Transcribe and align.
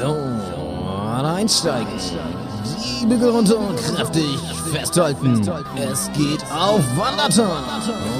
So, 0.00 0.16
einsteigen. 1.22 1.86
Die 2.64 3.04
Bügel 3.04 3.28
runter 3.28 3.58
und 3.58 3.76
kräftig 3.76 4.38
festhalten. 4.72 5.46
Es 5.76 6.10
geht 6.12 6.42
auf 6.50 6.80
Wanderton. 6.96 7.62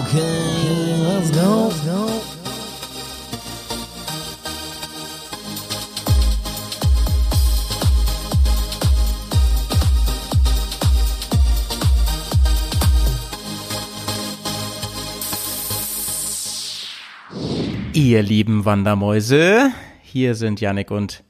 Okay, 0.02 0.94
let's 1.02 1.32
go. 1.32 1.72
Ihr 17.94 18.22
lieben 18.22 18.66
Wandermäuse, 18.66 19.72
hier 20.02 20.34
sind 20.34 20.60
Yannick 20.60 20.90
und 20.90 21.22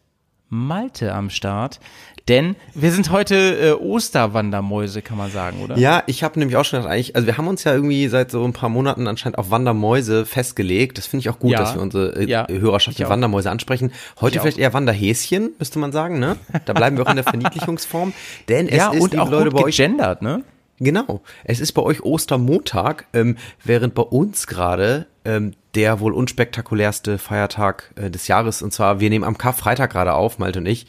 Malte 0.51 1.15
am 1.15 1.31
Start. 1.31 1.81
Denn 2.29 2.55
wir 2.75 2.93
sind 2.93 3.11
heute 3.11 3.35
äh, 3.37 3.73
Osterwandermäuse, 3.73 5.01
kann 5.03 5.17
man 5.17 5.31
sagen, 5.31 5.63
oder? 5.63 5.79
Ja, 5.79 6.03
ich 6.07 6.23
habe 6.23 6.39
nämlich 6.39 6.57
auch 6.57 6.65
schon 6.65 6.81
gedacht, 6.81 6.93
eigentlich, 6.93 7.17
also 7.17 7.27
wir 7.27 7.37
haben 7.39 7.49
uns 7.49 7.65
ja 7.65 7.73
irgendwie 7.73 8.07
seit 8.09 8.31
so 8.31 8.45
ein 8.45 8.53
paar 8.53 8.69
Monaten 8.69 9.09
anscheinend 9.09 9.39
auf 9.39 9.51
Wandermäuse 9.51 10.27
festgelegt. 10.27 10.99
Das 10.99 11.07
finde 11.07 11.23
ich 11.23 11.31
auch 11.31 11.39
gut, 11.39 11.53
Ja. 11.53 11.59
dass 11.59 11.75
wir 11.75 11.81
unsere 11.83 12.15
äh, 12.17 12.29
Ja, 12.29 12.47
Hörerschaft 12.49 12.99
mit 12.99 13.07
auch. 13.07 13.11
Wandermäuse 13.11 13.51
ansprechen. 13.51 13.93
Heute 14.21 14.37
Ich 14.37 14.43
vielleicht 14.43 14.59
eher 14.59 14.73
Wanderhäschen, 14.75 15.51
müsste 15.59 15.79
man 15.79 15.93
sagen, 15.93 16.19
ne? 16.19 16.37
Da 16.67 16.73
bleiben 16.73 16.97
wir 16.99 17.07
auch 17.07 17.11
in 17.11 17.17
der 17.17 17.25
Verniedlichungsform. 17.31 18.13
Denn 18.49 18.69
es 18.69 18.77
ja, 18.77 18.91
ist, 18.91 19.01
und 19.03 19.19
auch 19.19 19.31
Leute, 19.31 19.51
gut 19.51 19.61
bei 19.61 19.65
euch 19.67 19.77
gegendert, 19.77 20.21
ne? 20.23 20.45
Genau. 20.79 21.21
Es 21.45 21.61
ist 21.61 21.73
bei 21.73 21.83
euch 21.83 22.03
Ostermontag, 22.03 23.07
ähm, 23.13 23.37
während 23.65 23.95
bei 23.95 24.03
uns 24.03 24.47
gerade 24.47 25.07
ähm, 25.25 25.53
der 25.75 26.01
wohl 26.01 26.13
unspektakulärste 26.13 27.19
Feiertag 27.19 27.93
äh, 27.97 28.11
des 28.11 28.29
Jahres, 28.29 28.63
und 28.63 28.73
zwar, 28.73 29.01
wir 29.01 29.11
nehmen 29.11 29.25
am 29.25 29.39
Karfreitag 29.39 29.91
gerade 29.91 30.15
auf, 30.15 30.39
Malte 30.39 30.61
und 30.61 30.67
ich. 30.67 30.87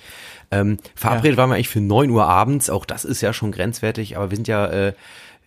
Ähm, 0.52 0.78
verabredet 0.96 1.38
waren 1.38 1.50
wir 1.50 1.56
eigentlich 1.56 1.70
für 1.70 1.82
9 1.82 2.10
Uhr 2.10 2.26
abends, 2.26 2.70
auch 2.70 2.86
das 2.86 3.06
ist 3.06 3.22
ja 3.22 3.32
schon 3.32 3.52
grenzwertig, 3.52 4.18
aber 4.18 4.32
wir 4.32 4.36
sind 4.36 4.48
ja 4.48 4.66
äh, 4.66 4.94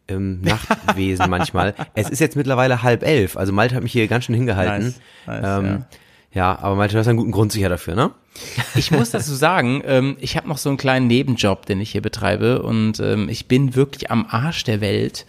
ähm, 0.08 0.41
Nachtwesen 0.42 1.28
manchmal. 1.28 1.75
Es 1.95 2.08
ist 2.08 2.20
jetzt 2.20 2.36
mittlerweile 2.36 2.83
halb 2.83 3.03
elf, 3.03 3.36
also 3.36 3.53
Malte 3.53 3.75
hat 3.75 3.83
mich 3.83 3.92
hier 3.92 4.08
ganz 4.08 4.25
schön 4.25 4.34
hingehalten. 4.34 4.95
Nice, 5.27 5.42
nice, 5.42 5.58
ähm, 5.58 5.84
ja. 6.33 6.58
aber 6.58 6.77
Malte, 6.77 6.95
du 6.95 7.01
hast 7.01 7.08
einen 7.08 7.19
guten 7.19 7.33
Grund 7.33 7.53
sicher 7.53 7.69
dafür, 7.69 7.95
ne? 7.95 8.11
Ich 8.75 8.91
muss 8.91 9.11
dazu 9.11 9.34
sagen, 9.34 9.83
ähm, 9.86 10.17
ich 10.20 10.36
habe 10.36 10.48
noch 10.48 10.58
so 10.58 10.69
einen 10.69 10.78
kleinen 10.78 11.06
Nebenjob, 11.06 11.67
den 11.67 11.80
ich 11.80 11.92
hier 11.92 12.03
betreibe 12.03 12.62
und 12.62 12.98
ähm, 13.01 13.28
ich 13.28 13.47
bin 13.47 13.75
wirklich 13.75 14.11
am 14.11 14.27
Arsch 14.28 14.64
der 14.64 14.80
Welt. 14.80 15.27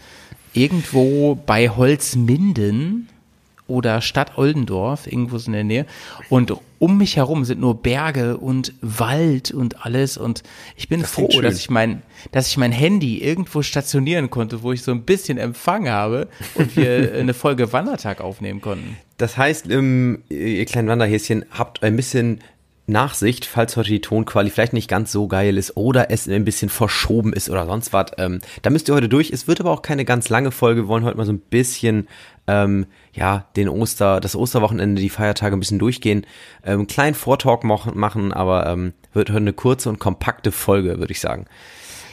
Irgendwo 0.54 1.36
bei 1.36 1.70
Holzminden 1.70 3.10
oder 3.68 4.02
Stadt 4.02 4.38
Oldendorf, 4.38 5.08
irgendwo 5.08 5.38
so 5.38 5.48
in 5.48 5.54
der 5.54 5.64
Nähe. 5.64 5.86
Und 6.30 6.54
um 6.80 6.98
mich 6.98 7.18
herum 7.18 7.46
sind 7.46 7.62
nur 7.62 7.82
Berge 7.82 8.38
und 8.38 8.74
Wald 8.82 9.52
und 9.52 9.86
alles. 9.86 10.18
Und 10.18 10.44
ich 10.76 10.88
bin 10.88 11.04
froh, 11.04 11.28
klingt 11.28 11.34
schön. 11.34 11.44
dass 11.44 11.58
ich 11.58 11.70
mein, 11.70 12.02
dass 12.32 12.48
ich 12.48 12.58
mein 12.58 12.72
Handy 12.72 13.20
irgendwo 13.24 13.62
stationieren 13.62 14.30
konnte, 14.30 14.62
wo 14.62 14.72
ich 14.72 14.84
so 14.84 14.92
ein 14.92 15.04
bisschen 15.04 15.38
Empfang 15.38 15.90
habe 15.90 16.28
und 16.56 16.76
wir 16.76 17.14
eine 17.20 17.34
Folge 17.34 17.74
Wandertag 17.74 18.22
aufnehmen 18.22 18.62
konnten. 18.62 18.98
Das 19.18 19.38
heißt, 19.38 19.70
ähm, 19.72 20.24
ihr 20.30 20.66
kleinen 20.66 20.90
Wanderhäschen, 20.90 21.46
habt 21.52 21.82
ein 21.84 21.96
bisschen 21.96 22.42
Nachsicht, 22.88 23.46
falls 23.46 23.78
heute 23.78 23.90
die 23.90 24.02
Tonquali 24.02 24.50
vielleicht 24.50 24.74
nicht 24.74 24.90
ganz 24.90 25.12
so 25.12 25.28
geil 25.28 25.58
ist 25.58 25.76
oder 25.76 26.12
es 26.12 26.28
ein 26.28 26.46
bisschen 26.46 26.70
verschoben 26.70 27.34
ist 27.34 27.50
oder 27.50 27.66
sonst 27.66 27.94
was. 27.94 28.12
Ähm, 28.18 28.40
da 28.62 28.70
müsst 28.70 28.88
ihr 28.88 28.96
heute 28.96 29.10
durch. 29.10 29.32
Es 29.32 29.48
wird 29.48 29.60
aber 29.60 29.72
auch 29.72 29.82
keine 29.82 30.06
ganz 30.06 30.30
lange 30.30 30.52
Folge. 30.52 30.84
Wir 30.84 30.88
wollen 30.88 31.04
heute 31.04 31.18
mal 31.18 31.26
so 31.26 31.34
ein 31.34 31.40
bisschen, 31.40 32.08
ähm, 32.48 32.86
ja, 33.14 33.46
den 33.56 33.70
Oster, 33.70 34.20
das 34.20 34.36
Osterwochenende, 34.36 35.02
die 35.02 35.10
Feiertage 35.10 35.56
ein 35.56 35.60
bisschen 35.60 35.80
durchgehen. 35.80 36.28
Ähm, 36.64 36.86
kleinen 36.86 37.16
Vortalk 37.16 37.64
machen, 37.64 37.98
machen 37.98 38.32
aber 38.32 38.68
ähm, 38.68 38.94
wird 39.14 39.30
heute 39.30 39.38
eine 39.38 39.54
kurze 39.54 39.90
und 39.90 40.00
kompakte 40.00 40.52
Folge, 40.52 41.00
würde 41.00 41.12
ich 41.12 41.20
sagen. 41.20 41.46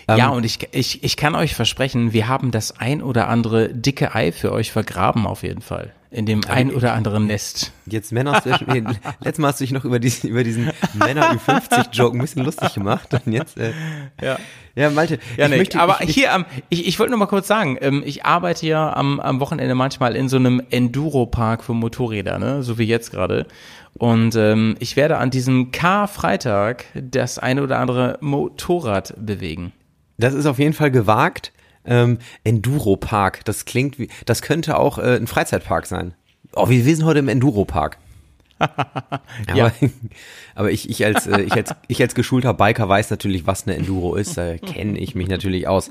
Ja, 0.09 0.29
und 0.29 0.45
ich, 0.45 0.59
ich, 0.73 1.05
ich 1.05 1.17
kann 1.17 1.35
euch 1.35 1.55
versprechen, 1.55 2.13
wir 2.13 2.29
haben 2.29 2.51
das 2.51 2.79
ein 2.79 3.03
oder 3.03 3.29
andere 3.29 3.69
dicke 3.69 4.15
Ei 4.15 4.33
für 4.33 4.53
euch 4.53 4.73
vergraben 4.73 5.27
auf 5.27 5.43
jeden 5.43 5.63
Fall. 5.63 5.93
In 6.11 6.27
dem 6.27 6.43
ein 6.47 6.71
oder 6.71 6.93
anderen 6.93 7.27
Nest. 7.27 7.73
Jetzt 7.87 8.13
Männer, 8.13 8.43
nee, 8.67 8.83
letztes 9.21 9.39
Mal 9.39 9.49
hast 9.49 9.61
du 9.61 9.65
dich 9.65 9.73
noch 9.73 9.87
über 9.87 9.99
diesen, 9.99 10.29
über 10.29 10.45
diesen 10.45 10.71
Männer 10.93 11.33
Ü50-Joke 11.33 12.19
ein 12.19 12.21
bisschen 12.21 12.45
lustig 12.45 12.75
gemacht 12.75 13.15
und 13.15 13.33
jetzt, 13.33 13.57
äh, 13.57 13.73
Ja. 14.21 14.39
ja, 14.75 14.91
Malte, 14.91 15.19
Ja, 15.39 15.47
ich 15.47 15.51
nee, 15.51 15.57
möchte, 15.57 15.81
aber 15.81 16.03
ich, 16.03 16.11
ich, 16.11 16.15
hier 16.17 16.35
am, 16.35 16.45
ich, 16.69 16.87
ich 16.87 16.99
wollte 16.99 17.13
nur 17.13 17.19
mal 17.19 17.27
kurz 17.27 17.49
sagen, 17.49 17.79
ähm, 17.81 18.03
ich 18.05 18.27
arbeite 18.27 18.67
ja 18.67 18.93
am, 18.95 19.21
am 19.21 19.41
Wochenende 19.41 19.75
manchmal 19.75 20.15
in 20.15 20.29
so 20.29 20.37
einem 20.37 20.61
Enduro-Park 20.69 21.65
für 21.65 21.73
Motorräder, 21.73 22.39
ne, 22.39 22.63
so 22.63 22.77
wie 22.77 22.85
jetzt 22.85 23.11
gerade. 23.11 23.47
Und 23.95 24.37
ähm, 24.37 24.77
ich 24.81 24.97
werde 24.97 25.17
an 25.17 25.31
diesem 25.31 25.71
K-Freitag 25.71 26.85
das 26.95 27.39
eine 27.39 27.63
oder 27.63 27.79
andere 27.79 28.19
Motorrad 28.21 29.15
bewegen. 29.19 29.73
Das 30.19 30.35
ist 30.35 30.47
auf 30.47 30.59
jeden 30.59 30.73
Fall 30.75 30.91
gewagt. 30.91 31.53
Ähm, 31.85 32.19
Enduro-Park, 32.45 33.45
das 33.45 33.65
klingt 33.65 33.99
wie, 33.99 34.09
das 34.25 34.41
könnte 34.43 34.79
auch 34.79 34.99
äh, 34.99 35.17
ein 35.17 35.27
Freizeitpark 35.27 35.87
sein. 35.87 36.15
Oh, 36.55 36.69
wir, 36.69 36.85
wir 36.85 36.95
sind 36.97 37.05
heute 37.05 37.19
im 37.19 37.29
Enduro-Park. 37.29 37.99
aber, 38.59 39.21
Ja. 39.57 39.73
aber 40.55 40.71
ich, 40.71 40.89
ich 40.89 41.05
als, 41.05 41.27
äh, 41.27 41.41
ich 41.43 41.53
als, 41.53 41.75
ich 41.89 42.01
als 42.01 42.15
geschulter 42.15 42.55
Biker 42.55 42.89
weiß 42.89 43.11
natürlich, 43.11 43.47
was 43.47 43.67
eine 43.67 43.75
Enduro 43.77 44.15
ist, 44.15 44.37
da 44.39 44.57
kenne 44.59 44.97
ich 44.99 45.17
mich 45.17 45.27
natürlich 45.27 45.67
aus. 45.67 45.91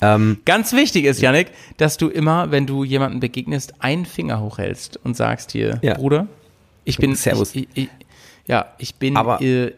Ähm, 0.00 0.38
Ganz 0.44 0.72
wichtig 0.72 1.04
ist, 1.06 1.20
Yannick, 1.20 1.48
dass 1.78 1.96
du 1.96 2.08
immer, 2.08 2.52
wenn 2.52 2.66
du 2.66 2.84
jemandem 2.84 3.18
begegnest, 3.18 3.74
einen 3.80 4.06
Finger 4.06 4.40
hochhältst 4.40 5.00
und 5.02 5.16
sagst 5.16 5.50
hier, 5.50 5.80
Ja. 5.82 5.94
Bruder, 5.94 6.28
ich 6.84 6.98
bin, 6.98 7.16
Servus. 7.16 7.54
Ich, 7.56 7.66
ich, 7.74 7.88
ja, 8.46 8.66
ich 8.78 8.94
bin 8.94 9.16
Aber- 9.16 9.40
äh, 9.40 9.72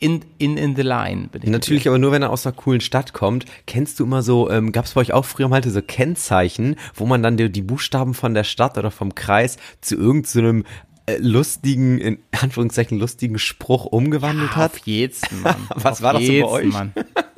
in, 0.00 0.24
in, 0.38 0.56
in 0.56 0.74
the 0.74 0.82
line. 0.82 1.28
Natürlich 1.44 1.86
aber 1.86 1.98
nur, 1.98 2.10
wenn 2.10 2.22
er 2.22 2.30
aus 2.30 2.46
einer 2.46 2.56
coolen 2.56 2.80
Stadt 2.80 3.12
kommt. 3.12 3.44
Kennst 3.66 4.00
du 4.00 4.04
immer 4.04 4.22
so, 4.22 4.50
ähm, 4.50 4.72
gab 4.72 4.86
es 4.86 4.94
bei 4.94 5.02
euch 5.02 5.12
auch 5.12 5.26
früher 5.26 5.48
mal 5.48 5.62
so 5.62 5.82
Kennzeichen, 5.82 6.76
wo 6.94 7.06
man 7.06 7.22
dann 7.22 7.36
die, 7.36 7.52
die 7.52 7.62
Buchstaben 7.62 8.14
von 8.14 8.34
der 8.34 8.44
Stadt 8.44 8.78
oder 8.78 8.90
vom 8.90 9.14
Kreis 9.14 9.58
zu 9.82 9.96
irgendeinem 9.96 10.64
äh, 11.06 11.18
lustigen, 11.18 11.98
in 11.98 12.18
Anführungszeichen 12.32 12.98
lustigen 12.98 13.38
Spruch 13.38 13.84
umgewandelt 13.84 14.56
hat? 14.56 14.72
Auf 14.72 14.78
jeden, 14.78 15.42
Mann. 15.42 15.56
Was 15.74 15.98
Auf 15.98 16.02
war 16.02 16.12
das 16.14 16.24
so 16.24 16.32
bei 16.32 16.44
euch? 16.44 16.72
Mann. 16.72 16.92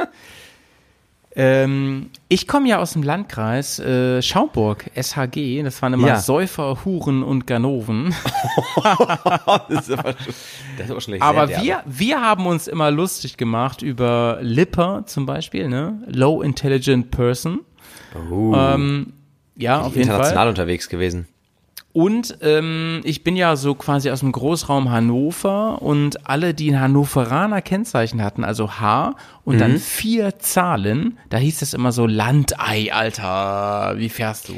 ähm, 1.35 2.11
ich 2.29 2.47
komme 2.47 2.69
ja 2.69 2.79
aus 2.79 2.93
dem 2.93 3.03
Landkreis 3.03 3.79
äh, 3.79 4.21
Schaumburg, 4.21 4.91
SHG. 4.95 5.63
Das 5.63 5.81
waren 5.81 5.95
immer 5.95 6.09
Ja. 6.09 6.19
Säufer, 6.21 6.85
Huren 6.85 7.23
und 7.23 7.47
Ganoven. 7.47 8.15
das, 9.69 9.89
ist 9.89 9.93
aber 9.99 10.13
das 10.77 10.85
ist 10.87 10.91
aber 10.91 11.01
schon 11.01 11.15
echt 11.15 11.23
Aber 11.23 11.49
wir, 11.49 11.57
derbe. 11.59 11.83
wir 11.87 12.21
haben 12.21 12.47
uns 12.47 12.69
immer 12.69 12.91
lustig 12.91 13.37
gemacht 13.37 13.83
über 13.83 14.39
Lipper 14.43 15.05
zum 15.07 15.25
Beispiel, 15.27 15.69
ne? 15.69 16.03
Low 16.07 16.43
Intelligent 16.43 17.11
Person. 17.11 17.61
Oh, 18.31 18.55
Ähm, 18.55 19.15
ja, 19.57 19.81
auf 19.81 19.89
jeden 19.97 20.03
international 20.03 20.37
Fall. 20.37 20.49
unterwegs 20.49 20.89
gewesen. 20.89 21.29
Und 21.93 22.39
ähm, 22.41 23.01
ich 23.05 23.23
bin 23.23 23.37
ja 23.37 23.55
so 23.57 23.75
quasi 23.75 24.11
aus 24.11 24.21
dem 24.21 24.33
Großraum 24.33 24.91
Hannover 24.91 25.83
und 25.83 26.27
alle, 26.29 26.55
die 26.55 26.71
ein 26.73 26.81
Hannoveraner 26.81 27.61
Kennzeichen 27.61 28.23
hatten, 28.23 28.45
also 28.45 28.81
H 28.81 29.15
und 29.45 29.57
Mhm. 29.57 29.59
dann 29.61 29.79
vier 29.79 30.39
Zahlen, 30.39 31.19
da 31.29 31.37
hieß 31.37 31.61
es 31.61 31.75
immer 31.75 31.93
so 31.93 32.07
Landei, 32.07 32.93
Alter, 32.93 33.95
wie 33.99 34.09
fährst 34.09 34.49
du? 34.49 34.55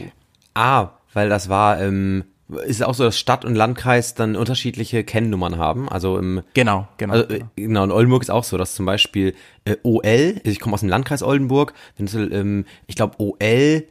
Ah, 0.54 0.90
weil 1.12 1.28
das 1.28 1.48
war, 1.48 1.80
ähm, 1.80 2.22
ist 2.66 2.76
es 2.76 2.82
auch 2.82 2.94
so, 2.94 3.02
dass 3.02 3.18
Stadt 3.18 3.44
und 3.44 3.56
Landkreis 3.56 4.14
dann 4.14 4.36
unterschiedliche 4.36 5.02
Kennnummern 5.02 5.58
haben. 5.58 5.88
Also 5.88 6.18
im 6.18 6.42
Genau, 6.54 6.86
genau. 6.98 7.14
Also, 7.14 7.34
äh, 7.34 7.40
genau, 7.56 7.82
in 7.82 7.90
Oldenburg 7.90 8.22
ist 8.22 8.30
auch 8.30 8.44
so, 8.44 8.56
dass 8.58 8.74
zum 8.76 8.86
Beispiel 8.86 9.34
äh, 9.64 9.76
OL, 9.82 10.04
also 10.36 10.40
ich 10.50 10.60
komme 10.60 10.74
aus 10.74 10.80
dem 10.80 10.88
Landkreis 10.88 11.22
Oldenburg, 11.24 11.72
wenn 11.96 12.06
du, 12.06 12.18
ähm, 12.32 12.64
ich 12.86 12.94
glaube 12.94 13.16
OL, 13.18 13.84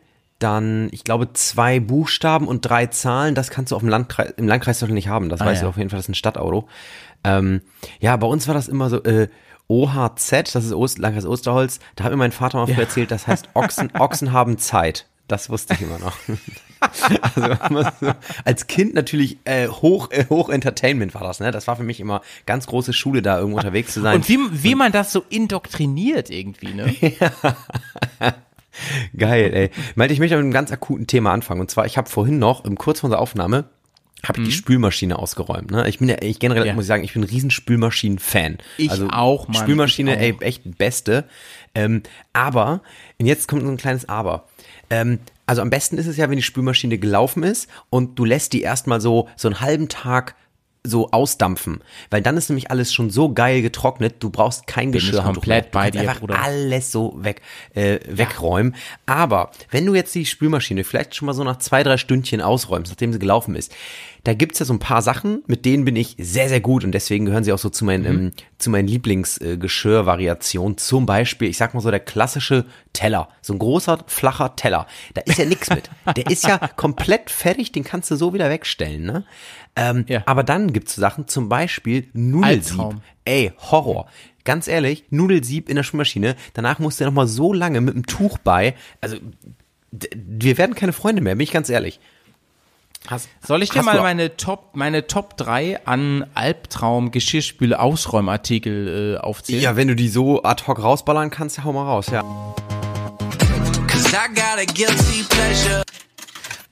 dann, 0.44 0.90
ich 0.92 1.04
glaube, 1.04 1.32
zwei 1.34 1.80
Buchstaben 1.80 2.48
und 2.48 2.62
drei 2.62 2.88
Zahlen, 2.88 3.34
das 3.36 3.50
kannst 3.50 3.72
du 3.72 3.76
auf 3.76 3.82
dem 3.82 3.90
Landkreis, 3.90 4.32
im 4.38 4.48
Landkreis 4.48 4.80
doch 4.80 4.88
nicht 4.90 5.08
haben. 5.08 5.30
Das 5.30 5.42
Ah, 5.42 5.46
weißt 5.46 5.62
ja. 5.62 5.66
du 5.66 5.70
auf 5.70 5.78
jeden 5.78 5.90
Fall, 5.90 5.98
das 5.98 6.06
ist 6.06 6.10
ein 6.10 6.16
Stadtauto. 6.16 6.68
Ähm, 7.24 7.62
ja, 8.00 8.16
bei 8.18 8.28
uns 8.28 8.48
war 8.48 8.54
das 8.54 8.68
immer 8.68 8.90
so, 8.90 9.02
äh, 9.04 9.30
OHZ, 9.70 10.54
das 10.54 10.66
ist 10.66 10.74
Ost, 10.74 10.98
Landkreis 11.00 11.26
Osterholz, 11.26 11.80
da 11.96 12.04
hat 12.04 12.12
mir 12.12 12.18
mein 12.18 12.34
Vater 12.34 12.58
mal 12.58 12.68
früher 12.68 12.80
erzählt, 12.84 13.12
das 13.12 13.28
heißt 13.28 13.50
Ochsen, 13.54 13.90
Ochsen 14.00 14.34
haben 14.34 14.58
Zeit. 14.58 15.08
Das 15.30 15.50
wusste 15.50 15.74
ich 15.74 15.82
immer 15.82 16.00
noch. 16.00 16.18
Also 17.22 17.48
so, 18.02 18.12
als 18.44 18.68
Kind 18.68 18.94
natürlich 18.94 19.38
äh, 19.46 19.70
hoch, 19.70 20.12
äh, 20.12 20.26
hoch 20.30 20.50
Entertainment 20.50 21.14
war 21.16 21.24
das, 21.24 21.40
ne? 21.40 21.50
Das 21.52 21.66
war 21.66 21.78
für 21.78 21.84
mich 21.84 22.02
immer 22.02 22.22
ganz 22.46 22.68
große 22.68 22.92
Schule, 22.92 23.22
da 23.22 23.38
irgendwo 23.40 23.58
unterwegs 23.60 23.94
zu 23.94 24.02
sein. 24.02 24.16
und 24.16 24.28
wie, 24.28 24.38
wie 24.52 24.76
man 24.76 24.92
das 24.92 25.14
so 25.14 25.24
indoktriniert 25.30 26.30
irgendwie, 26.30 26.74
ne? 26.74 26.94
Geil, 29.18 29.52
ey. 29.54 29.70
Malte, 29.96 30.14
ich 30.14 30.20
möchte 30.20 30.36
mit 30.36 30.44
einem 30.44 30.54
ganz 30.54 30.72
akuten 30.72 31.08
Thema 31.08 31.32
anfangen. 31.32 31.62
Und 31.62 31.70
zwar, 31.72 31.86
ich 31.86 31.98
habe 31.98 32.10
vorhin 32.10 32.40
noch, 32.40 32.66
im 32.66 32.78
kurz 32.78 33.00
vor 33.00 33.08
unserer 33.10 33.22
Aufnahme, 33.22 33.66
habe 34.26 34.40
ich 34.40 34.48
die 34.48 34.54
Spülmaschine 34.54 35.20
ausgeräumt. 35.20 35.72
Ne? 35.72 35.88
Ich 35.90 36.00
bin 36.00 36.08
ja, 36.08 36.16
ich 36.22 36.40
generell 36.40 36.64
Mhm. 36.64 36.68
Ja. 36.68 36.74
muss 36.76 36.86
ich 36.86 36.88
sagen, 36.88 37.04
ich 37.04 37.14
bin 37.14 37.24
ein 37.24 37.30
riesen 37.30 37.52
Spülmaschinen-Fan. 37.52 38.58
Ich 38.78 38.90
auch, 38.92 39.48
Mann. 39.50 39.62
Spülmaschine, 39.62 40.14
auch. 40.14 40.20
ey, 40.20 40.36
echt 40.40 40.78
beste. 40.78 41.26
Ähm, 41.76 42.04
aber, 42.32 42.82
und 43.20 43.26
jetzt 43.26 43.48
kommt 43.50 43.64
so 43.64 43.70
ein 43.70 43.78
kleines 43.78 44.08
Aber. 44.08 44.48
Ähm, 44.90 45.20
also 45.46 45.62
am 45.62 45.70
besten 45.70 45.98
ist 45.98 46.08
es 46.08 46.16
ja, 46.16 46.30
wenn 46.30 46.38
die 46.38 46.44
Spülmaschine 46.44 46.98
gelaufen 46.98 47.44
ist 47.44 47.70
und 47.90 48.18
du 48.18 48.24
lässt 48.24 48.54
die 48.54 48.62
erstmal 48.62 49.02
so, 49.02 49.28
so 49.36 49.50
einen 49.50 49.60
halben 49.60 49.90
Tag 49.90 50.36
so 50.86 51.12
ausdampfen, 51.12 51.82
weil 52.10 52.22
dann 52.22 52.36
ist 52.36 52.50
nämlich 52.50 52.70
alles 52.70 52.94
schon 52.94 53.10
so 53.10 53.34
geil 53.34 53.62
getrocknet, 53.62 54.16
du 54.20 54.30
brauchst 54.30 54.68
kein 54.68 54.92
Bin 54.92 55.00
Geschirrhandtuch 55.00 55.42
komplett 55.42 55.64
mehr. 55.64 55.72
Du 55.72 55.72
bei 55.72 55.84
kannst 55.84 55.96
dir, 55.96 56.10
einfach 56.10 56.20
Bruder. 56.20 56.42
alles 56.42 56.92
so 56.92 57.16
weg 57.18 57.42
äh, 57.74 58.00
wegräumen. 58.08 58.76
Aber 59.06 59.52
wenn 59.72 59.86
du 59.86 59.96
jetzt 59.96 60.14
die 60.14 60.26
Spülmaschine 60.26 60.84
vielleicht 60.84 61.16
schon 61.16 61.26
mal 61.28 61.34
so 61.34 61.44
nach 61.44 61.60
zwei, 61.60 61.84
drei 61.84 61.98
Stündchen 61.98 62.42
ausräumst, 62.42 62.92
nachdem 62.92 63.14
sie 63.14 63.20
gelaufen 63.20 63.56
ist, 63.56 63.74
da 64.24 64.34
gibt's 64.34 64.60
ja 64.60 64.66
so 64.66 64.74
ein 64.74 64.80
paar 64.80 65.02
Sachen, 65.02 65.44
mit 65.48 65.66
denen 65.66 65.84
bin 65.84 65.98
ich 65.98 66.16
sehr, 66.18 66.48
sehr 66.48 66.62
gut 66.62 66.86
und 66.86 66.94
deswegen 66.94 67.26
gehören 67.26 67.44
sie 67.44 67.52
auch 67.52 67.58
so 67.58 67.70
zu 67.70 67.84
meinen, 67.84 68.06
ähm, 68.06 68.32
zu 68.58 68.70
meinen 68.70 68.88
Lieblingsgeschirrvariationen. 68.88 70.78
Zum 70.78 71.06
Beispiel, 71.06 71.50
ich 71.50 71.58
sag 71.58 71.74
mal 71.74 71.82
so, 71.82 71.92
der 71.92 72.00
klassische 72.00 72.66
Teller. 72.94 73.28
So 73.42 73.52
ein 73.54 73.60
großer, 73.60 74.06
flacher 74.08 74.56
Teller. 74.56 74.88
Da 75.14 75.22
ist 75.22 75.40
ja 75.40 75.46
nichts 75.46 75.70
mit. 75.70 75.90
Der 76.16 76.28
ist 76.28 76.48
ja 76.48 76.58
komplett 76.58 77.30
fertig, 77.30 77.74
den 77.74 77.84
kannst 77.84 78.12
du 78.12 78.16
so 78.16 78.34
wieder 78.34 78.50
wegstellen, 78.50 79.04
ne? 79.04 79.26
Ähm, 79.76 80.06
Ja. 80.08 80.24
Aber 80.26 80.44
dann 80.44 80.72
gibt's 80.72 80.96
so 80.96 81.02
Sachen, 81.02 81.28
zum 81.28 81.50
Beispiel 81.50 82.08
Nudelsieb. 82.14 82.80
Ey, 83.26 83.52
Horror. 83.72 84.08
Ganz 84.46 84.68
ehrlich, 84.68 85.06
Nudelsieb 85.10 85.70
in 85.70 85.76
der 85.76 85.84
Spülmaschine, 85.84 86.36
danach 86.54 86.80
musst 86.80 87.00
du 87.02 87.06
noch 87.06 87.14
mal 87.14 87.28
so 87.28 87.52
lange 87.54 87.82
mit 87.82 87.94
dem 87.94 88.06
Tuch 88.06 88.38
bei. 88.38 88.76
Also, 89.02 89.18
wir 89.92 90.58
werden 90.58 90.76
keine 90.76 90.94
Freunde 90.94 91.22
mehr, 91.22 91.36
bin 91.36 91.44
ich 91.44 91.52
ganz 91.52 91.70
ehrlich. 91.70 92.00
Hast, 93.08 93.28
Soll 93.46 93.64
ich 93.64 93.70
dir 93.70 93.84
mal 93.84 94.00
meine 94.02 94.38
Top, 94.38 94.76
meine 94.76 95.08
Top 95.08 95.36
3 95.36 95.86
an 95.86 96.26
Albtraum 96.36 97.12
Geschirrspüle 97.12 97.78
Ausräumartikel 97.80 99.16
äh, 99.16 99.18
aufzählen? 99.20 99.62
Ja, 99.62 99.76
wenn 99.76 99.90
du 99.90 99.96
die 99.96 100.08
so 100.08 100.42
ad 100.44 100.64
hoc 100.68 100.82
rausballern 100.82 101.30
kannst, 101.30 101.64
hau 101.66 101.74
mal 101.74 101.84
raus, 101.84 102.08
ja. 102.12 102.24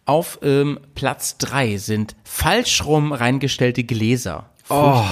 Auf 0.06 0.40
ähm, 0.42 0.80
Platz 0.96 1.38
3 1.38 1.78
sind 1.78 2.16
falsch 2.24 2.86
rum 2.86 3.12
reingestellte 3.12 3.84
Gläser. 3.84 4.50
Oh, 4.70 5.04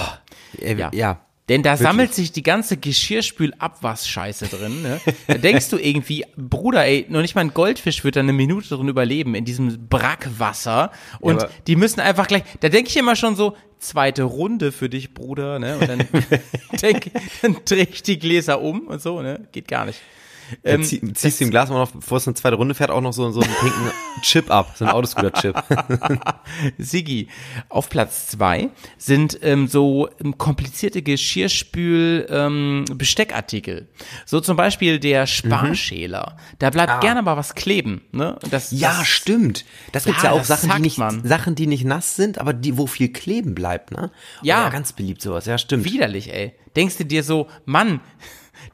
äh, 0.58 0.74
Ja. 0.74 0.90
ja. 0.92 1.20
Denn 1.50 1.62
da 1.64 1.72
Wirklich. 1.72 1.82
sammelt 1.86 2.14
sich 2.14 2.30
die 2.30 2.44
ganze 2.44 2.76
Geschirrspül-Abwaschscheiße 2.76 4.46
drin. 4.46 4.82
Ne? 4.82 5.00
Da 5.26 5.34
denkst 5.34 5.68
du 5.70 5.78
irgendwie, 5.78 6.24
Bruder, 6.36 6.84
ey, 6.86 7.06
noch 7.08 7.20
nicht 7.22 7.34
mal 7.34 7.40
ein 7.40 7.52
Goldfisch 7.52 8.04
wird 8.04 8.14
da 8.14 8.20
eine 8.20 8.32
Minute 8.32 8.68
drin 8.68 8.86
überleben 8.88 9.34
in 9.34 9.44
diesem 9.44 9.88
Brackwasser. 9.88 10.92
Und 11.18 11.42
aber- 11.42 11.50
die 11.66 11.74
müssen 11.74 11.98
einfach 12.00 12.28
gleich, 12.28 12.44
da 12.60 12.68
denke 12.68 12.88
ich 12.88 12.96
immer 12.96 13.16
schon 13.16 13.34
so, 13.34 13.56
zweite 13.80 14.22
Runde 14.22 14.70
für 14.70 14.88
dich, 14.88 15.12
Bruder. 15.12 15.58
Ne? 15.58 15.76
Und 15.78 15.88
dann 15.88 16.06
denk, 16.82 17.10
dann 17.42 17.56
dreh 17.64 17.86
ich 17.90 18.02
die 18.04 18.18
Gläser 18.20 18.60
um 18.60 18.86
und 18.86 19.02
so, 19.02 19.20
ne? 19.20 19.48
Geht 19.52 19.66
gar 19.68 19.86
nicht. 19.86 19.98
Ähm, 20.64 20.82
zieh, 20.82 21.00
ziehst 21.14 21.40
du 21.40 21.44
im 21.44 21.50
Glas 21.50 21.68
mal 21.70 21.78
noch, 21.78 21.90
bevor 21.92 22.18
es 22.18 22.26
eine 22.26 22.34
zweite 22.34 22.56
Runde 22.56 22.74
fährt, 22.74 22.90
auch 22.90 23.00
noch 23.00 23.12
so, 23.12 23.30
so 23.30 23.40
einen 23.40 23.54
pinken 23.60 23.90
Chip 24.22 24.50
ab, 24.50 24.74
so 24.76 24.84
einen 24.84 24.94
Autoscooter-Chip. 24.94 25.62
Sigi. 26.78 27.28
Auf 27.68 27.88
Platz 27.90 28.28
zwei 28.28 28.70
sind 28.98 29.38
ähm, 29.42 29.66
so 29.68 30.08
ähm, 30.22 30.38
komplizierte 30.38 31.02
Geschirrspül 31.02 32.26
ähm, 32.30 32.84
Besteckartikel. 32.94 33.88
So 34.26 34.40
zum 34.40 34.56
Beispiel 34.56 34.98
der 34.98 35.26
Sparschäler. 35.26 36.36
Da 36.58 36.70
bleibt 36.70 37.00
gerne 37.00 37.22
mal 37.22 37.36
was 37.36 37.54
kleben. 37.54 38.02
Ne? 38.12 38.38
Das, 38.50 38.70
Mhm. 38.70 38.78
Ah. 38.78 38.80
Ja, 38.80 38.98
das, 38.98 39.08
stimmt. 39.08 39.64
Das 39.92 40.04
gibt's 40.04 40.22
Ja, 40.22 40.34
ja, 40.34 40.40
auch 40.40 40.44
Sachen, 40.44 40.70
die 40.76 40.82
nicht, 40.82 40.98
man. 40.98 41.24
Sachen, 41.26 41.54
die 41.54 41.66
nicht 41.66 41.84
nass 41.84 42.16
sind, 42.16 42.38
aber 42.38 42.52
die, 42.52 42.76
wo 42.76 42.86
viel 42.86 43.12
kleben 43.12 43.54
bleibt, 43.54 43.90
ne? 43.90 44.10
Ja. 44.42 44.68
Oh, 44.68 44.70
ganz 44.70 44.92
beliebt 44.92 45.22
sowas, 45.22 45.46
ja, 45.46 45.58
stimmt. 45.58 45.84
Widerlich, 45.84 46.32
ey. 46.32 46.54
Denkst 46.76 46.98
du 46.98 47.04
dir 47.04 47.22
so, 47.24 47.48
Mann, 47.64 48.00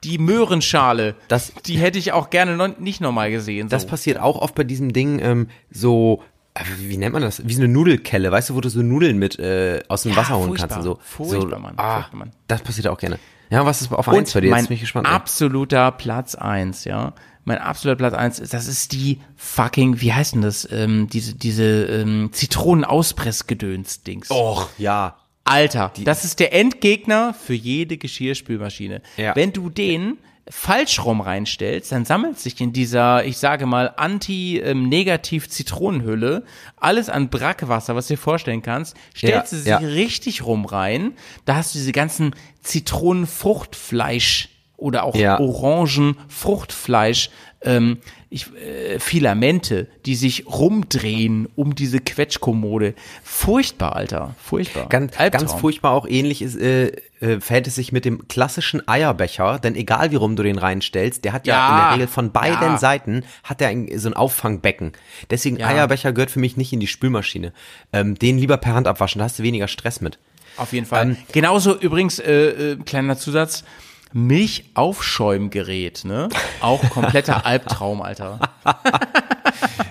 die 0.06 0.18
Möhrenschale, 0.18 1.14
Das- 1.28 1.52
die 1.66 1.78
hätte 1.78 1.98
ich 1.98 2.12
auch 2.12 2.30
gerne 2.30 2.56
noch, 2.56 2.78
nicht 2.78 3.00
nochmal 3.00 3.30
gesehen. 3.30 3.68
So. 3.68 3.70
Das 3.70 3.86
passiert 3.86 4.18
auch 4.20 4.36
oft 4.40 4.54
bei 4.54 4.64
diesem 4.64 4.92
Ding, 4.92 5.18
ähm, 5.20 5.48
so, 5.70 6.22
äh, 6.54 6.60
wie 6.78 6.96
nennt 6.96 7.12
man 7.12 7.22
das? 7.22 7.46
Wie 7.46 7.54
so 7.54 7.60
eine 7.62 7.68
Nudelkelle, 7.72 8.30
weißt 8.32 8.50
du, 8.50 8.54
wo 8.54 8.60
du 8.60 8.68
so 8.70 8.80
Nudeln 8.82 9.18
mit 9.18 9.38
äh, 9.38 9.82
aus 9.88 10.02
dem 10.02 10.12
Ja, 10.12 10.18
Wasser 10.18 10.38
holen 10.38 10.54
kannst 10.54 10.76
und 10.76 10.82
so. 10.82 10.98
Furchtbar, 11.02 11.40
so, 11.50 11.58
Mann, 11.58 11.74
Ah, 11.76 11.94
furchtbar, 12.00 12.18
Mann. 12.18 12.30
Das 12.48 12.62
passiert 12.62 12.86
auch 12.88 12.98
gerne. 12.98 13.18
Ja, 13.50 13.64
was 13.66 13.80
ist 13.82 13.92
auf 13.92 14.08
eins 14.08 14.32
bei 14.32 14.40
dir? 14.40 14.50
mein 14.50 14.60
Jetzt 14.60 14.68
bin 14.68 14.74
ich 14.76 14.80
gespannt. 14.80 15.06
ey. 15.08 15.14
absoluter 15.14 15.92
Platz 15.92 16.34
eins, 16.34 16.84
ja. 16.84 17.12
Mein 17.44 17.58
absoluter 17.58 17.96
Platz 17.96 18.14
eins, 18.14 18.40
ist- 18.40 18.52
das 18.54 18.66
ist 18.66 18.90
die 18.92 19.20
fucking, 19.36 20.00
wie 20.00 20.12
heißt 20.12 20.34
denn 20.34 20.42
das, 20.42 20.66
ähm, 20.72 21.06
diese, 21.08 21.34
diese 21.34 21.84
ähm, 21.84 22.30
Zitronenauspressgedöns-Dings. 22.32 24.30
Och, 24.30 24.68
ja. 24.78 25.16
Alter, 25.46 25.92
das 26.04 26.24
ist 26.24 26.40
der 26.40 26.52
Endgegner 26.52 27.34
für 27.34 27.54
jede 27.54 27.96
Geschirrspülmaschine. 27.96 29.00
Ja. 29.16 29.34
Wenn 29.34 29.52
du 29.52 29.70
den 29.70 30.18
falsch 30.48 31.04
rum 31.04 31.20
reinstellst, 31.20 31.90
dann 31.90 32.04
sammelt 32.04 32.38
sich 32.38 32.60
in 32.60 32.72
dieser, 32.72 33.24
ich 33.24 33.36
sage 33.38 33.66
mal, 33.66 33.92
anti-negativ-Zitronenhülle 33.96 36.44
alles 36.76 37.08
an 37.08 37.30
Brackwasser, 37.30 37.96
was 37.96 38.06
du 38.06 38.14
dir 38.14 38.18
vorstellen 38.18 38.62
kannst. 38.62 38.96
Stellst 39.16 39.52
Ja, 39.52 39.58
du 39.58 39.62
sie 39.62 39.70
ja. 39.70 39.78
richtig 39.78 40.44
rum 40.44 40.64
rein, 40.64 41.14
da 41.46 41.56
hast 41.56 41.74
du 41.74 41.78
diese 41.78 41.90
ganzen 41.92 42.34
Zitronenfruchtfleisch 42.62 44.50
oder 44.76 45.02
auch. 45.04 45.14
Orangenfruchtfleisch, 45.14 47.30
ähm, 47.62 47.98
ich, 48.28 48.46
äh, 48.56 48.98
Filamente, 48.98 49.88
die 50.04 50.16
sich 50.16 50.46
rumdrehen 50.46 51.48
um 51.54 51.74
diese 51.74 52.00
Quetschkommode. 52.00 52.94
Furchtbar, 53.22 53.94
Alter. 53.94 54.34
Furchtbar. 54.42 54.88
Ganz, 54.88 55.16
Albtraum. 55.18 55.46
ganz 55.46 55.60
furchtbar 55.60 55.92
auch 55.92 56.06
ähnlich 56.08 56.42
ist, 56.42 56.56
äh, 56.56 56.92
äh, 57.20 57.40
verhält 57.40 57.66
es 57.68 57.76
sich 57.76 57.92
mit 57.92 58.04
dem 58.04 58.26
klassischen 58.28 58.86
Eierbecher, 58.88 59.58
denn 59.58 59.76
egal 59.76 60.10
wie 60.10 60.16
rum 60.16 60.34
du 60.34 60.42
den 60.42 60.58
reinstellst, 60.58 61.24
der 61.24 61.32
hat 61.32 61.46
ja, 61.46 61.54
Ja, 61.54 61.68
in 61.68 61.76
der 61.76 61.94
Regel 61.94 62.06
von 62.08 62.32
beiden 62.32 62.60
ja. 62.60 62.78
Seiten 62.78 63.22
hat 63.44 63.60
er 63.62 63.68
ein, 63.68 63.88
so 63.96 64.08
ein 64.08 64.14
Auffangbecken. 64.14 64.92
Deswegen 65.30 65.58
Ja. 65.58 65.68
Eierbecher 65.68 66.12
gehört 66.12 66.30
für 66.30 66.40
mich 66.40 66.56
nicht 66.56 66.72
in 66.72 66.80
die 66.80 66.88
Spülmaschine. 66.88 67.52
Ähm, 67.92 68.16
den 68.16 68.38
lieber 68.38 68.56
per 68.56 68.74
Hand 68.74 68.88
abwaschen, 68.88 69.20
da 69.20 69.26
hast 69.26 69.38
du 69.38 69.44
weniger 69.44 69.68
Stress 69.68 70.00
mit. 70.00 70.18
Auf 70.56 70.72
jeden 70.72 70.86
Fall. 70.86 71.10
Ähm, 71.10 71.16
Genauso 71.32 71.78
übrigens, 71.78 72.18
äh, 72.18 72.72
äh, 72.72 72.76
kleiner 72.76 73.16
Zusatz, 73.16 73.62
Milchaufschäumgerät, 74.12 76.04
ne? 76.04 76.28
Auch 76.60 76.88
kompletter 76.90 77.44
Albtraum, 77.46 78.02
Alter. 78.02 78.38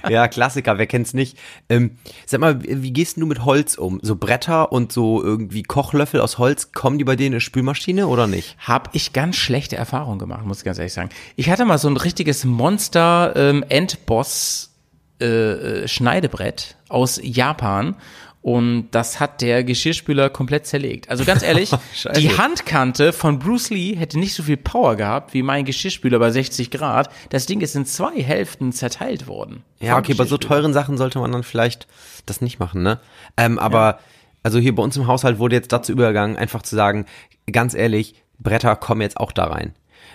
Ja, 0.10 0.28
Klassiker, 0.28 0.78
wer 0.78 0.86
kennt's 0.86 1.14
nicht? 1.14 1.38
Ähm, 1.70 1.98
sag 2.26 2.40
mal, 2.40 2.62
wie 2.62 2.94
gehst 2.94 3.18
du 3.18 3.26
mit 3.26 3.44
Holz 3.44 3.76
um? 3.76 4.00
So 4.04 4.16
Bretter 4.16 4.72
und 4.72 4.92
so 4.92 5.24
irgendwie 5.24 5.64
Kochlöffel 5.64 6.22
aus 6.22 6.38
Holz, 6.38 6.72
kommen 6.74 6.98
die 6.98 7.04
bei 7.04 7.16
dir 7.16 7.28
in 7.28 7.34
eine 7.34 7.42
Spülmaschine 7.42 8.08
oder 8.08 8.28
nicht? 8.28 8.56
Hab 8.60 8.94
ich 8.94 9.14
ganz 9.14 9.36
schlechte 9.36 9.76
Erfahrungen 9.76 10.20
gemacht, 10.20 10.46
muss 10.46 10.60
ich 10.60 10.64
ganz 10.64 10.78
ehrlich 10.78 10.94
sagen. 10.94 11.10
Ich 11.36 11.50
hatte 11.50 11.66
mal 11.66 11.78
so 11.78 11.88
ein 11.88 11.98
richtiges 11.98 12.46
Monster 12.46 13.34
ähm, 13.36 13.66
Endboss 13.68 14.76
äh, 15.22 15.26
äh, 15.26 15.88
Schneidebrett 15.88 16.76
aus 16.90 17.20
Japan 17.24 17.96
und 18.46 18.90
das 18.92 19.20
hat 19.20 19.42
der 19.42 19.64
Geschirrspüler 19.64 20.30
komplett 20.30 20.68
zerlegt. 20.68 21.10
Also 21.10 21.26
ganz 21.26 21.42
ehrlich, 21.42 21.72
Scheiße. 21.96 22.20
die 22.22 22.38
Handkante 22.38 23.12
von 23.12 23.40
Bruce 23.40 23.72
Lee 23.72 23.96
hätte 23.96 24.20
nicht 24.20 24.36
so 24.36 24.44
viel 24.44 24.56
Power 24.58 24.96
gehabt 24.96 25.34
wie 25.34 25.42
mein 25.42 25.66
Geschirrspüler 25.66 26.20
bei 26.20 26.30
60 26.30 26.70
Grad. 26.70 27.10
Das 27.30 27.48
Ding 27.48 27.62
ist 27.62 27.76
in 27.76 27.88
zwei 27.88 28.22
Hälften 28.22 28.72
zerteilt 28.72 29.26
worden. 29.26 29.64
Ja, 29.80 29.98
okay, 29.98 30.14
bei 30.14 30.26
so 30.26 30.38
teuren 30.38 30.74
Sachen 30.74 30.96
sollte 30.96 31.18
man 31.18 31.32
dann 31.32 31.42
vielleicht 31.42 31.88
das 32.28 32.40
nicht 32.40 32.60
machen, 32.60 32.84
ne? 32.84 33.00
Ähm, 33.36 33.58
aber, 33.58 33.98
also 34.44 34.60
hier 34.60 34.76
bei 34.76 34.84
uns 34.84 34.96
im 34.96 35.08
Haushalt 35.08 35.40
wurde 35.40 35.56
jetzt 35.56 35.72
dazu 35.72 35.92
übergegangen, 35.92 36.38
einfach 36.38 36.62
zu 36.62 36.76
sagen, 36.76 37.08
ganz 37.52 37.74
ehrlich, 37.74 38.14
Bretter 38.38 38.76
kommen 38.76 39.02
jetzt 39.02 39.18
auch 39.18 39.32
da 39.32 39.46
rein. 39.46 39.74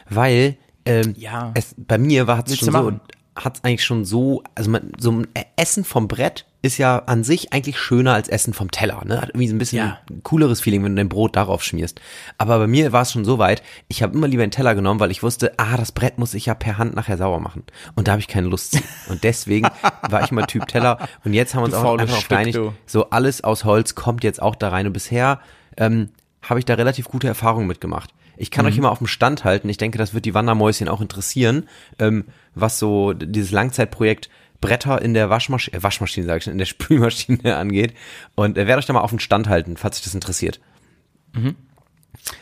Weil, 0.08 0.56
ähm, 0.84 1.14
Ja. 1.18 1.50
es, 1.54 1.74
bei 1.76 1.98
mir 1.98 2.28
war 2.28 2.44
es 2.46 2.56
schon 2.56 2.70
so, 2.70 2.92
hat 3.34 3.56
es 3.56 3.64
eigentlich 3.64 3.82
schon 3.84 4.04
so, 4.04 4.44
also 4.54 4.70
man, 4.70 4.92
so 5.00 5.10
ein 5.10 5.26
Essen 5.56 5.82
vom 5.82 6.06
Brett 6.06 6.46
ist 6.62 6.76
ja 6.76 6.98
an 7.06 7.24
sich 7.24 7.52
eigentlich 7.52 7.78
schöner 7.78 8.12
als 8.12 8.28
Essen 8.28 8.52
vom 8.52 8.70
Teller, 8.70 9.02
ne? 9.06 9.20
Hat 9.22 9.30
irgendwie 9.30 9.48
so 9.48 9.54
ein 9.54 9.58
bisschen 9.58 9.78
Ja. 9.78 9.98
ein 10.10 10.22
cooleres 10.22 10.60
Feeling, 10.60 10.84
wenn 10.84 10.94
du 10.94 11.00
dein 11.00 11.08
Brot 11.08 11.34
darauf 11.36 11.62
schmierst. 11.64 12.00
Aber 12.36 12.58
bei 12.58 12.66
mir 12.66 12.92
war 12.92 13.02
es 13.02 13.12
schon 13.12 13.24
so 13.24 13.38
weit, 13.38 13.62
ich 13.88 14.02
habe 14.02 14.14
immer 14.14 14.28
lieber 14.28 14.42
einen 14.42 14.52
Teller 14.52 14.74
genommen, 14.74 15.00
weil 15.00 15.10
ich 15.10 15.22
wusste, 15.22 15.54
ah, 15.58 15.76
das 15.78 15.92
Brett 15.92 16.18
muss 16.18 16.34
ich 16.34 16.46
ja 16.46 16.54
per 16.54 16.76
Hand 16.76 16.94
nachher 16.94 17.16
sauber 17.16 17.40
machen. 17.40 17.62
Und 17.94 18.08
da 18.08 18.12
habe 18.12 18.20
ich 18.20 18.28
keine 18.28 18.48
Lust 18.48 18.72
zu. 18.72 18.78
Und 19.08 19.24
deswegen 19.24 19.68
war 20.10 20.22
ich 20.22 20.30
immer 20.30 20.46
Typ 20.46 20.68
Teller. 20.68 21.08
Und 21.24 21.32
jetzt 21.32 21.54
haben 21.54 21.62
wir 21.62 21.64
uns 21.66 21.74
Du 21.74 21.80
auch 21.80 21.96
einfach 21.98 22.16
Stück, 22.18 22.28
geeinigt, 22.28 22.56
du. 22.58 22.74
so 22.86 23.08
alles 23.10 23.42
aus 23.42 23.64
Holz 23.64 23.94
kommt 23.94 24.22
jetzt 24.22 24.42
auch 24.42 24.54
da 24.54 24.68
rein. 24.68 24.86
Und 24.86 24.92
bisher 24.92 25.40
ähm, 25.78 26.10
habe 26.42 26.58
ich 26.58 26.66
da 26.66 26.74
relativ 26.74 27.06
gute 27.08 27.26
Erfahrungen 27.28 27.66
mitgemacht. 27.68 28.10
Ich 28.36 28.50
kann 28.50 28.64
euch 28.64 28.76
immer 28.78 28.90
auf 28.90 28.98
dem 28.98 29.06
Stand 29.06 29.44
halten. 29.44 29.68
Ich 29.68 29.76
denke, 29.76 29.98
das 29.98 30.14
wird 30.14 30.24
die 30.24 30.32
Wandermäuschen 30.32 30.88
auch 30.88 31.00
interessieren, 31.02 31.68
ähm, 31.98 32.24
was 32.54 32.78
so 32.78 33.12
dieses 33.12 33.50
Langzeitprojekt 33.50 34.30
Bretter 34.60 35.00
in 35.02 35.14
der 35.14 35.30
Waschmaschine, 35.30 35.76
äh, 35.78 35.82
Waschmaschine 35.82 36.26
sage 36.26 36.38
ich 36.38 36.44
schon, 36.44 36.52
in 36.52 36.58
der 36.58 36.66
Spülmaschine 36.66 37.56
angeht. 37.58 37.94
Und 38.34 38.58
äh, 38.58 38.66
werde 38.66 38.78
euch 38.78 38.86
da 38.86 38.92
mal 38.92 39.00
auf 39.00 39.10
den 39.10 39.20
Stand 39.20 39.48
halten, 39.48 39.76
falls 39.76 39.98
euch 39.98 40.04
das 40.04 40.14
interessiert. 40.14 40.60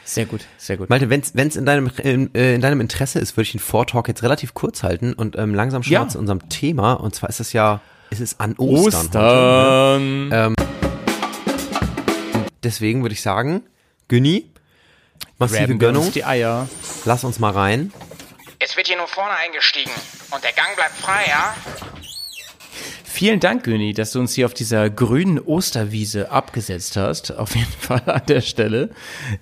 Sehr 0.04 0.26
gut, 0.26 0.44
sehr 0.56 0.76
gut. 0.76 0.88
Malte, 0.90 1.08
wenn 1.10 1.20
es 1.20 1.56
in 1.56 1.64
deinem 1.66 1.90
in, 2.02 2.34
äh, 2.34 2.54
in 2.54 2.60
deinem 2.60 2.80
Interesse 2.80 3.18
ist, 3.20 3.36
würde 3.36 3.42
ich 3.42 3.52
den 3.52 3.60
Vortalk 3.60 4.08
jetzt 4.08 4.22
relativ 4.22 4.54
kurz 4.54 4.82
halten 4.82 5.12
und 5.12 5.36
ähm, 5.36 5.54
langsam 5.54 5.82
schon 5.82 5.92
Ja. 5.92 6.00
mal 6.00 6.08
zu 6.08 6.18
unserem 6.18 6.48
Thema. 6.48 6.94
Und 6.94 7.14
zwar 7.14 7.28
ist 7.28 7.40
es 7.40 7.52
ja, 7.52 7.80
ist 8.10 8.20
es 8.20 8.40
an 8.40 8.54
Ostern. 8.56 9.06
Heute, 9.08 10.00
ne? 10.00 10.54
Ostern. 10.54 10.54
Deswegen 12.62 13.02
würde 13.02 13.12
ich 13.12 13.22
sagen, 13.22 13.62
Günni, 14.08 14.50
massive 15.38 15.60
Graben 15.66 15.78
Gönnung, 15.78 16.04
uns 16.06 16.12
die 16.14 16.24
Eier. 16.24 16.68
lass 17.04 17.22
uns 17.24 17.38
mal 17.38 17.52
rein. 17.52 17.92
Es 18.58 18.76
wird 18.76 18.88
hier 18.88 18.96
nur 18.96 19.06
vorne 19.06 19.34
eingestiegen 19.36 19.92
und 20.32 20.42
der 20.42 20.52
Gang 20.52 20.74
bleibt 20.74 20.96
frei, 20.96 21.22
ja? 21.28 21.54
Vielen 23.18 23.40
Dank, 23.40 23.64
Güni, 23.64 23.94
dass 23.94 24.12
du 24.12 24.20
uns 24.20 24.34
hier 24.34 24.46
auf 24.46 24.54
dieser 24.54 24.90
grünen 24.90 25.40
Osterwiese 25.40 26.30
abgesetzt 26.30 26.96
hast. 26.96 27.36
Auf 27.36 27.56
jeden 27.56 27.66
Fall 27.80 28.00
an 28.06 28.22
der 28.28 28.42
Stelle. 28.42 28.90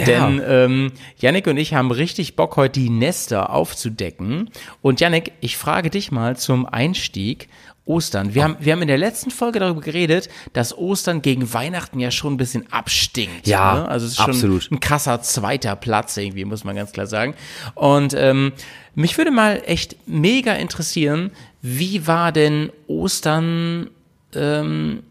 Ja. 0.01 0.07
Denn 0.07 0.43
ähm, 0.43 0.93
Yannick 1.19 1.47
und 1.47 1.59
ich 1.59 1.75
haben 1.75 1.91
richtig 1.91 2.37
Bock, 2.37 2.57
heute 2.57 2.81
die 2.81 2.89
Nester 2.89 3.51
aufzudecken. 3.51 4.49
Und 4.81 5.01
Yannick, 5.01 5.33
ich 5.43 5.59
frage 5.59 5.91
dich 5.91 6.11
mal 6.11 6.39
zum 6.39 6.65
Einstieg. 6.65 7.51
Ostern. 7.85 8.35
Wir, 8.35 8.43
haben, 8.43 8.57
wir 8.59 8.73
haben 8.73 8.83
in 8.83 8.89
der 8.89 8.99
letzten 8.99 9.31
Folge 9.31 9.61
darüber 9.61 9.81
geredet, 9.81 10.29
dass 10.53 10.77
Ostern 10.77 11.23
gegen 11.23 11.53
Weihnachten 11.55 12.01
ja 12.01 12.11
schon 12.11 12.35
ein 12.35 12.37
bisschen 12.37 12.65
abstinkt. 12.73 13.47
Ja, 13.47 13.75
ne? 13.75 13.89
Also 13.89 14.07
es 14.07 14.13
ist 14.13 14.19
schon 14.19 14.31
absolut. 14.31 14.69
ein 14.73 14.81
krasser 14.81 15.23
zweiter 15.23 15.77
Platz 15.77 16.17
irgendwie, 16.17 16.45
muss 16.45 16.65
man 16.65 16.75
ganz 16.75 16.91
klar 16.91 17.07
sagen. 17.07 17.35
Und 17.77 18.13
ähm, 18.15 18.55
mich 18.97 19.17
würde 19.19 19.31
mal 19.31 19.63
echt 19.67 19.97
mega 20.09 20.55
interessieren, 20.55 21.31
wie 21.69 22.07
war 22.07 22.31
denn 22.31 22.71
Ostern 22.87 23.91
ähm, 24.37 25.03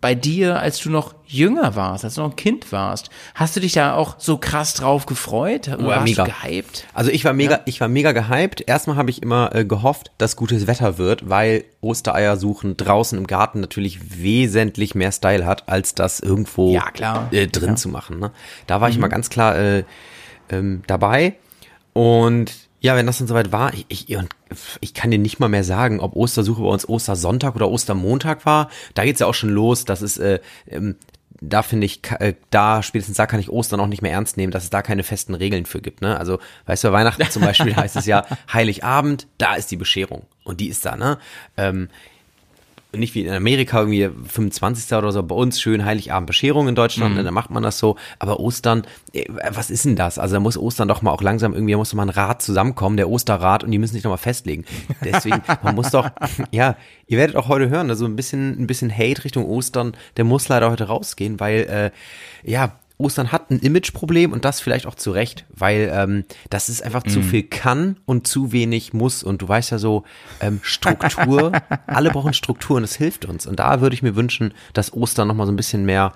bei 0.00 0.16
dir, 0.16 0.58
als 0.58 0.80
du 0.80 0.90
noch 0.90 1.14
jünger 1.24 1.76
warst, 1.76 2.04
als 2.04 2.16
du 2.16 2.22
noch 2.22 2.30
ein 2.30 2.36
Kind 2.36 2.72
warst? 2.72 3.10
Hast 3.36 3.54
du 3.54 3.60
dich 3.60 3.74
da 3.74 3.94
auch 3.94 4.16
so 4.18 4.38
krass 4.38 4.74
drauf 4.74 5.06
gefreut? 5.06 5.68
Oder 5.68 5.86
warst 5.86 6.04
mega. 6.04 6.24
du 6.24 6.32
gehypt? 6.32 6.84
Also 6.94 7.12
ich 7.12 7.24
war 7.24 7.32
mega, 7.32 7.60
ich 7.64 7.80
war 7.80 7.86
mega 7.86 8.10
gehypt. 8.10 8.64
Erstmal 8.66 8.96
habe 8.96 9.10
ich 9.10 9.22
immer 9.22 9.54
äh, 9.54 9.64
gehofft, 9.64 10.10
dass 10.18 10.34
gutes 10.34 10.66
Wetter 10.66 10.98
wird, 10.98 11.30
weil 11.30 11.64
Ostereier 11.80 12.36
suchen 12.36 12.76
draußen 12.76 13.16
im 13.16 13.28
Garten 13.28 13.60
natürlich 13.60 14.20
wesentlich 14.20 14.96
mehr 14.96 15.12
Style 15.12 15.46
hat, 15.46 15.68
als 15.68 15.94
das 15.94 16.18
irgendwo 16.18 16.72
Ja, 16.72 16.90
klar. 16.90 17.28
Äh, 17.30 17.46
drin 17.46 17.76
zu 17.76 17.88
machen. 17.88 18.18
Ne? 18.18 18.32
Da 18.66 18.80
war 18.80 18.88
ich 18.88 18.98
mal 18.98 19.06
ganz 19.06 19.30
klar 19.30 19.56
äh, 19.56 19.84
ähm, 20.50 20.82
dabei. 20.88 21.34
Und 21.92 22.67
ja, 22.80 22.96
wenn 22.96 23.06
das 23.06 23.18
dann 23.18 23.26
soweit 23.26 23.52
war, 23.52 23.74
ich, 23.74 23.86
ich, 23.88 24.16
ich 24.80 24.94
kann 24.94 25.10
dir 25.10 25.18
nicht 25.18 25.40
mal 25.40 25.48
mehr 25.48 25.64
sagen, 25.64 26.00
ob 26.00 26.14
Ostersuche 26.14 26.62
bei 26.62 26.68
uns 26.68 26.88
Ostersonntag 26.88 27.56
oder 27.56 27.68
Ostermontag 27.68 28.46
war. 28.46 28.70
Da 28.94 29.04
geht's 29.04 29.20
ja 29.20 29.26
auch 29.26 29.34
schon 29.34 29.50
los, 29.50 29.84
dass 29.84 30.00
es 30.00 30.16
äh, 30.18 30.40
ähm, 30.68 30.96
da 31.40 31.62
finde 31.62 31.86
ich, 31.86 32.00
äh, 32.18 32.34
da 32.50 32.82
spätestens 32.82 33.16
da 33.16 33.26
kann 33.26 33.40
ich 33.40 33.50
Ostern 33.50 33.80
auch 33.80 33.86
nicht 33.86 34.02
mehr 34.02 34.12
ernst 34.12 34.36
nehmen, 34.36 34.52
dass 34.52 34.64
es 34.64 34.70
da 34.70 34.82
keine 34.82 35.02
festen 35.02 35.34
Regeln 35.34 35.66
für 35.66 35.80
gibt. 35.80 36.02
Ne? 36.02 36.18
Also, 36.18 36.38
weißt 36.66 36.84
du, 36.84 36.88
bei 36.88 36.94
Weihnachten 36.94 37.30
zum 37.30 37.42
Beispiel 37.42 37.76
heißt 37.76 37.96
es 37.96 38.06
ja 38.06 38.26
Heiligabend, 38.52 39.26
da 39.38 39.54
ist 39.54 39.70
die 39.70 39.76
Bescherung 39.76 40.26
und 40.44 40.60
die 40.60 40.68
ist 40.68 40.84
da. 40.84 40.96
Ne? 40.96 41.18
Ähm, 41.56 41.88
nicht 42.96 43.14
wie 43.14 43.24
in 43.24 43.32
Amerika 43.32 43.80
irgendwie 43.80 44.08
25. 44.28 44.96
oder 44.96 45.12
so, 45.12 45.22
bei 45.22 45.34
uns 45.34 45.60
schön 45.60 45.84
Heiligabend 45.84 46.26
Bescherung 46.26 46.68
in 46.68 46.74
Deutschland, 46.74 47.16
ne, 47.16 47.22
da 47.22 47.30
macht 47.30 47.50
man 47.50 47.62
das 47.62 47.78
so, 47.78 47.96
aber 48.18 48.40
Ostern, 48.40 48.84
äh, 49.12 49.26
was 49.28 49.70
ist 49.70 49.84
denn 49.84 49.96
das? 49.96 50.18
Also 50.18 50.36
da 50.36 50.40
muss 50.40 50.56
Ostern 50.56 50.88
doch 50.88 51.02
mal 51.02 51.10
auch 51.10 51.20
langsam 51.20 51.52
irgendwie, 51.52 51.72
da 51.72 51.78
muss 51.78 51.90
doch 51.90 51.96
mal 51.96 52.04
ein 52.04 52.08
Rat 52.08 52.40
zusammenkommen, 52.40 52.96
der 52.96 53.10
Osterrat 53.10 53.62
und 53.62 53.70
die 53.72 53.78
müssen 53.78 53.92
sich 53.92 54.02
doch 54.02 54.10
mal 54.10 54.16
festlegen. 54.16 54.64
Deswegen, 55.04 55.42
man 55.62 55.74
muss 55.74 55.90
doch, 55.90 56.08
ja, 56.50 56.76
ihr 57.06 57.18
werdet 57.18 57.36
auch 57.36 57.48
heute 57.48 57.68
hören, 57.68 57.90
also 57.90 58.06
ein 58.06 58.16
bisschen, 58.16 58.58
ein 58.58 58.66
bisschen 58.66 58.90
Hate 58.90 59.24
Richtung 59.24 59.44
Ostern, 59.44 59.94
der 60.16 60.24
muss 60.24 60.48
leider 60.48 60.70
heute 60.70 60.84
rausgehen, 60.84 61.40
weil, 61.40 61.92
äh, 62.44 62.50
ja, 62.50 62.78
Ostern 62.98 63.30
hat 63.30 63.50
ein 63.50 63.60
Imageproblem 63.60 64.32
und 64.32 64.44
das 64.44 64.60
vielleicht 64.60 64.86
auch 64.86 64.96
zu 64.96 65.12
Recht, 65.12 65.46
weil 65.54 65.88
ähm, 65.94 66.24
das 66.50 66.68
ist 66.68 66.82
einfach 66.82 67.04
zu 67.04 67.22
viel 67.22 67.44
kann 67.44 67.96
und 68.06 68.26
zu 68.26 68.50
wenig 68.50 68.92
muss. 68.92 69.22
Und 69.22 69.40
du 69.40 69.48
weißt 69.48 69.70
ja 69.70 69.78
so, 69.78 70.02
ähm, 70.40 70.58
Struktur, 70.62 71.52
alle 71.86 72.10
brauchen 72.10 72.32
Struktur 72.34 72.76
und 72.76 72.82
es 72.82 72.96
hilft 72.96 73.24
uns. 73.24 73.46
Und 73.46 73.60
da 73.60 73.80
würde 73.80 73.94
ich 73.94 74.02
mir 74.02 74.16
wünschen, 74.16 74.52
dass 74.72 74.92
Ostern 74.92 75.28
nochmal 75.28 75.46
so 75.46 75.52
ein 75.52 75.56
bisschen 75.56 75.86
mehr, 75.86 76.12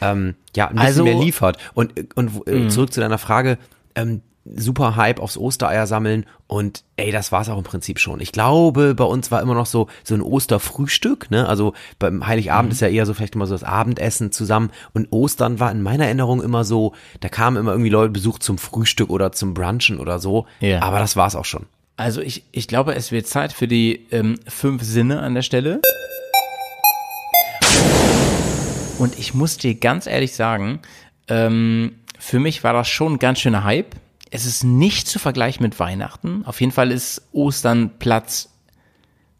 ähm, 0.00 0.34
ja, 0.56 0.66
ein 0.66 0.74
bisschen 0.74 0.86
Also- 0.86 1.04
mehr 1.04 1.14
liefert. 1.14 1.58
Und, 1.74 1.92
und 2.16 2.46
äh, 2.48 2.68
zurück 2.68 2.92
zu 2.92 3.00
deiner 3.00 3.18
Frage, 3.18 3.56
ähm, 3.94 4.22
super 4.56 4.96
Hype 4.96 5.20
aufs 5.20 5.36
Ostereier 5.36 5.86
sammeln 5.86 6.26
und 6.46 6.82
ey, 6.96 7.10
das 7.10 7.32
war's 7.32 7.48
auch 7.48 7.58
im 7.58 7.64
Prinzip 7.64 7.98
schon. 7.98 8.20
Ich 8.20 8.32
glaube, 8.32 8.94
bei 8.94 9.04
uns 9.04 9.30
war 9.30 9.42
immer 9.42 9.54
noch 9.54 9.66
so 9.66 9.88
so 10.04 10.14
ein 10.14 10.22
Osterfrühstück, 10.22 11.30
ne? 11.30 11.48
Also 11.48 11.74
beim 11.98 12.26
Heiligabend 12.26 12.72
ist 12.72 12.80
ja 12.80 12.88
eher 12.88 13.06
so 13.06 13.14
vielleicht 13.14 13.34
immer 13.34 13.46
so 13.46 13.54
das 13.54 13.64
Abendessen 13.64 14.32
zusammen 14.32 14.70
und 14.94 15.08
Ostern 15.12 15.60
war 15.60 15.70
in 15.70 15.82
meiner 15.82 16.04
Erinnerung 16.06 16.42
immer 16.42 16.64
so, 16.64 16.94
da 17.20 17.28
kamen 17.28 17.56
immer 17.56 17.72
irgendwie 17.72 17.90
Leute 17.90 18.10
Besuch 18.10 18.38
zum 18.38 18.58
Frühstück 18.58 19.10
oder 19.10 19.32
zum 19.32 19.54
Brunchen 19.54 19.98
oder 20.00 20.18
so, 20.18 20.46
Ja. 20.60 20.82
aber 20.82 20.98
das 20.98 21.16
war's 21.16 21.36
auch 21.36 21.44
schon. 21.44 21.66
Also 21.96 22.20
ich, 22.20 22.44
ich 22.52 22.68
glaube, 22.68 22.94
es 22.94 23.10
wird 23.12 23.26
Zeit 23.26 23.52
für 23.52 23.66
die 23.66 24.06
ähm, 24.12 24.38
fünf 24.46 24.82
Sinne 24.84 25.20
an 25.20 25.34
der 25.34 25.42
Stelle. 25.42 25.80
Und 28.98 29.18
ich 29.18 29.34
muss 29.34 29.56
dir 29.56 29.74
ganz 29.74 30.06
ehrlich 30.06 30.34
sagen, 30.34 30.80
ähm, 31.28 31.96
für 32.18 32.40
mich 32.40 32.64
war 32.64 32.72
das 32.72 32.88
schon 32.88 33.14
ein 33.14 33.18
ganz 33.18 33.38
schöner 33.40 33.64
Hype. 33.64 33.94
Es 34.30 34.46
ist 34.46 34.64
nicht 34.64 35.08
zu 35.08 35.18
vergleichen 35.18 35.62
mit 35.62 35.78
Weihnachten. 35.78 36.44
Auf 36.44 36.60
jeden 36.60 36.72
Fall 36.72 36.90
ist 36.90 37.28
Ostern 37.32 37.98
Platz 37.98 38.50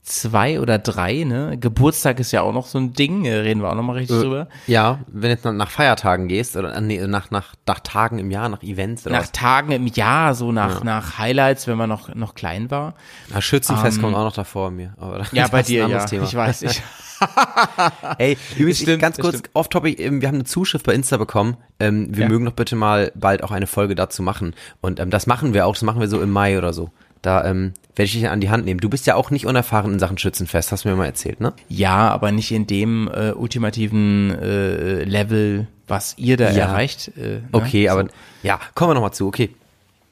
zwei 0.08 0.60
oder 0.60 0.78
drei. 0.78 1.24
Ne? 1.24 1.56
Geburtstag 1.58 2.18
ist 2.20 2.32
ja 2.32 2.42
auch 2.42 2.52
noch 2.52 2.66
so 2.66 2.78
ein 2.78 2.92
Ding. 2.92 3.24
äh, 3.24 3.34
Reden 3.34 3.60
wir 3.62 3.70
auch 3.70 3.74
noch 3.74 3.82
mal 3.82 3.92
richtig 3.96 4.18
drüber. 4.20 4.48
Ja, 4.66 5.00
wenn 5.08 5.30
jetzt 5.30 5.44
nach- 5.44 5.70
Feiertagen 5.70 6.28
gehst 6.28 6.56
oder 6.56 6.74
äh, 6.74 6.80
nee, 6.80 7.06
nach, 7.06 7.30
nach, 7.30 7.54
nach 7.66 7.80
Tagen 7.80 8.18
im 8.18 8.30
Jahr, 8.30 8.48
nach 8.48 8.62
Events 8.62 9.06
oder 9.06 9.14
Nach 9.16 9.22
was. 9.22 9.32
Tagen 9.32 9.72
im 9.72 9.86
Jahr, 9.86 10.34
so 10.34 10.50
nach, 10.52 10.82
nach 10.82 11.18
Highlights, 11.18 11.66
wenn 11.66 11.76
man 11.78 11.88
noch, 11.88 12.14
noch 12.14 12.34
klein 12.34 12.70
war. 12.70 12.94
Na, 13.32 13.40
Schützenfest 13.40 14.00
kommt 14.00 14.14
auch 14.16 14.24
noch 14.24 14.34
davor 14.34 14.70
mir. 14.70 14.94
Aber 14.98 15.18
Ähm, 15.20 15.26
Ja, 15.32 15.48
bei 15.48 15.62
dir, 15.62 15.86
ja. 15.88 16.04
Thema. 16.04 16.24
Ich 16.24 16.34
weiß, 16.34 16.62
ich, 16.62 16.82
Ey, 18.18 18.36
übrigens, 18.56 18.78
stimmt, 18.80 19.02
ganz 19.02 19.18
kurz 19.18 19.42
off-topic, 19.52 20.00
ähm, 20.00 20.20
wir 20.20 20.28
haben 20.28 20.36
eine 20.36 20.44
Zuschrift 20.44 20.86
bei 20.86 20.94
Insta 20.94 21.16
bekommen. 21.16 21.56
Ähm, 21.80 22.06
wir 22.14 22.24
Ja. 22.24 22.28
mögen 22.28 22.44
doch 22.44 22.52
bitte 22.52 22.76
mal 22.76 23.10
bald 23.14 23.42
auch 23.42 23.50
eine 23.50 23.66
Folge 23.66 23.94
dazu 23.94 24.22
machen. 24.22 24.54
Und 24.80 25.00
ähm, 25.00 25.10
das 25.10 25.26
machen 25.26 25.52
wir 25.54 25.66
auch, 25.66 25.74
das 25.74 25.82
machen 25.82 26.00
wir 26.00 26.08
so 26.08 26.20
im 26.22 26.30
Mai 26.30 26.58
oder 26.58 26.72
so. 26.72 26.90
Da 27.22 27.44
ähm, 27.44 27.74
werde 27.96 28.04
ich 28.06 28.12
dich 28.12 28.28
an 28.28 28.40
die 28.40 28.50
Hand 28.50 28.64
nehmen. 28.64 28.80
Du 28.80 28.88
bist 28.88 29.06
ja 29.06 29.14
auch 29.16 29.30
nicht 29.30 29.46
unerfahren 29.46 29.92
in 29.94 29.98
Sachen 29.98 30.18
Schützenfest, 30.18 30.70
hast 30.72 30.84
du 30.84 30.88
mir 30.88 30.96
mal 30.96 31.06
erzählt, 31.06 31.40
ne? 31.40 31.52
Ja, 31.68 32.08
aber 32.10 32.30
nicht 32.32 32.52
in 32.52 32.66
dem 32.66 33.08
äh, 33.12 33.32
ultimativen 33.32 34.30
äh, 34.40 35.04
Level, 35.04 35.66
was 35.86 36.14
ihr 36.16 36.36
da 36.36 36.50
Ja. 36.50 36.66
erreicht. 36.66 37.10
Äh, 37.16 37.20
ne? 37.40 37.42
Okay, 37.52 37.88
aber 37.88 38.02
So. 38.04 38.08
ja, 38.44 38.60
kommen 38.74 38.90
wir 38.90 38.94
nochmal 38.94 39.12
zu, 39.12 39.26
okay. 39.26 39.50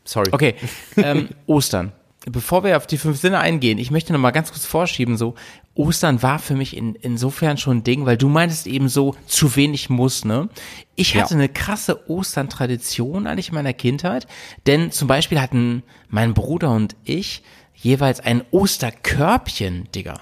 Sorry. 0.04 0.28
Okay, 0.32 0.54
ähm, 0.96 1.28
Ostern. 1.46 1.92
Bevor 2.28 2.64
wir 2.64 2.76
auf 2.76 2.88
die 2.88 2.98
fünf 2.98 3.18
Sinne 3.20 3.38
eingehen, 3.38 3.78
ich 3.78 3.92
möchte 3.92 4.12
noch 4.12 4.18
mal 4.18 4.32
ganz 4.32 4.50
kurz 4.50 4.64
vorschieben, 4.66 5.16
so, 5.16 5.36
Ostern 5.76 6.23
war 6.23 6.38
für 6.38 6.54
mich 6.54 6.76
in, 6.76 6.95
insofern 6.97 7.59
schon 7.59 7.78
ein 7.78 7.85
Ding, 7.85 8.06
weil 8.06 8.16
du 8.16 8.28
meintest 8.28 8.66
eben 8.66 8.88
so, 8.88 9.14
zu 9.26 9.54
wenig 9.56 9.90
muss, 9.90 10.25
ne? 10.25 10.49
Ich 10.95 11.14
hatte 11.16 11.35
Ja. 11.35 11.38
eine 11.38 11.49
krasse 11.49 12.09
Ostern-Tradition 12.11 13.26
eigentlich 13.26 13.49
in 13.49 13.54
meiner 13.54 13.73
Kindheit, 13.75 14.26
denn 14.66 14.90
zum 14.90 15.06
Beispiel 15.06 15.40
hatten 15.40 15.83
mein 16.09 16.35
Bruder 16.35 16.71
und 16.71 16.97
ich 17.04 17.42
jeweils 17.75 18.21
ein 18.21 18.42
Osterkörbchen, 18.50 19.88
Digga. 19.95 20.21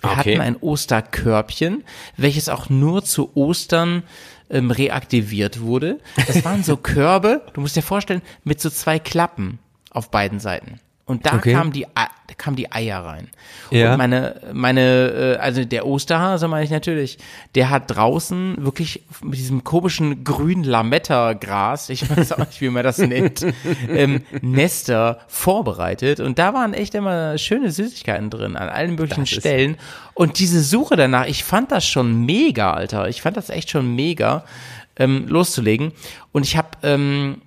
Wir 0.00 0.10
Okay. 0.10 0.16
hatten 0.16 0.40
ein 0.40 0.56
Osterkörbchen, 0.56 1.84
welches 2.16 2.48
auch 2.48 2.68
nur 2.68 3.04
zu 3.04 3.30
Ostern 3.36 4.02
ähm, 4.50 4.70
reaktiviert 4.70 5.60
wurde. 5.60 6.00
Das 6.26 6.44
waren 6.44 6.62
so 6.64 6.76
Körbe, 6.82 7.46
du 7.54 7.60
musst 7.60 7.76
dir 7.76 7.82
vorstellen, 7.82 8.22
mit 8.44 8.60
so 8.60 8.68
zwei 8.68 8.98
Klappen 8.98 9.58
auf 9.90 10.10
beiden 10.10 10.40
Seiten. 10.40 10.80
Und 11.04 11.24
da 11.26 11.36
Okay. 11.36 11.52
kamen 11.52 11.72
die, 11.72 11.86
kamen 12.38 12.56
die 12.56 12.72
Eier 12.72 13.04
rein. 13.04 13.28
Ja. 13.70 13.92
Und 13.92 13.98
meine, 13.98 14.40
meine, 14.52 14.80
äh, 14.80 15.36
also 15.36 15.64
der 15.64 15.86
Osterhase 15.86 16.48
meine 16.48 16.64
ich 16.64 16.70
natürlich, 16.70 17.18
der 17.54 17.70
hat 17.70 17.94
draußen 17.94 18.56
wirklich 18.58 19.02
mit 19.22 19.38
diesem 19.38 19.64
komischen 19.64 20.24
grünen 20.24 20.64
Lametta-Gras, 20.64 21.88
ich 21.90 22.08
weiß 22.08 22.32
auch 22.32 22.38
nicht, 22.38 22.60
wie 22.60 22.70
man 22.70 22.82
das 22.82 22.98
nennt, 22.98 23.46
ähm, 23.88 24.22
Nester 24.40 25.20
vorbereitet. 25.28 26.20
Und 26.20 26.38
da 26.38 26.54
waren 26.54 26.74
echt 26.74 26.94
immer 26.94 27.38
schöne 27.38 27.70
Süßigkeiten 27.70 28.30
drin, 28.30 28.56
an 28.56 28.68
allen 28.68 28.94
möglichen 28.94 29.20
Das 29.22 29.30
Stellen. 29.30 29.76
Und 30.14 30.38
diese 30.38 30.62
Suche 30.62 30.96
danach, 30.96 31.26
ich 31.26 31.44
fand 31.44 31.72
das 31.72 31.86
schon 31.86 32.24
mega, 32.24 32.72
Alter. 32.72 33.08
Ich 33.08 33.22
fand 33.22 33.36
das 33.36 33.50
echt 33.50 33.70
schon 33.70 33.94
mega, 33.94 34.44
ähm, 34.96 35.26
loszulegen. 35.28 35.92
Und 36.32 36.44
ich 36.44 36.56
habe, 36.56 36.68
ähm, 36.82 37.42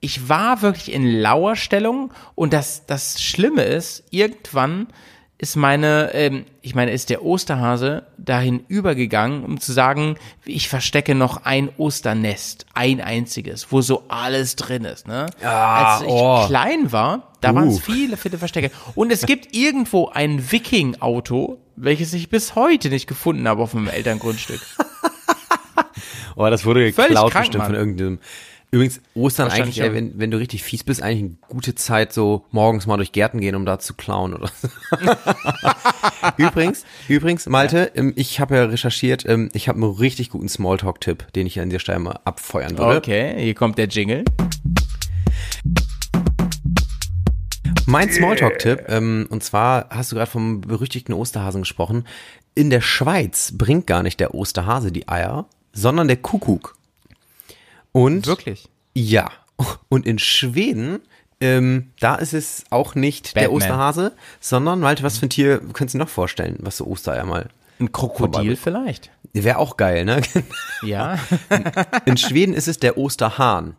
ich 0.00 0.28
war 0.28 0.62
wirklich 0.62 0.92
in 0.92 1.06
Lauerstellung 1.06 2.12
und 2.34 2.52
das, 2.52 2.86
das 2.86 3.22
Schlimme 3.22 3.62
ist, 3.62 4.04
irgendwann 4.10 4.88
ist 5.36 5.56
meine, 5.56 6.12
ähm, 6.12 6.44
ich 6.60 6.74
meine, 6.74 6.90
ist 6.92 7.08
der 7.08 7.24
Osterhase 7.24 8.04
dahin 8.18 8.62
übergegangen, 8.68 9.42
um 9.42 9.58
zu 9.58 9.72
sagen, 9.72 10.16
ich 10.44 10.68
verstecke 10.68 11.14
noch 11.14 11.44
ein 11.44 11.70
Osternest, 11.78 12.66
ein 12.74 13.00
einziges, 13.00 13.72
wo 13.72 13.80
so 13.80 14.04
alles 14.08 14.56
drin 14.56 14.84
ist. 14.84 15.08
Ne? 15.08 15.26
Ah, 15.42 15.94
Als 15.94 16.02
ich 16.02 16.08
oh. 16.10 16.44
klein 16.46 16.92
war, 16.92 17.32
da 17.40 17.54
waren 17.54 17.68
es 17.68 17.76
Uh. 17.76 17.92
viele, 17.92 18.16
viele 18.18 18.36
Verstecke. 18.36 18.70
Und 18.94 19.10
es 19.10 19.24
gibt 19.24 19.54
irgendwo 19.56 20.08
ein 20.08 20.52
Viking-Auto, 20.52 21.58
welches 21.74 22.12
ich 22.12 22.28
bis 22.28 22.54
heute 22.54 22.90
nicht 22.90 23.06
gefunden 23.06 23.48
habe 23.48 23.62
auf 23.62 23.72
meinem 23.72 23.88
Elterngrundstück. 23.88 24.60
Oh, 26.36 26.48
das 26.48 26.64
wurde 26.64 26.92
Völlig 26.92 27.08
geklaut 27.10 27.32
krank, 27.32 27.46
bestimmt 27.46 27.64
von 27.64 27.72
Mann. 27.72 27.80
irgendeinem. 27.80 28.18
Übrigens, 28.72 29.00
Ostern 29.14 29.48
eigentlich, 29.48 29.76
ja. 29.76 29.92
wenn, 29.92 30.16
wenn 30.18 30.30
du 30.30 30.38
richtig 30.38 30.62
fies 30.62 30.84
bist, 30.84 31.02
eigentlich 31.02 31.24
eine 31.24 31.36
gute 31.48 31.74
Zeit, 31.74 32.12
so 32.12 32.44
morgens 32.52 32.86
mal 32.86 32.96
durch 32.98 33.10
Gärten 33.10 33.40
gehen, 33.40 33.56
um 33.56 33.66
da 33.66 33.80
zu 33.80 33.94
klauen 33.94 34.32
oder 34.32 34.48
so. 34.48 34.68
übrigens, 36.36 36.84
übrigens, 37.08 37.48
Malte, 37.48 37.90
ähm, 37.96 38.12
ich 38.14 38.38
habe 38.38 38.54
ja 38.54 38.64
recherchiert, 38.66 39.26
ähm, 39.26 39.48
ich 39.54 39.68
habe 39.68 39.82
einen 39.82 39.90
richtig 39.90 40.30
guten 40.30 40.48
Smalltalk-Tipp, 40.48 41.32
den 41.32 41.48
ich 41.48 41.58
an 41.58 41.68
dieser 41.68 41.80
Stelle 41.80 41.98
mal 41.98 42.20
abfeuern 42.24 42.78
würde. 42.78 42.98
Okay, 42.98 43.34
hier 43.42 43.54
kommt 43.54 43.76
der 43.76 43.88
Jingle. 43.88 44.24
Mein 47.86 48.08
Smalltalk-Tipp, 48.12 48.84
ähm, 48.86 49.26
und 49.30 49.42
zwar 49.42 49.88
hast 49.90 50.12
du 50.12 50.16
gerade 50.16 50.30
vom 50.30 50.60
berüchtigten 50.60 51.12
Osterhasen 51.12 51.62
gesprochen. 51.62 52.04
In 52.54 52.70
der 52.70 52.82
Schweiz 52.82 53.52
bringt 53.56 53.88
gar 53.88 54.04
nicht 54.04 54.20
der 54.20 54.32
Osterhase 54.32 54.92
die 54.92 55.08
Eier, 55.08 55.46
sondern 55.72 56.06
der 56.06 56.18
Kuckuck. 56.18 56.76
Und 57.92 58.26
Wirklich? 58.26 58.68
Ja. 58.94 59.30
Und 59.88 60.06
in 60.06 60.18
Schweden, 60.18 61.00
ähm, 61.40 61.90
da 62.00 62.14
ist 62.16 62.34
es 62.34 62.64
auch 62.70 62.94
nicht 62.94 63.36
der 63.36 63.42
Batman. 63.42 63.56
Osterhase, 63.56 64.12
sondern, 64.40 64.80
Malte, 64.80 65.02
was 65.02 65.18
für 65.18 65.26
ein 65.26 65.30
Tier 65.30 65.58
könntest 65.58 65.94
du 65.94 65.98
noch 65.98 66.08
vorstellen, 66.08 66.56
was 66.60 66.76
so 66.76 66.86
Ostereier 66.86 67.24
mal? 67.24 67.48
Ein 67.78 67.92
Krokodil 67.92 68.56
vielleicht. 68.56 69.10
Wäre 69.32 69.58
auch 69.58 69.76
geil, 69.76 70.04
ne? 70.04 70.22
Ja. 70.82 71.18
In 72.04 72.16
Schweden 72.16 72.52
ist 72.52 72.68
es 72.68 72.78
der 72.78 72.98
Osterhahn. 72.98 73.76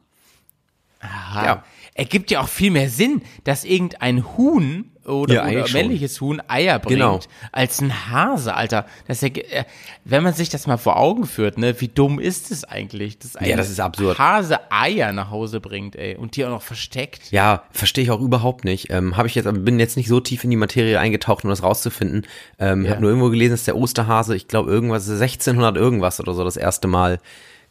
Aha. 1.00 1.46
Ja. 1.46 1.64
Ergibt 1.94 2.32
ja 2.32 2.40
auch 2.42 2.48
viel 2.48 2.72
mehr 2.72 2.90
Sinn, 2.90 3.22
dass 3.44 3.64
irgendein 3.64 4.38
Huhn 4.38 4.91
oder, 5.06 5.34
Ja, 5.34 5.42
oder 5.42 5.50
eigentlich 5.50 5.68
schon. 5.72 5.82
männliches 5.82 6.22
Huhn 6.22 6.42
Eier 6.48 6.80
bringt, 6.80 7.00
Genau. 7.00 7.20
als 7.52 7.82
ein 7.82 8.10
Hase, 8.12 8.54
Alter. 8.54 8.86
Das 9.08 9.22
ist 9.24 9.36
ja, 9.38 9.44
äh, 9.44 9.64
wenn 10.06 10.24
man 10.24 10.34
sich 10.34 10.50
das 10.50 10.68
mal 10.68 10.78
vor 10.78 10.98
Augen 10.98 11.26
führt, 11.26 11.58
ne, 11.58 11.80
wie 11.82 11.88
dumm 11.88 12.20
ist 12.20 12.52
es 12.52 12.64
eigentlich, 12.64 13.18
dass 13.20 13.36
ein 13.36 13.50
Ja, 13.50 13.58
das 13.58 13.70
ist 13.70 13.80
absurd. 13.80 14.18
Hase 14.20 14.60
Eier 14.72 15.12
nach 15.12 15.30
Hause 15.32 15.60
bringt, 15.60 15.96
ey, 15.96 16.16
und 16.16 16.36
die 16.36 16.46
auch 16.46 16.50
noch 16.50 16.62
versteckt. 16.62 17.32
Ja, 17.32 17.64
verstehe 17.72 18.04
ich 18.04 18.12
auch 18.12 18.22
überhaupt 18.22 18.64
nicht. 18.64 18.90
Ähm, 18.92 19.18
habe 19.18 19.28
ich 19.28 19.36
jetzt, 19.36 19.48
aber 19.48 19.58
bin 19.60 19.80
jetzt 19.80 19.98
nicht 19.98 20.08
so 20.08 20.20
tief 20.20 20.44
in 20.44 20.50
die 20.50 20.56
Materie 20.58 21.00
eingetaucht, 21.00 21.44
um 21.44 21.50
das 21.50 21.64
rauszufinden. 21.64 22.28
Ähm, 22.60 22.86
Ja. 22.86 22.92
Habe 22.92 23.02
nur 23.02 23.10
irgendwo 23.10 23.30
gelesen, 23.30 23.54
dass 23.54 23.64
der 23.64 23.76
Osterhase, 23.78 24.36
ich 24.36 24.48
glaube 24.48 24.70
irgendwas 24.72 25.08
1600 25.10 25.76
irgendwas 25.78 26.20
oder 26.20 26.34
so 26.34 26.44
das 26.44 26.58
erste 26.58 26.88
Mal, 26.88 27.20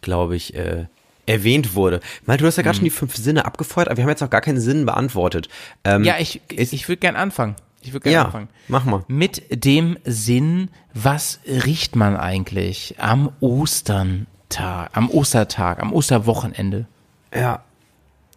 glaube 0.01 0.35
ich, 0.37 0.55
äh, 0.55 0.87
erwähnt 1.27 1.75
wurde. 1.75 2.01
Mal, 2.27 2.37
du 2.37 2.47
hast 2.47 2.57
ja 2.57 2.63
gerade 2.63 2.77
schon 2.77 2.85
die 2.85 2.91
fünf 2.91 3.17
Sinne 3.17 3.45
abgefeuert, 3.45 3.89
aber 3.89 3.97
wir 3.99 4.05
haben 4.05 4.11
jetzt 4.11 4.23
auch 4.23 4.31
gar 4.31 4.41
keinen 4.41 4.61
Sinn 4.61 4.87
beantwortet. 4.87 5.49
Ähm, 5.85 6.05
Ja, 6.05 6.17
ich, 6.19 6.41
ist- 6.51 6.73
ich 6.73 6.89
würde 6.89 6.99
gern 6.99 7.17
anfangen. 7.17 7.57
Ich 7.83 7.93
würde 7.93 8.05
gern 8.05 8.13
ja, 8.13 8.25
anfangen. 8.27 8.49
mach 8.69 8.85
mal. 8.85 9.05
Mit 9.09 9.65
dem 9.65 9.97
Sinn, 10.05 10.69
was 10.93 11.41
riecht 11.47 11.97
man 11.97 12.17
eigentlich 12.17 12.97
am 12.99 13.31
Ostertag, 13.41 14.91
am 14.93 15.11
Ostertag, 15.11 15.81
am 15.81 15.93
Osterwochenende? 15.93 16.87
Ja, 17.35 17.63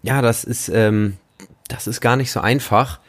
ja, 0.01 0.21
das 0.21 0.43
ist, 0.43 0.69
ähm, 0.69 1.17
das 1.67 1.87
ist 1.87 1.99
gar 2.01 2.15
nicht 2.15 2.31
so 2.31 2.39
einfach. 2.39 2.99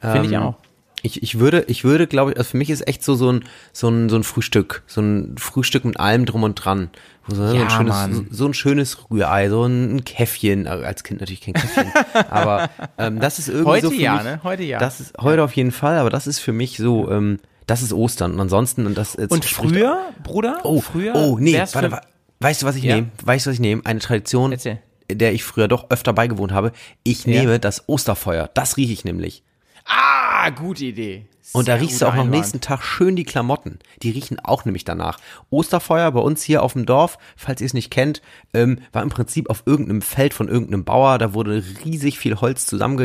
Finde 0.00 0.26
ich 0.26 0.32
Ähm, 0.32 0.42
auch. 0.42 0.54
Ich, 1.02 1.22
ich 1.22 1.38
würde, 1.38 1.64
ich 1.68 1.84
würde, 1.84 2.06
glaube 2.06 2.32
ich, 2.32 2.38
also 2.38 2.50
für 2.50 2.56
mich 2.56 2.70
ist 2.70 2.88
echt 2.88 3.04
so 3.04 3.14
so 3.14 3.30
ein, 3.30 3.44
so 3.72 3.88
ein, 3.88 4.08
so 4.08 4.16
ein 4.16 4.24
Frühstück, 4.24 4.82
so 4.86 5.00
ein 5.02 5.36
Frühstück 5.38 5.84
mit 5.84 6.00
allem 6.00 6.24
drum 6.26 6.42
und 6.42 6.54
dran. 6.54 6.90
So, 7.28 7.42
Ja, 7.44 7.64
ein 7.64 7.70
schönes, 7.70 8.16
so, 8.16 8.24
so 8.30 8.46
ein 8.46 8.54
schönes 8.54 9.10
Rührei, 9.10 9.48
so 9.50 9.64
ein 9.64 10.04
Käffchen, 10.04 10.66
also 10.66 10.84
als 10.84 11.04
Kind 11.04 11.20
natürlich 11.20 11.40
kein 11.42 11.54
Käffchen, 11.54 11.92
aber 12.30 12.70
ähm, 12.98 13.20
das 13.20 13.38
ist 13.38 13.48
irgendwie 13.48 13.68
Heute 13.70 13.86
so 13.88 13.92
für 13.92 14.00
ja, 14.00 14.14
mich, 14.14 14.24
ne? 14.24 14.40
Heute 14.42 14.62
ja. 14.62 14.78
Das 14.78 15.00
ist 15.00 15.12
heute 15.20 15.42
auf 15.42 15.52
jeden 15.54 15.72
Fall, 15.72 15.98
aber 15.98 16.08
das 16.10 16.26
ist 16.26 16.38
für 16.38 16.52
mich 16.52 16.76
so, 16.76 17.10
ähm, 17.10 17.38
das 17.66 17.82
ist 17.82 17.92
Ostern 17.92 18.32
und 18.34 18.40
ansonsten 18.40 18.86
und 18.86 18.96
das 18.96 19.16
Und 19.16 19.44
früher, 19.44 19.98
Bruder? 20.22 20.60
Oh, 20.64 20.80
früher? 20.80 21.14
oh, 21.16 21.36
nee, 21.40 21.54
warte, 21.58 21.78
für- 21.78 21.92
wa- 21.92 22.00
weißt 22.40 22.62
du, 22.62 22.66
was 22.66 22.76
ich 22.76 22.84
Ja. 22.84 22.94
nehme? 22.96 23.08
Weißt 23.24 23.46
du, 23.46 23.50
was 23.50 23.54
ich 23.54 23.60
nehme? 23.60 23.82
Eine 23.84 23.98
Tradition, 24.00 24.52
Erzähl. 24.52 24.78
der 25.10 25.32
ich 25.34 25.42
früher 25.44 25.66
doch 25.68 25.90
öfter 25.90 26.12
beigewohnt 26.12 26.52
habe. 26.52 26.70
Ich 27.02 27.24
Ja. 27.26 27.40
nehme 27.40 27.58
das 27.58 27.88
Osterfeuer. 27.88 28.48
Das 28.54 28.76
rieche 28.76 28.92
ich 28.92 29.04
nämlich. 29.04 29.42
Ah, 29.86 30.50
gute 30.50 30.84
Idee. 30.86 31.26
Und 31.52 31.68
da 31.68 31.74
riechst 31.74 32.00
du 32.02 32.06
auch 32.06 32.12
Einwand. 32.12 32.30
nächsten 32.30 32.60
Tag 32.60 32.82
schön 32.82 33.16
die 33.16 33.24
Klamotten. 33.24 33.78
Die 34.02 34.10
riechen 34.10 34.38
auch 34.40 34.64
nämlich 34.64 34.84
danach. 34.84 35.18
Osterfeuer 35.50 36.10
bei 36.12 36.20
uns 36.20 36.42
hier 36.42 36.62
auf 36.62 36.72
dem 36.74 36.86
Dorf, 36.86 37.18
falls 37.36 37.60
ihr 37.60 37.66
es 37.66 37.74
nicht 37.74 37.90
kennt, 37.90 38.20
ähm, 38.52 38.78
war 38.92 39.02
im 39.02 39.08
Prinzip 39.08 39.48
auf 39.48 39.62
irgendeinem 39.66 40.02
Feld 40.02 40.34
von 40.34 40.48
irgendeinem 40.48 40.84
Bauer. 40.84 41.18
Da 41.18 41.34
wurde 41.34 41.62
riesig 41.84 42.18
viel 42.18 42.40
Holz 42.40 42.70
Ja, 42.70 42.78
ja, 42.78 42.86
ja, 42.86 42.98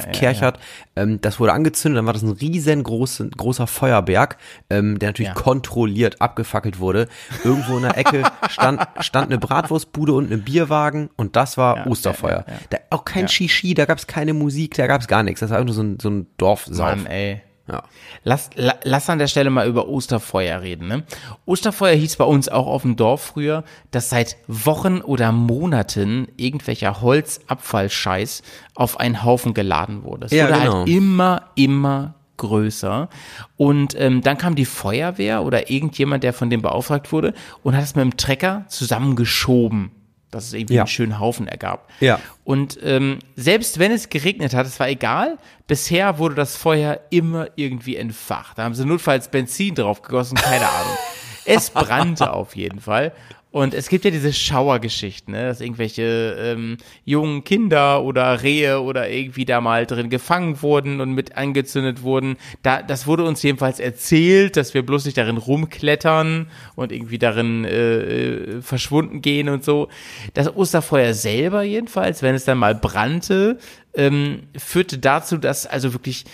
zusammengekerchert. 0.00 0.58
Ähm, 0.94 1.20
das 1.20 1.40
wurde 1.40 1.52
angezündet, 1.52 1.98
dann 1.98 2.06
war 2.06 2.12
das 2.12 2.22
ein 2.22 2.30
riesengroßer 2.30 3.28
großer 3.36 3.66
Feuerberg, 3.66 4.36
ähm, 4.70 4.98
der 4.98 5.08
natürlich 5.10 5.28
Ja. 5.28 5.34
kontrolliert 5.34 6.20
abgefackelt 6.20 6.78
wurde. 6.78 7.08
Irgendwo 7.44 7.76
in 7.76 7.82
der 7.82 7.96
Ecke 7.96 8.22
stand, 8.50 8.80
stand 9.00 9.26
eine 9.30 9.38
Bratwurstbude 9.38 10.12
und 10.12 10.30
ein 10.32 10.42
Bierwagen 10.42 11.10
und 11.16 11.36
das 11.36 11.56
war 11.56 11.78
Ja, 11.78 11.86
Osterfeuer. 11.86 12.44
ja, 12.46 12.52
ja, 12.52 12.52
ja. 12.52 12.58
Da, 12.70 12.78
auch 12.90 13.04
kein 13.04 13.22
Ja. 13.22 13.28
Shishi, 13.28 13.74
da 13.74 13.84
gab's 13.86 14.06
keine 14.06 14.34
Musik, 14.34 14.74
da 14.74 14.86
gab's 14.86 15.08
gar 15.08 15.22
nichts. 15.22 15.40
Das 15.40 15.50
war 15.50 15.56
einfach 15.58 15.66
nur 15.66 15.74
so 15.74 15.82
ein, 15.82 15.98
so 16.00 16.10
ein 16.10 16.26
Dorfsauf. 16.36 16.76
Mann, 16.78 17.06
ey. 17.06 17.42
Ja. 17.68 17.82
Lass, 18.22 18.50
la, 18.54 18.74
lass 18.84 19.10
an 19.10 19.18
der 19.18 19.26
Stelle 19.26 19.50
mal 19.50 19.66
über 19.66 19.88
Osterfeuer 19.88 20.60
reden. 20.60 20.86
Ne? 20.86 21.02
Osterfeuer 21.46 21.94
hieß 21.96 22.16
bei 22.16 22.24
uns 22.24 22.48
auch 22.48 22.66
auf 22.66 22.82
dem 22.82 22.94
Dorf 22.96 23.22
früher, 23.22 23.64
dass 23.90 24.08
seit 24.08 24.36
Wochen 24.46 25.00
oder 25.00 25.32
Monaten 25.32 26.28
irgendwelcher 26.36 27.00
Holzabfallscheiß 27.00 28.42
auf 28.74 29.00
einen 29.00 29.24
Haufen 29.24 29.52
geladen 29.54 30.04
wurde. 30.04 30.26
Es 30.26 30.32
Ja, 30.32 30.48
wurde 30.48 30.60
genau. 30.60 30.74
halt 30.78 30.88
immer, 30.88 31.42
immer 31.56 32.14
größer. 32.36 33.08
Und 33.56 33.98
ähm, 33.98 34.20
dann 34.22 34.38
kam 34.38 34.54
die 34.54 34.64
Feuerwehr 34.66 35.42
oder 35.42 35.70
irgendjemand, 35.70 36.22
der 36.22 36.32
von 36.32 36.50
dem 36.50 36.62
beauftragt 36.62 37.10
wurde 37.12 37.34
und 37.62 37.74
hat 37.76 37.82
es 37.82 37.94
mit 37.94 38.04
dem 38.04 38.16
Trecker 38.16 38.64
zusammengeschoben, 38.68 39.90
dass 40.36 40.46
es 40.46 40.52
irgendwie 40.52 40.74
Ja. 40.74 40.82
einen 40.82 40.88
schönen 40.88 41.18
Haufen 41.18 41.48
ergab. 41.48 41.88
Ja. 42.00 42.20
Und 42.44 42.78
ähm, 42.82 43.18
selbst 43.34 43.78
wenn 43.78 43.90
es 43.90 44.08
geregnet 44.08 44.54
hat, 44.54 44.66
es 44.66 44.78
war 44.78 44.88
egal, 44.88 45.38
bisher 45.66 46.18
wurde 46.18 46.34
das 46.36 46.56
Feuer 46.56 47.00
immer 47.10 47.48
irgendwie 47.56 47.96
entfacht. 47.96 48.58
Da 48.58 48.64
haben 48.64 48.74
sie 48.74 48.84
notfalls 48.84 49.28
Benzin 49.28 49.74
drauf 49.74 50.02
gegossen, 50.02 50.36
keine 50.36 50.68
Ahnung. 50.68 50.96
Es 51.48 51.70
brannte 51.70 52.32
auf 52.32 52.56
jeden 52.56 52.80
Fall. 52.80 53.12
Und 53.56 53.72
es 53.72 53.88
gibt 53.88 54.04
ja 54.04 54.10
diese 54.10 54.34
Schauergeschichten, 54.34 55.32
ne, 55.32 55.46
dass 55.46 55.62
irgendwelche 55.62 56.36
ähm, 56.38 56.76
jungen 57.06 57.42
Kinder 57.42 58.02
oder 58.02 58.42
Rehe 58.42 58.82
oder 58.82 59.08
irgendwie 59.08 59.46
da 59.46 59.62
mal 59.62 59.86
drin 59.86 60.10
gefangen 60.10 60.60
wurden 60.60 61.00
und 61.00 61.12
mit 61.12 61.38
angezündet 61.38 62.02
wurden. 62.02 62.36
Da, 62.62 62.82
das 62.82 63.06
wurde 63.06 63.24
uns 63.24 63.42
jedenfalls 63.42 63.80
erzählt, 63.80 64.58
dass 64.58 64.74
wir 64.74 64.84
bloß 64.84 65.06
nicht 65.06 65.16
darin 65.16 65.38
rumklettern 65.38 66.50
und 66.74 66.92
irgendwie 66.92 67.16
darin 67.16 67.64
äh, 67.64 68.00
äh, 68.00 68.60
verschwunden 68.60 69.22
gehen 69.22 69.48
und 69.48 69.64
so. 69.64 69.88
Das 70.34 70.54
Osterfeuer 70.54 71.14
selber 71.14 71.62
jedenfalls, 71.62 72.20
wenn 72.20 72.34
es 72.34 72.44
dann 72.44 72.58
mal 72.58 72.74
brannte, 72.74 73.58
ähm, 73.94 74.42
führte 74.54 74.98
dazu, 74.98 75.38
dass 75.38 75.66
also 75.66 75.94
wirklich 75.94 76.26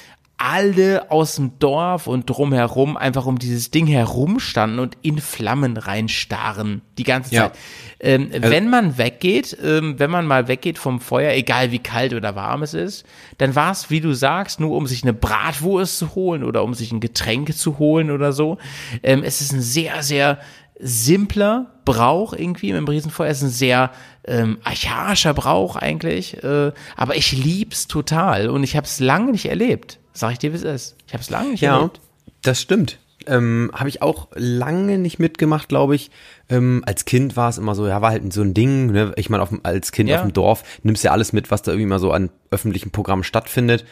alle 0.44 1.08
aus 1.12 1.36
dem 1.36 1.56
Dorf 1.60 2.08
und 2.08 2.28
drumherum 2.28 2.96
einfach 2.96 3.26
um 3.26 3.38
dieses 3.38 3.70
Ding 3.70 3.86
herumstanden 3.86 4.80
und 4.80 4.96
in 5.00 5.18
Flammen 5.18 5.76
reinstarren 5.76 6.82
die 6.98 7.04
ganze 7.04 7.32
Ja. 7.32 7.42
Zeit. 7.42 7.58
Ähm, 8.00 8.28
wenn 8.32 8.68
man 8.68 8.98
weggeht, 8.98 9.56
ähm, 9.62 10.00
wenn 10.00 10.10
man 10.10 10.26
mal 10.26 10.48
weggeht 10.48 10.78
vom 10.78 11.00
Feuer, 11.00 11.32
egal 11.32 11.70
wie 11.70 11.78
kalt 11.78 12.12
oder 12.12 12.34
warm 12.34 12.64
es 12.64 12.74
ist, 12.74 13.06
dann 13.38 13.54
war 13.54 13.70
es, 13.70 13.88
wie 13.88 14.00
du 14.00 14.14
sagst, 14.14 14.58
nur 14.58 14.76
um 14.76 14.88
sich 14.88 15.04
eine 15.04 15.12
Bratwurst 15.12 15.98
zu 15.98 16.16
holen 16.16 16.42
oder 16.42 16.64
um 16.64 16.74
sich 16.74 16.90
ein 16.90 16.98
Getränk 16.98 17.56
zu 17.56 17.78
holen 17.78 18.10
oder 18.10 18.32
so. 18.32 18.58
Ähm, 19.04 19.22
es 19.22 19.40
ist 19.40 19.52
ein 19.52 19.62
sehr, 19.62 20.02
sehr 20.02 20.40
simpler 20.80 21.70
Brauch 21.84 22.32
irgendwie 22.32 22.70
im 22.70 22.88
Riesenfeuer. 22.88 23.28
Es 23.30 23.38
ist 23.38 23.44
ein 23.44 23.50
sehr 23.50 23.90
ähm, 24.26 24.58
archaischer 24.64 25.34
Brauch 25.34 25.76
eigentlich, 25.76 26.42
äh, 26.42 26.72
aber 26.96 27.16
ich 27.16 27.30
lieb's 27.30 27.86
total 27.86 28.48
und 28.48 28.64
ich 28.64 28.76
habe 28.76 28.86
es 28.86 28.98
lange 28.98 29.30
nicht 29.30 29.46
erlebt. 29.46 30.00
Sag 30.12 30.32
ich 30.32 30.38
dir, 30.38 30.52
wie 30.52 30.56
es 30.56 30.62
ist. 30.62 30.96
Ich 31.06 31.12
habe 31.14 31.22
es 31.22 31.30
lange 31.30 31.50
nicht 31.52 31.60
Ja, 31.62 31.76
erlebt. 31.78 32.00
das 32.42 32.60
stimmt. 32.60 32.98
Ähm, 33.26 33.70
habe 33.72 33.88
ich 33.88 34.02
auch 34.02 34.28
lange 34.34 34.98
nicht 34.98 35.18
mitgemacht, 35.20 35.68
glaube 35.68 35.94
ich. 35.94 36.10
Ähm, 36.48 36.82
als 36.86 37.04
Kind 37.04 37.36
war 37.36 37.48
es 37.48 37.56
immer 37.58 37.74
so, 37.76 37.86
ja, 37.86 38.00
war 38.02 38.10
halt 38.10 38.32
so 38.32 38.42
ein 38.42 38.52
Ding. 38.52 38.90
Ne? 38.90 39.12
Ich 39.16 39.30
meine, 39.30 39.46
als 39.62 39.92
Kind 39.92 40.08
Ja. 40.10 40.16
auf 40.16 40.22
dem 40.22 40.32
Dorf 40.32 40.64
nimmst 40.82 41.04
ja 41.04 41.12
alles 41.12 41.32
mit, 41.32 41.50
was 41.50 41.62
da 41.62 41.70
irgendwie 41.70 41.86
mal 41.86 42.00
so 42.00 42.10
an 42.10 42.30
öffentlichen 42.50 42.90
Programmen 42.90 43.22
stattfindet. 43.22 43.84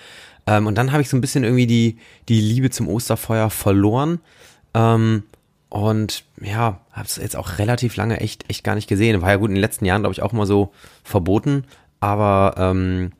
Ähm, 0.48 0.66
und 0.66 0.74
dann 0.76 0.90
habe 0.90 1.00
ich 1.02 1.08
so 1.08 1.16
ein 1.16 1.20
bisschen 1.20 1.44
irgendwie 1.44 1.68
die, 1.68 1.98
die 2.28 2.40
Liebe 2.40 2.70
zum 2.70 2.88
Osterfeuer 2.88 3.50
verloren. 3.50 4.20
Ähm, 4.74 5.22
und 5.68 6.24
ja, 6.40 6.80
habe 6.90 7.06
es 7.06 7.14
jetzt 7.16 7.36
auch 7.36 7.58
relativ 7.58 7.94
lange 7.94 8.18
echt, 8.18 8.50
echt 8.50 8.64
gar 8.64 8.74
nicht 8.74 8.88
gesehen. 8.88 9.22
War 9.22 9.30
ja 9.30 9.36
gut 9.36 9.50
in 9.50 9.54
den 9.54 9.60
letzten 9.60 9.84
Jahren, 9.84 10.02
glaube 10.02 10.12
ich, 10.14 10.22
auch 10.22 10.32
mal 10.32 10.46
so 10.46 10.72
verboten. 11.04 11.64
Aber 12.00 12.54
ähm, 12.58 13.12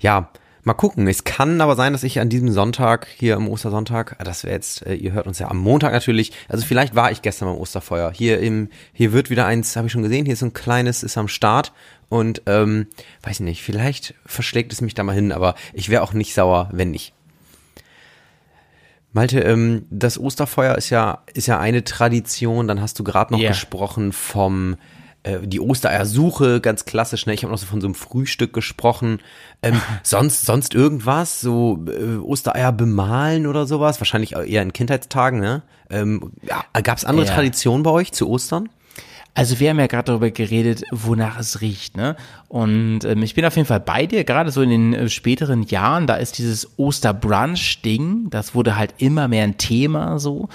ja, 0.00 0.30
mal 0.66 0.74
gucken. 0.74 1.06
Es 1.06 1.22
kann 1.24 1.60
aber 1.60 1.76
sein, 1.76 1.92
dass 1.92 2.02
ich 2.02 2.18
an 2.18 2.28
diesem 2.28 2.50
Sonntag, 2.50 3.06
hier 3.18 3.36
am 3.36 3.48
Ostersonntag, 3.48 4.16
ah, 4.18 4.24
das 4.24 4.42
wäre 4.44 4.54
jetzt, 4.54 4.84
äh, 4.84 4.94
ihr 4.94 5.12
hört 5.12 5.26
uns 5.28 5.38
ja 5.38 5.48
am 5.48 5.58
Montag 5.58 5.92
natürlich, 5.92 6.32
also 6.48 6.66
vielleicht 6.66 6.94
war 6.96 7.12
ich 7.12 7.22
gestern 7.22 7.48
beim 7.48 7.58
Osterfeuer. 7.58 8.10
Hier 8.12 8.40
im, 8.40 8.68
hier 8.92 9.12
wird 9.12 9.30
wieder 9.30 9.46
eins, 9.46 9.76
habe 9.76 9.86
ich 9.86 9.92
schon 9.92 10.02
gesehen, 10.02 10.24
hier 10.24 10.32
ist 10.34 10.40
so 10.40 10.46
ein 10.46 10.52
kleines, 10.52 11.04
ist 11.04 11.16
am 11.16 11.28
Start 11.28 11.72
und 12.08 12.42
ähm, 12.46 12.88
weiß 13.22 13.40
nicht, 13.40 13.62
vielleicht 13.62 14.14
verschlägt 14.26 14.72
es 14.72 14.80
mich 14.80 14.94
da 14.94 15.04
mal 15.04 15.14
hin, 15.14 15.30
aber 15.30 15.54
ich 15.72 15.88
wäre 15.88 16.02
auch 16.02 16.12
nicht 16.12 16.34
sauer, 16.34 16.68
wenn 16.72 16.90
nicht. 16.90 17.12
Malte, 19.12 19.40
ähm, 19.40 19.86
das 19.90 20.18
Osterfeuer 20.18 20.74
ist 20.74 20.90
ja, 20.90 21.22
ist 21.32 21.46
ja 21.46 21.58
eine 21.58 21.84
Tradition. 21.84 22.68
Dann 22.68 22.82
hast 22.82 22.98
du 22.98 23.04
gerade 23.04 23.32
noch 23.32 23.40
Ja. 23.40 23.48
gesprochen 23.48 24.12
vom 24.12 24.76
äh, 25.26 25.46
die 25.46 25.60
Ostereiersuche, 25.60 26.60
ganz 26.60 26.84
klassisch. 26.84 27.26
Ne? 27.26 27.34
Ich 27.34 27.42
habe 27.42 27.52
noch 27.52 27.58
so 27.58 27.66
von 27.66 27.80
so 27.80 27.86
einem 27.88 27.94
Frühstück 27.94 28.52
gesprochen. 28.52 29.20
Ähm, 29.62 29.80
sonst, 30.02 30.46
sonst 30.46 30.74
irgendwas, 30.74 31.40
so 31.40 31.84
äh, 31.88 32.16
Ostereier 32.16 32.72
bemalen 32.72 33.46
oder 33.46 33.66
sowas. 33.66 34.00
Wahrscheinlich 34.00 34.34
eher 34.36 34.62
in 34.62 34.72
Kindheitstagen. 34.72 35.40
Ne? 35.40 35.62
Ähm, 35.90 36.32
ja, 36.42 36.64
Gab 36.80 36.98
es 36.98 37.04
andere 37.04 37.26
Ja. 37.26 37.34
Traditionen 37.34 37.82
bei 37.82 37.90
euch 37.90 38.12
zu 38.12 38.28
Ostern? 38.28 38.68
Also 39.36 39.60
wir 39.60 39.68
haben 39.68 39.78
ja 39.78 39.86
gerade 39.86 40.06
darüber 40.06 40.30
geredet, 40.30 40.82
wonach 40.92 41.38
es 41.38 41.60
riecht, 41.60 41.94
ne? 41.94 42.16
Und 42.48 43.04
ähm, 43.04 43.22
ich 43.22 43.34
bin 43.34 43.44
auf 43.44 43.54
jeden 43.54 43.68
Fall 43.68 43.80
bei 43.80 44.06
dir, 44.06 44.24
gerade 44.24 44.50
so 44.50 44.62
in 44.62 44.70
den 44.70 44.94
äh, 44.94 45.10
späteren 45.10 45.62
Jahren, 45.64 46.06
da 46.06 46.14
ist 46.14 46.38
dieses 46.38 46.78
Osterbrunch-Ding, 46.78 48.30
das 48.30 48.54
wurde 48.54 48.76
halt 48.76 48.94
immer 48.96 49.28
mehr 49.28 49.44
ein 49.44 49.58
Thema 49.58 50.18
so. 50.18 50.48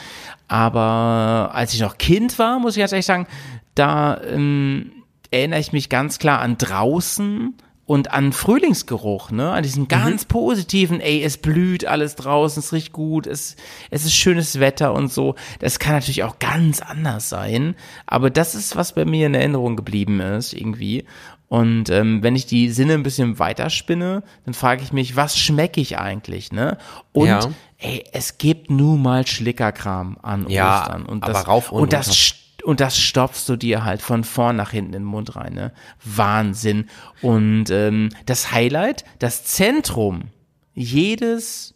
Aber 0.48 1.52
als 1.54 1.76
ich 1.76 1.80
noch 1.80 2.00
Kind 2.00 2.40
war, 2.40 2.58
muss 2.58 2.76
ich 2.76 2.80
ganz 2.80 2.92
ehrlich 2.92 3.06
sagen, 3.06 3.28
da 3.76 4.20
ähm, 4.24 4.92
erinnere 5.30 5.60
ich 5.60 5.74
mich 5.74 5.88
ganz 5.90 6.18
klar 6.18 6.40
an 6.40 6.58
draußen 6.58 7.54
und 7.86 8.12
an 8.12 8.32
Frühlingsgeruch, 8.32 9.32
ne, 9.32 9.52
an 9.52 9.64
diesen 9.64 9.88
ganz 9.88 10.26
positiven, 10.26 11.02
ey, 11.02 11.24
es 11.24 11.38
blüht 11.38 11.86
alles 11.86 12.16
draußen, 12.16 12.62
es 12.62 12.72
riecht 12.72 12.94
gut, 12.94 13.28
es, 13.28 13.56
es 13.90 14.06
ist 14.06 14.14
schönes 14.16 14.60
Wetter 14.60 14.94
und 14.94 15.12
so. 15.12 15.36
Das 15.60 15.80
kann 15.80 15.94
natürlich 15.96 16.24
auch 16.24 16.40
ganz 16.40 16.80
anders 16.82 17.28
sein, 17.30 17.76
aber 18.06 18.30
das 18.30 18.56
ist, 18.56 18.76
was 18.76 18.94
bei 18.94 19.04
mir 19.06 19.28
in 19.28 19.34
Erinnerung 19.34 19.76
geblieben 19.76 20.20
ist, 20.22 20.54
irgendwie. 20.54 21.06
Und 21.50 21.90
ähm, 21.90 22.24
wenn 22.24 22.38
ich 22.38 22.46
die 22.46 22.70
Sinne 22.70 22.94
ein 22.94 23.04
bisschen 23.04 23.38
weiterspinne, 23.40 24.24
dann 24.46 24.54
frage 24.54 24.84
ich 24.84 24.94
mich, 24.94 25.18
was 25.18 25.38
schmecke 25.38 25.82
ich 25.82 25.98
eigentlich, 25.98 26.54
ne? 26.54 26.78
Und 27.12 27.28
Ja. 27.28 27.50
ey, 27.80 28.06
es 28.14 28.38
gibt 28.38 28.70
nun 28.70 29.02
mal 29.02 29.28
Schlickerkram 29.28 30.18
an 30.22 30.48
Ja, 30.50 30.84
Ostern. 30.84 31.06
Und 31.06 31.24
aber 31.24 31.34
das, 31.34 31.48
rauf 31.48 31.72
und 31.74 31.82
und 31.82 31.92
das 31.94 32.08
runter. 32.08 32.20
Und 32.64 32.80
das 32.80 32.98
stopfst 32.98 33.48
du 33.48 33.56
dir 33.56 33.84
halt 33.84 34.02
von 34.02 34.24
vorn 34.24 34.56
nach 34.56 34.72
hinten 34.72 34.94
in 34.94 35.04
den 35.04 35.08
Mund 35.08 35.36
rein, 35.36 35.54
ne? 35.54 35.72
Wahnsinn. 36.04 36.90
Und 37.22 37.70
ähm, 37.70 38.10
das 38.26 38.52
Highlight, 38.52 39.06
das 39.20 39.44
Zentrum 39.44 40.30
jedes 40.74 41.74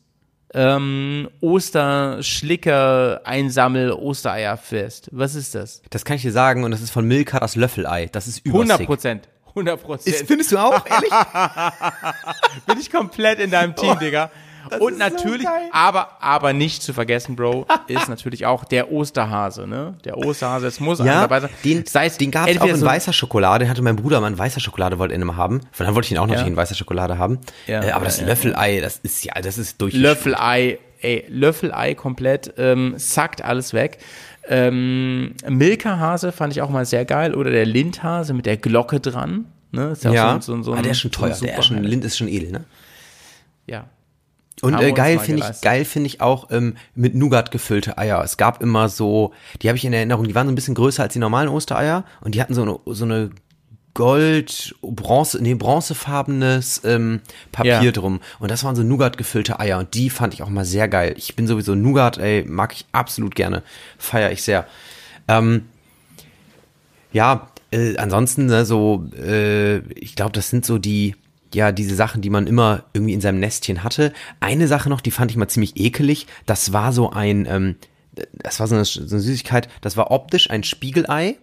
ähm, 0.54 1.30
Osterschlicker 1.42 3.22
Einsammel 3.26 3.92
Ostereierfest. 3.92 5.10
Was 5.12 5.36
ist 5.36 5.54
das? 5.54 5.82
Das 5.90 6.06
kann 6.06 6.16
ich 6.16 6.22
dir 6.22 6.32
sagen 6.32 6.64
und 6.64 6.72
das 6.72 6.82
ist 6.82 6.92
von 6.92 7.06
Milka 7.06 7.40
das 7.40 7.56
Löffelei. 7.56 8.08
Das 8.08 8.28
ist 8.28 8.46
100 8.46 8.66
übersick. 8.66 8.88
Prozent. 8.88 9.30
100 9.50 9.84
Prozent. 9.84 10.28
Findest 10.28 10.52
du 10.52 10.58
auch, 10.58 10.86
ehrlich? 10.86 11.12
Bin 12.66 12.80
ich 12.80 12.92
komplett 12.92 13.40
in 13.40 13.52
deinem 13.52 13.76
Team, 13.76 13.98
Digga. 14.00 14.32
Und 14.80 14.98
natürlich, 14.98 15.48
aber, 15.72 16.22
aber 16.22 16.54
nicht 16.54 16.82
zu 16.84 16.94
vergessen, 16.94 17.36
Bro, 17.36 17.66
ist 17.88 18.10
natürlich 18.10 18.46
auch 18.46 18.64
der 18.64 18.92
Osterhase, 18.92 19.68
ne? 19.68 19.96
Der 20.06 20.18
Osterhase, 20.18 20.68
es 20.68 20.80
muss 20.80 21.00
Ja, 21.00 21.22
dabei 21.22 21.42
sein. 21.42 21.50
den, 21.64 21.86
Sei 21.86 22.06
es 22.08 22.18
den 22.18 22.32
gab 22.32 22.44
es 22.48 22.52
auch 22.52 22.62
entweder 22.62 22.74
in 22.76 22.80
so- 22.82 22.86
weißer 22.86 23.14
Schokolade. 23.14 23.70
Hatte 23.70 23.82
mein 23.82 23.96
Bruder 23.96 24.20
mal 24.22 24.28
in 24.32 24.38
weißer 24.38 24.60
Schokolade, 24.60 25.00
wollte 25.00 25.14
er 25.14 25.22
immer 25.22 25.38
haben. 25.38 25.62
Von 25.72 25.86
dann 25.86 25.96
wollte 25.96 26.08
ich 26.08 26.12
ihn 26.12 26.18
auch 26.18 26.24
natürlich 26.28 26.42
Ja. 26.44 26.48
in 26.48 26.56
weißer 26.58 26.76
Schokolade 26.76 27.18
haben. 27.18 27.40
Ja, 27.68 27.84
äh, 27.84 27.92
aber 27.92 28.06
das 28.06 28.22
Löffelei, 28.22 28.80
das 28.82 28.98
ist 29.04 29.24
ja, 29.24 29.34
das 29.42 29.58
ist 29.58 29.82
durch. 29.82 29.94
Löffelei, 29.94 30.80
ey, 31.02 31.26
Löffelei 31.30 31.94
komplett, 31.96 32.54
ähm, 32.58 32.94
sackt 32.98 33.44
alles 33.44 33.74
weg. 33.74 34.00
Ähm, 34.48 35.34
Milka-Hase 35.48 36.32
fand 36.32 36.54
ich 36.54 36.62
auch 36.62 36.70
mal 36.70 36.86
sehr 36.86 37.06
geil. 37.06 37.34
Oder 37.36 37.52
der 37.52 37.66
Lindhase 37.66 38.34
mit 38.34 38.46
der 38.46 38.58
Glocke 38.58 39.00
dran. 39.00 39.46
Ne? 39.72 39.90
Ist 39.90 40.04
ja, 40.04 40.12
Ja, 40.14 40.36
auch 40.38 40.42
so, 40.42 40.56
so, 40.58 40.64
so 40.64 40.74
ah, 40.74 40.78
ein, 40.78 40.84
der 40.84 40.92
ist 40.94 41.00
schon 41.00 41.12
so 41.12 41.20
teuer. 41.22 41.36
Der 41.42 41.58
ist 41.58 41.66
schon. 41.66 41.84
Lind 41.84 42.06
ist 42.06 42.18
schon 42.18 42.28
edel, 42.28 42.52
ne? 42.52 42.64
Ja. 43.68 43.86
Und 44.62 44.80
äh, 44.80 44.94
geil 44.94 45.20
finde 45.20 45.44
ich, 45.50 45.62
geil 45.62 45.86
finde 45.86 46.08
ich 46.08 46.22
auch 46.22 46.50
ähm, 46.50 46.76
mit 46.96 47.14
Nougat 47.14 47.52
gefüllte 47.52 47.98
Eier. 47.98 48.24
Es 48.24 48.38
gab 48.38 48.62
immer 48.62 48.88
so, 48.90 49.34
die 49.62 49.68
habe 49.68 49.78
ich 49.78 49.84
in 49.86 49.94
Erinnerung, 49.94 50.28
die 50.28 50.36
waren 50.36 50.48
so 50.48 50.52
ein 50.52 50.56
bisschen 50.56 50.76
größer 50.76 51.04
als 51.04 51.14
die 51.14 51.20
normalen 51.20 51.50
Ostereier 51.50 52.06
und 52.22 52.36
die 52.36 52.42
hatten 52.42 52.54
so 52.54 52.62
eine, 52.62 52.80
so 52.86 53.04
eine 53.06 53.32
Gold, 53.96 54.76
Bronze, 54.82 55.42
nee, 55.42 55.54
bronzefarbenes 55.54 56.82
ähm, 56.84 57.22
Papier 57.54 57.82
Ja. 57.82 57.92
drum. 57.92 58.20
Und 58.40 58.52
das 58.52 58.64
waren 58.66 58.76
so 58.76 58.84
Nougat 58.84 59.18
gefüllte 59.18 59.60
Eier 59.60 59.80
und 59.80 59.94
die 59.94 60.10
fand 60.10 60.34
ich 60.34 60.44
auch 60.44 60.50
mal 60.50 60.66
sehr 60.66 60.90
geil. 60.90 61.14
Ich 61.18 61.36
bin 61.36 61.48
sowieso 61.48 61.76
Nougat, 61.76 62.18
ey, 62.18 62.44
mag 62.46 62.74
ich 62.74 62.86
absolut 62.92 63.36
gerne. 63.36 63.64
Feier 63.98 64.32
ich 64.32 64.44
sehr. 64.44 64.68
Ähm, 65.30 65.68
ja, 67.14 67.48
äh, 67.72 67.96
ansonsten 67.96 68.48
ne, 68.48 68.66
so, 68.66 69.06
äh, 69.18 69.78
ich 69.94 70.16
glaube, 70.16 70.34
das 70.34 70.50
sind 70.50 70.66
so 70.66 70.78
die, 70.78 71.16
ja, 71.56 71.72
diese 71.72 71.96
Sachen, 71.96 72.22
die 72.22 72.30
man 72.30 72.46
immer 72.48 72.84
irgendwie 72.94 73.14
in 73.14 73.22
seinem 73.22 73.40
Nestchen 73.40 73.84
hatte. 73.84 74.14
Eine 74.40 74.68
Sache 74.68 74.90
noch, 74.90 75.02
die 75.02 75.12
fand 75.12 75.32
ich 75.32 75.38
mal 75.38 75.48
ziemlich 75.48 75.78
ekelig. 75.78 76.28
Das 76.46 76.74
war 76.74 76.94
so 76.94 77.10
ein, 77.12 77.46
ähm, 77.50 77.76
das 78.34 78.60
war 78.60 78.68
so 78.68 78.76
eine, 78.76 78.86
so 78.86 79.00
eine 79.02 79.20
Süßigkeit, 79.22 79.68
das 79.82 79.98
war 79.98 80.12
optisch 80.12 80.50
ein 80.50 80.64
Spiegelei 80.64 81.38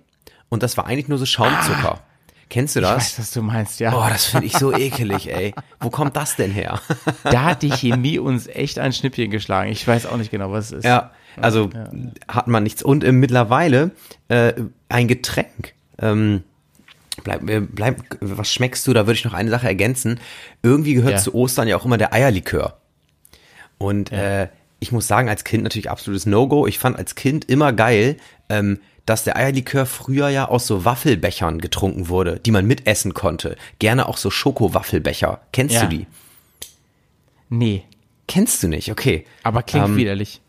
und 0.49 0.63
das 0.63 0.77
war 0.77 0.87
eigentlich 0.87 1.09
nur 1.09 1.19
so 1.19 1.27
Schaumzucker. 1.27 2.01
Kennst 2.51 2.77
du 2.77 2.81
Ich 2.81 2.87
das? 2.87 2.97
weiß, 2.97 3.19
was 3.19 3.31
du 3.31 3.43
meinst, 3.43 3.81
ja. 3.81 3.95
Oh, 3.97 4.07
das 4.11 4.27
finde 4.27 4.47
ich 4.47 4.53
so 4.53 4.75
ekelig, 4.77 5.33
ey. 5.33 5.55
Wo 5.81 5.89
kommt 5.89 6.17
das 6.17 6.37
denn 6.37 6.51
her? 6.51 6.81
Da 7.25 7.45
hat 7.45 7.63
die 7.63 7.71
Chemie 7.71 8.19
uns 8.19 8.47
echt 8.47 8.79
ein 8.79 8.93
Schnippchen 8.93 9.31
geschlagen. 9.31 9.73
Ich 9.73 9.89
weiß 9.89 10.05
auch 10.05 10.19
nicht 10.19 10.31
genau, 10.31 10.53
was 10.53 10.67
es 10.67 10.73
ist. 10.79 10.85
Ja, 10.85 11.13
also 11.41 11.71
hat 12.29 12.49
man 12.49 12.63
nichts. 12.63 12.83
Und 12.83 13.05
äh, 13.05 13.13
mittlerweile 13.13 13.93
äh, 14.29 14.53
ein 14.91 15.09
Getränk. 15.09 15.73
Ähm, 15.99 16.43
bleib, 17.25 17.49
äh, 17.49 17.61
bleib, 17.61 18.03
was 18.21 18.53
schmeckst 18.53 18.87
du? 18.87 18.93
Da 18.93 19.07
würde 19.07 19.15
ich 19.19 19.25
noch 19.25 19.35
eine 19.35 19.51
Sache 19.51 19.67
ergänzen. 19.67 20.21
Irgendwie 20.63 20.95
gehört 20.95 21.13
Ja. 21.15 21.19
zu 21.19 21.35
Ostern 21.35 21.69
ja 21.69 21.77
auch 21.77 21.85
immer 21.85 21.99
der 21.99 22.13
Eierlikör. 22.13 22.79
Und 23.79 24.13
äh, 24.13 24.49
ich 24.81 24.93
muss 24.93 25.07
sagen, 25.09 25.29
als 25.29 25.45
Kind 25.45 25.63
natürlich 25.65 25.91
absolutes 25.91 26.27
No-Go. 26.27 26.67
Ich 26.67 26.79
fand 26.79 26.97
als 26.97 27.15
Kind 27.15 27.45
immer 27.49 27.73
geil, 27.73 28.17
ähm, 28.49 28.79
dass 29.07 29.25
der 29.25 29.37
Eierlikör 29.37 29.87
früher 29.87 30.29
ja 30.29 30.49
aus 30.49 30.67
so 30.67 30.85
Waffelbechern 30.85 31.61
getrunken 31.61 32.09
wurde, 32.09 32.39
die 32.39 32.51
man 32.53 32.67
mitessen 32.67 33.15
konnte. 33.15 33.57
Gerne 33.81 34.07
auch 34.09 34.17
so 34.17 34.31
Schokowaffelbecher. 34.31 35.41
Kennst 35.53 35.75
Ja. 35.75 35.83
du 35.83 35.89
die? 35.89 36.07
Nee, 37.49 37.85
Kennst 38.29 38.63
du 38.63 38.69
nicht? 38.69 38.91
Okay. 38.91 39.27
aber 39.43 39.63
klingt 39.65 39.87
Ähm, 39.89 39.97
widerlich. 39.97 40.41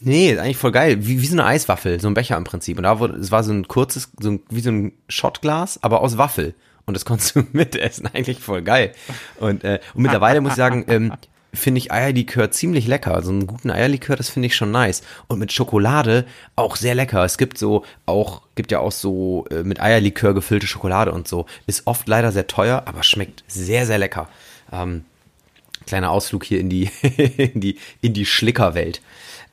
Nee, 0.00 0.32
ist 0.32 0.38
eigentlich 0.38 0.56
voll 0.56 0.72
geil. 0.72 1.06
Wie, 1.06 1.20
wie 1.20 1.26
so 1.26 1.34
eine 1.34 1.44
Eiswaffel, 1.44 2.00
so 2.00 2.08
ein 2.08 2.14
Becher 2.14 2.36
im 2.36 2.44
Prinzip. 2.44 2.78
Und 2.78 2.84
da 2.84 2.98
wurde, 2.98 3.16
es 3.16 3.30
war 3.30 3.44
so 3.44 3.52
ein 3.52 3.68
kurzes, 3.68 4.10
so 4.18 4.30
ein, 4.30 4.40
wie 4.48 4.60
so 4.60 4.70
ein 4.70 4.92
Shotglas, 5.08 5.82
aber 5.82 6.00
aus 6.00 6.16
Waffel. 6.16 6.54
Und 6.86 6.94
das 6.94 7.04
konntest 7.04 7.36
du 7.36 7.44
mitessen. 7.52 8.08
Eigentlich 8.12 8.40
voll 8.40 8.62
geil. 8.62 8.92
Und, 9.38 9.64
äh, 9.64 9.80
und 9.94 10.02
mittlerweile 10.02 10.40
muss 10.40 10.52
ich 10.52 10.56
sagen, 10.56 10.84
ähm, 10.88 11.12
finde 11.52 11.78
ich 11.78 11.92
Eierlikör 11.92 12.50
ziemlich 12.50 12.86
lecker. 12.86 13.22
So 13.22 13.30
einen 13.30 13.46
guten 13.46 13.70
Eierlikör, 13.70 14.16
das 14.16 14.30
finde 14.30 14.46
ich 14.46 14.56
schon 14.56 14.70
nice. 14.70 15.02
Und 15.26 15.38
mit 15.38 15.52
Schokolade 15.52 16.24
auch 16.56 16.76
sehr 16.76 16.94
lecker. 16.94 17.24
Es 17.24 17.38
gibt 17.38 17.58
so 17.58 17.84
auch, 18.06 18.42
gibt 18.54 18.72
ja 18.72 18.80
auch 18.80 18.92
so 18.92 19.46
äh, 19.50 19.62
mit 19.62 19.80
Eierlikör 19.80 20.34
gefüllte 20.34 20.66
Schokolade 20.66 21.12
und 21.12 21.28
so. 21.28 21.46
Ist 21.66 21.86
oft 21.86 22.08
leider 22.08 22.32
sehr 22.32 22.46
teuer, 22.46 22.84
aber 22.86 23.02
schmeckt 23.02 23.44
sehr, 23.48 23.86
sehr 23.86 23.98
lecker. 23.98 24.28
Ähm, 24.72 25.04
kleiner 25.86 26.10
Ausflug 26.10 26.44
hier 26.44 26.60
in 26.60 26.70
die, 26.70 26.90
in 27.36 27.60
die, 27.60 27.78
in 28.00 28.14
die 28.14 28.26
Schlickerwelt. 28.26 29.02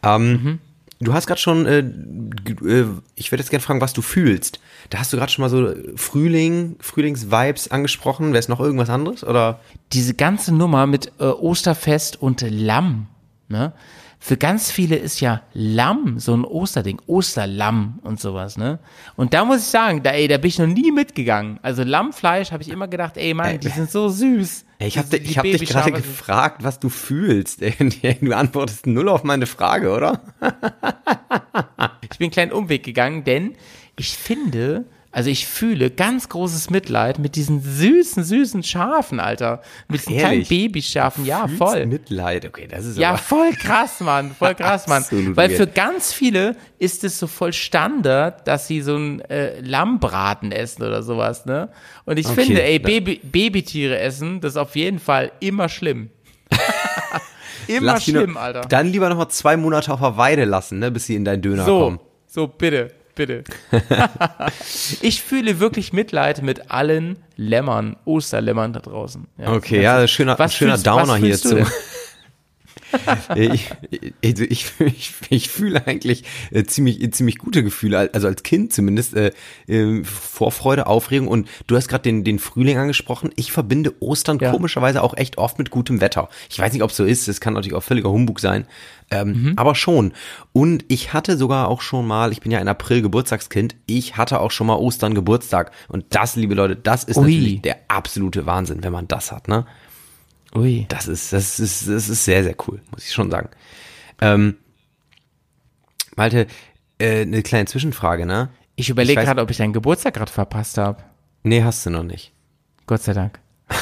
Ähm, 0.04 0.60
Du 1.00 1.14
hast 1.14 1.28
gerade 1.28 1.40
schon, 1.40 1.66
äh, 1.68 1.80
äh, 1.80 2.86
ich 3.16 3.32
würde 3.32 3.42
jetzt 3.44 3.52
gerne 3.52 3.62
fragen, 3.62 3.82
was 3.82 3.94
du 3.94 4.02
fühlst. 4.02 4.60
Da 4.90 4.98
hast 4.98 5.14
du 5.14 5.18
gerade 5.18 5.32
schon 5.32 5.44
mal 5.44 5.50
so 5.50 5.72
Frühling, 5.96 6.76
Frühlings-Vibes 6.80 7.70
angesprochen. 7.70 8.30
Wäre 8.30 8.40
es 8.40 8.48
noch 8.48 8.60
irgendwas 8.60 8.90
anderes? 8.90 9.24
Oder? 9.24 9.60
diese 9.94 10.16
ganze 10.16 10.54
Nummer 10.54 10.88
mit 10.88 11.12
äh, 11.20 11.26
Osterfest 11.26 12.22
und 12.22 12.42
Lamm, 12.42 13.08
ne? 13.48 13.74
Für 14.20 14.36
ganz 14.36 14.72
viele 14.72 14.96
ist 14.96 15.20
ja 15.20 15.44
Lamm 15.54 16.20
so 16.20 16.36
ein 16.36 16.44
Osterding, 16.44 17.00
Osterlamm 17.06 18.00
und 18.02 18.20
sowas, 18.20 18.58
ne? 18.58 18.80
Und 19.16 19.34
da 19.34 19.46
muss 19.46 19.60
ich 19.60 19.68
sagen, 19.68 20.02
da, 20.02 20.12
ey, 20.12 20.28
da 20.28 20.38
bin 20.38 20.50
ich 20.50 20.60
noch 20.60 20.68
nie 20.68 20.92
mitgegangen. 20.92 21.60
Also 21.62 21.84
Lammfleisch 21.84 22.52
habe 22.52 22.64
ich 22.64 22.70
immer 22.70 22.88
gedacht, 22.88 23.18
ey 23.18 23.34
Mann, 23.34 23.60
die 23.60 23.70
sind 23.70 23.92
so 23.92 24.10
süß. 24.10 24.66
Ich 24.80 24.98
habe 24.98 25.08
hab 25.18 25.44
dich 25.44 25.70
gerade 25.70 25.92
gefragt, 25.92 26.64
was 26.64 26.80
du 26.80 26.90
fühlst. 26.90 27.62
Du 28.22 28.36
antwortest 28.36 28.88
null 28.88 29.10
auf 29.10 29.24
meine 29.24 29.46
Frage, 29.46 29.92
oder? 29.92 30.22
Ich 32.10 32.18
bin 32.18 32.26
einen 32.26 32.32
kleinen 32.32 32.52
Umweg 32.52 32.84
gegangen, 32.84 33.24
denn 33.26 33.56
ich 33.96 34.18
finde, 34.18 34.86
also 35.18 35.32
ich 35.32 35.48
fühle 35.48 35.90
ganz 35.90 36.30
großes 36.30 36.70
Mitleid 36.70 37.18
mit 37.18 37.36
diesen 37.36 37.60
süßen, 37.60 38.24
süßen 38.24 38.62
Schafen, 38.62 39.20
Alter. 39.20 39.64
Mit 39.88 40.02
diesen 40.02 40.16
kleinen? 40.20 40.46
Babyschafen, 40.46 41.26
ja, 41.26 41.48
Fühlst 41.48 41.58
voll. 41.58 41.86
Mitleid. 41.88 42.46
Okay, 42.46 42.68
das 42.70 42.86
ist 42.86 43.00
Ja, 43.00 43.10
aber. 43.10 43.18
voll 43.18 43.52
krass, 43.54 44.00
Mann, 44.00 44.36
voll 44.38 44.54
krass, 44.56 44.86
Mann. 44.86 45.04
Weil 45.36 45.50
für 45.50 45.66
ganz 45.66 46.14
viele 46.14 46.56
ist 46.78 47.04
es 47.04 47.18
so 47.18 47.26
voll 47.26 47.52
Standard, 47.52 48.48
dass 48.48 48.68
sie 48.68 48.82
so 48.82 48.96
ein 48.96 49.22
äh, 49.22 49.60
Lammbraten 49.62 50.52
essen 50.52 50.84
oder 50.84 51.02
sowas, 51.02 51.48
ne? 51.48 51.70
Und 52.06 52.20
ich 52.20 52.28
Okay, 52.28 52.44
finde, 52.44 52.62
ey, 52.62 52.78
Baby, 52.78 53.20
Babytiere 53.24 53.98
essen, 53.98 54.40
das 54.40 54.52
ist 54.54 54.58
auf 54.58 54.76
jeden 54.76 55.00
Fall 55.00 55.32
immer 55.40 55.68
schlimm. 55.68 56.12
immer 57.68 58.00
schlimm, 58.00 58.34
noch, 58.34 58.42
Alter. 58.42 58.62
Dann 58.62 58.92
lieber 58.92 59.10
noch 59.10 59.18
mal 59.18 59.30
zwei 59.30 59.58
Monate 59.58 59.92
auf 59.92 60.00
der 60.00 60.16
Weide 60.18 60.46
lassen, 60.46 60.78
ne, 60.80 60.92
bis 60.92 61.08
sie 61.08 61.16
in 61.16 61.26
deinen 61.26 61.42
Döner 61.42 61.66
So, 61.66 61.80
kommen. 61.80 62.00
so, 62.28 62.48
bitte, 62.48 62.92
bitte. 63.18 63.44
ich 65.02 65.22
fühle 65.22 65.60
wirklich 65.60 65.92
Mitleid 65.94 66.42
mit 66.42 66.72
allen 66.72 67.18
Lämmern, 67.36 67.98
Osterlämmern 68.06 68.74
da 68.74 68.80
draußen. 68.80 69.28
Ja, 69.38 69.54
Okay, 69.54 69.82
ja, 69.82 70.08
schöner, 70.08 70.40
Was 70.40 70.54
schöner 70.56 70.74
fühlst- 70.78 70.88
Downer 70.88 71.08
was 71.10 71.18
hier 71.18 71.26
fühlst 71.28 71.46
du 71.46 71.50
zum. 71.50 71.58
denn? 71.58 71.68
Ich, 73.36 73.70
also 74.24 74.44
ich, 74.44 74.72
ich, 74.80 75.12
ich 75.30 75.50
fühle 75.50 75.86
eigentlich 75.88 76.24
äh, 76.52 76.64
ziemlich, 76.64 77.12
ziemlich 77.14 77.38
gute 77.38 77.64
Gefühle, 77.64 78.10
also 78.14 78.28
als 78.28 78.44
Kind 78.44 78.74
zumindest, 78.74 79.16
äh, 79.16 79.32
äh, 79.68 80.04
Vorfreude, 80.04 80.88
Aufregung 80.88 81.28
und 81.28 81.48
du 81.68 81.76
hast 81.76 81.88
gerade 81.88 82.04
den, 82.04 82.24
den 82.24 82.40
Frühling 82.40 82.78
angesprochen. 82.78 83.32
Ich 83.36 83.52
verbinde 83.52 83.94
Ostern 84.00 84.40
Ja. 84.40 84.52
komischerweise 84.52 85.04
auch 85.04 85.16
echt 85.18 85.38
oft 85.38 85.58
mit 85.58 85.70
gutem 85.72 86.02
Wetter. 86.02 86.30
Ich 86.50 86.60
weiß 86.60 86.74
nicht, 86.74 86.84
ob 86.84 86.92
es 86.92 86.98
so 86.98 87.04
ist, 87.06 87.28
es 87.28 87.42
kann 87.42 87.54
natürlich 87.54 87.76
auch 87.76 87.84
völliger 87.84 88.10
Humbug 88.12 88.40
sein, 88.40 88.66
ähm, 89.12 89.54
aber 89.56 89.76
schon. 89.76 90.14
Und 90.54 90.86
ich 90.88 91.14
hatte 91.14 91.38
sogar 91.38 91.68
auch 91.70 91.82
schon 91.82 92.06
mal, 92.08 92.32
ich 92.32 92.42
bin 92.42 92.52
ja 92.52 92.60
ein 92.60 92.68
April 92.68 93.02
Geburtstagskind, 93.02 93.76
ich 93.86 94.18
hatte 94.18 94.40
auch 94.40 94.52
schon 94.52 94.68
mal 94.68 94.76
Ostern 94.76 95.14
Geburtstag 95.14 95.72
und 95.88 96.06
das, 96.10 96.36
liebe 96.36 96.56
Leute, 96.56 96.76
das 96.76 97.04
ist 97.04 97.18
Ui. 97.18 97.24
natürlich 97.24 97.62
der 97.62 97.78
absolute 97.88 98.46
Wahnsinn, 98.46 98.84
wenn 98.84 98.92
man 98.94 99.08
das 99.08 99.32
hat, 99.32 99.48
ne? 99.48 99.66
Ui. 100.56 100.86
Das 100.90 101.08
ist, 101.08 101.34
das 101.34 101.60
ist, 101.60 101.88
das 101.88 102.10
ist 102.10 102.26
sehr, 102.26 102.44
sehr 102.44 102.56
cool, 102.68 102.82
muss 102.92 103.06
ich 103.06 103.14
schon 103.14 103.30
sagen. 103.30 103.50
Ähm, 104.22 104.58
Malte, 106.16 106.48
äh, 107.00 107.22
eine 107.22 107.44
kleine 107.44 107.66
Zwischenfrage, 107.66 108.26
ne? 108.26 108.50
Ich 108.76 108.90
überlege 108.90 109.22
gerade, 109.22 109.42
ob 109.42 109.50
ich 109.50 109.58
deinen 109.58 109.74
Geburtstag 109.74 110.14
gerade 110.16 110.32
verpasst 110.32 110.78
habe. 110.78 111.04
Nee, 111.44 111.64
hast 111.64 111.86
du 111.86 111.90
noch 111.90 112.04
nicht. 112.04 112.34
Gott 112.86 113.02
sei 113.02 113.14
Dank. 113.14 113.40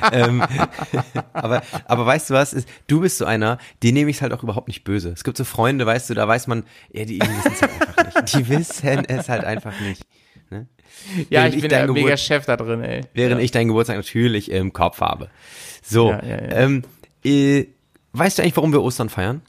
Aber, 1.32 1.62
aber 1.86 2.06
weißt 2.06 2.30
du 2.30 2.34
was? 2.34 2.52
Ist, 2.52 2.68
du 2.86 3.00
bist 3.00 3.18
so 3.18 3.24
einer, 3.24 3.58
die 3.82 3.92
nehme 3.92 4.10
ich 4.10 4.22
halt 4.22 4.32
auch 4.32 4.42
überhaupt 4.42 4.68
nicht 4.68 4.84
böse. 4.84 5.10
Es 5.10 5.24
gibt 5.24 5.36
so 5.36 5.44
Freunde, 5.44 5.86
weißt 5.86 6.10
du, 6.10 6.14
da 6.14 6.26
weiß 6.26 6.46
man, 6.46 6.64
ja, 6.92 7.04
die, 7.04 7.18
die 7.18 7.28
wissen 7.28 7.52
es 7.52 7.62
halt 7.62 7.84
einfach 7.98 8.22
nicht. 8.22 8.34
Die 8.34 8.48
wissen 8.48 9.04
es 9.08 9.28
halt 9.28 9.44
einfach 9.44 9.80
nicht. 9.80 10.06
Ja, 11.28 11.46
ich 11.46 11.60
bin 11.60 11.68
der 11.68 11.90
mega 11.90 12.16
Chef 12.16 12.46
da 12.46 12.56
drin, 12.56 12.82
ey. 12.82 13.02
Während 13.14 13.38
ja. 13.38 13.44
ich 13.44 13.50
deinen 13.50 13.68
Geburtstag 13.68 13.96
natürlich 13.96 14.50
im 14.50 14.72
Kopf 14.72 15.00
habe. 15.00 15.28
So, 15.82 16.10
Ja, 16.10 16.24
ja. 16.24 16.36
Ähm, 16.50 16.82
äh, 17.24 17.66
weißt 18.12 18.38
du 18.38 18.42
eigentlich, 18.42 18.56
warum 18.56 18.72
wir 18.72 18.82
Ostern 18.82 19.08
feiern? 19.08 19.42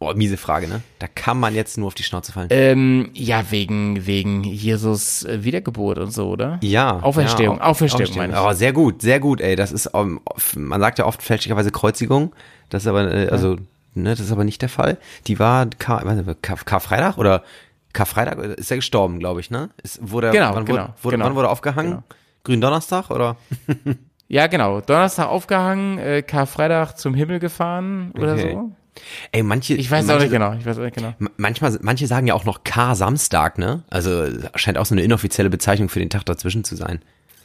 Boah, 0.00 0.14
miese 0.14 0.38
Frage, 0.38 0.66
ne? 0.66 0.80
Da 0.98 1.06
kann 1.08 1.38
man 1.38 1.54
jetzt 1.54 1.76
nur 1.76 1.88
auf 1.88 1.94
die 1.94 2.04
Schnauze 2.04 2.32
fallen. 2.32 2.48
Ähm, 2.50 3.10
ja, 3.12 3.50
wegen, 3.50 4.06
wegen 4.06 4.44
Jesus 4.44 5.24
äh, 5.24 5.44
Wiedergeburt 5.44 5.98
und 5.98 6.10
so, 6.10 6.30
oder? 6.30 6.58
Ja. 6.62 7.00
Auferstehung, 7.02 7.58
ja, 7.58 7.64
Auferstehung, 7.64 8.16
meine 8.16 8.32
ich. 8.32 8.38
Aber 8.38 8.54
sehr 8.54 8.72
gut, 8.72 9.02
sehr 9.02 9.20
gut, 9.20 9.42
ey. 9.42 9.56
Das 9.56 9.72
ist, 9.72 9.90
ähm, 9.92 10.20
man 10.56 10.80
sagt 10.80 10.98
ja 10.98 11.04
oft 11.04 11.22
fälschlicherweise 11.22 11.70
Kreuzigung. 11.70 12.34
Das 12.70 12.84
ist 12.84 12.86
aber, 12.86 13.12
äh, 13.12 13.28
also, 13.28 13.56
ne, 13.92 14.10
das 14.10 14.20
ist 14.20 14.32
aber 14.32 14.44
nicht 14.44 14.62
der 14.62 14.70
Fall. 14.70 14.96
Die 15.26 15.38
war 15.38 15.68
Kar, 15.78 16.02
Karfreitag 16.40 17.18
oder 17.18 17.44
Karfreitag 17.92 18.38
ist 18.38 18.70
er 18.70 18.76
gestorben, 18.76 19.18
glaube 19.18 19.40
ich, 19.40 19.50
ne? 19.50 19.70
Ist, 19.82 19.98
wurde, 20.10 20.30
Genau, 20.30 20.54
wann, 20.54 20.64
genau, 20.64 20.88
wurde, 21.02 21.16
genau. 21.16 21.26
wann 21.26 21.34
wurde 21.34 21.48
er 21.48 21.50
aufgehangen? 21.50 21.90
Genau. 21.90 22.02
Gründonnerstag 22.44 23.10
oder? 23.10 23.36
Ja, 24.32 24.46
genau. 24.46 24.80
Donnerstag 24.80 25.26
aufgehangen, 25.26 25.98
äh, 25.98 26.22
Karfreitag 26.22 26.92
zum 26.96 27.14
Himmel 27.14 27.40
gefahren 27.40 28.12
oder 28.16 28.34
Okay. 28.34 28.52
so. 28.52 28.70
Ey, 29.32 29.42
manche. 29.42 29.74
Ich 29.74 29.90
weiß 29.90 30.06
manche, 30.06 30.16
auch 30.18 30.22
nicht 30.22 30.30
genau. 30.30 30.52
Ich 30.52 30.64
weiß 30.64 30.78
auch 30.78 30.82
nicht 30.82 30.94
genau. 30.94 31.14
Ma- 31.18 31.30
Manchmal, 31.36 31.76
manche 31.82 32.06
sagen 32.06 32.28
ja 32.28 32.34
auch 32.34 32.44
noch 32.44 32.62
K-Samstag, 32.62 33.58
ne? 33.58 33.82
Also 33.90 34.26
scheint 34.54 34.78
auch 34.78 34.86
so 34.86 34.94
eine 34.94 35.02
inoffizielle 35.02 35.50
Bezeichnung 35.50 35.88
für 35.88 35.98
den 35.98 36.10
Tag 36.10 36.24
dazwischen 36.26 36.62
zu 36.62 36.76
sein. 36.76 37.00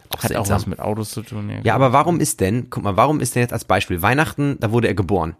Auch 0.09 0.17
Hat 0.23 0.25
auch 0.25 0.45
seltsam. 0.45 0.55
was 0.57 0.67
mit 0.67 0.79
Autos 0.79 1.09
zu 1.09 1.23
tun. 1.23 1.49
Ja, 1.49 1.55
Ja, 1.63 1.73
aber 1.75 1.91
warum 1.91 2.19
ist 2.19 2.39
denn, 2.39 2.69
guck 2.69 2.83
mal, 2.83 2.95
warum 2.97 3.19
ist 3.19 3.33
denn 3.33 3.41
jetzt 3.41 3.53
als 3.53 3.65
Beispiel 3.65 4.03
Weihnachten, 4.03 4.57
da 4.59 4.71
wurde 4.71 4.87
er 4.87 4.93
geboren. 4.93 5.35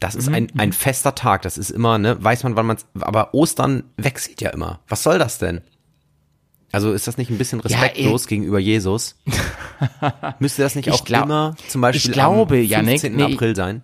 Das 0.00 0.14
Mhm, 0.14 0.20
ist 0.20 0.28
ein, 0.30 0.48
ein 0.58 0.72
fester 0.72 1.14
Tag, 1.14 1.42
das 1.42 1.56
ist 1.58 1.70
immer, 1.70 1.98
ne, 1.98 2.16
weiß 2.22 2.42
man, 2.44 2.56
wann 2.56 2.66
man 2.66 2.76
aber 3.00 3.34
Ostern 3.34 3.84
wechselt 3.96 4.40
ja 4.40 4.50
immer. 4.50 4.80
Was 4.88 5.02
soll 5.02 5.18
das 5.18 5.38
denn? 5.38 5.60
Also 6.72 6.92
ist 6.92 7.06
das 7.06 7.16
nicht 7.18 7.30
ein 7.30 7.38
bisschen 7.38 7.60
respektlos 7.60 8.26
gegenüber 8.26 8.58
Jesus? 8.58 9.16
Müsste 10.38 10.62
das 10.62 10.74
nicht 10.74 10.86
Ich 10.88 10.94
auch 10.94 11.04
glaub- 11.04 11.24
immer 11.24 11.54
zum 11.68 11.80
Beispiel 11.80 12.10
ich 12.10 12.14
glaube, 12.14 12.54
am 12.56 12.62
Yannick, 12.62 13.00
15. 13.00 13.16
nee, 13.16 13.34
April 13.34 13.56
sein? 13.56 13.82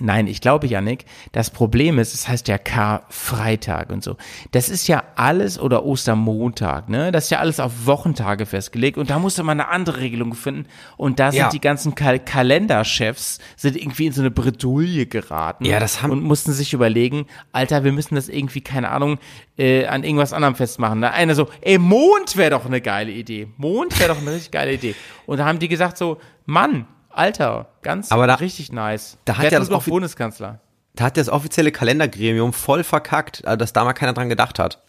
Nein, 0.00 0.26
ich 0.26 0.40
glaube, 0.40 0.66
Yannick, 0.66 1.04
das 1.32 1.50
Problem 1.50 1.98
ist, 2.00 2.14
es 2.14 2.26
heißt 2.28 2.48
ja 2.48 2.58
Karfreitag 2.58 3.90
und 3.90 4.02
so. 4.02 4.16
Das 4.50 4.68
ist 4.68 4.88
ja 4.88 5.04
alles 5.14 5.58
oder 5.58 5.84
Ostermontag, 5.84 6.88
ne? 6.88 7.12
Das 7.12 7.24
ist 7.24 7.30
ja 7.30 7.38
alles 7.38 7.60
auf 7.60 7.86
Wochentage 7.86 8.46
festgelegt 8.46 8.98
und 8.98 9.10
da 9.10 9.18
musste 9.18 9.42
man 9.44 9.60
eine 9.60 9.68
andere 9.70 10.00
Regelung 10.00 10.34
finden 10.34 10.66
und 10.96 11.20
da 11.20 11.30
sind 11.30 11.40
Ja. 11.40 11.48
die 11.48 11.60
ganzen 11.60 11.94
Kal 11.94 12.18
Kalenderchefs 12.18 13.38
sind 13.56 13.76
irgendwie 13.76 14.06
in 14.06 14.12
so 14.12 14.20
eine 14.22 14.30
Bredouille 14.30 15.06
geraten 15.06 15.64
Ja, 15.64 15.78
das 15.80 16.02
haben- 16.02 16.10
und 16.12 16.22
mussten 16.22 16.52
sich 16.52 16.72
überlegen, 16.72 17.26
Alter, 17.52 17.84
wir 17.84 17.92
müssen 17.92 18.14
das 18.14 18.28
irgendwie, 18.28 18.60
keine 18.62 18.90
Ahnung, 18.90 19.18
äh, 19.58 19.86
an 19.86 20.02
irgendwas 20.04 20.32
anderem 20.32 20.54
festmachen. 20.54 21.00
Da 21.02 21.10
einer 21.10 21.34
so, 21.34 21.48
ey, 21.60 21.78
Mond 21.78 22.36
wäre 22.36 22.50
doch 22.50 22.66
eine 22.66 22.80
geile 22.80 23.12
Idee. 23.12 23.48
Mond 23.56 23.98
wäre 24.00 24.12
doch 24.14 24.20
eine 24.20 24.32
richtig 24.32 24.50
geile 24.50 24.72
Idee. 24.72 24.94
Und 25.26 25.38
da 25.38 25.44
haben 25.46 25.58
die 25.58 25.68
gesagt 25.68 25.96
so, 25.98 26.18
Mann, 26.46 26.86
Alter, 27.16 27.66
ganz 27.82 28.10
Aber 28.12 28.26
da- 28.26 28.34
richtig 28.36 28.72
nice. 28.72 29.18
da 29.24 29.38
hat 29.38 29.50
ja 29.52 29.58
das 29.58 29.70
offi- 29.70 29.90
Bundeskanzler. 29.90 30.60
Da 30.96 31.04
hat 31.04 31.16
das 31.16 31.28
offizielle 31.28 31.72
Kalendergremium 31.72 32.52
voll 32.52 32.84
verkackt, 32.84 33.42
äh, 33.44 33.56
dass 33.56 33.72
da 33.72 33.84
mal 33.84 33.92
keiner 33.94 34.12
dran 34.12 34.28
gedacht 34.28 34.58
hat. 34.58 34.80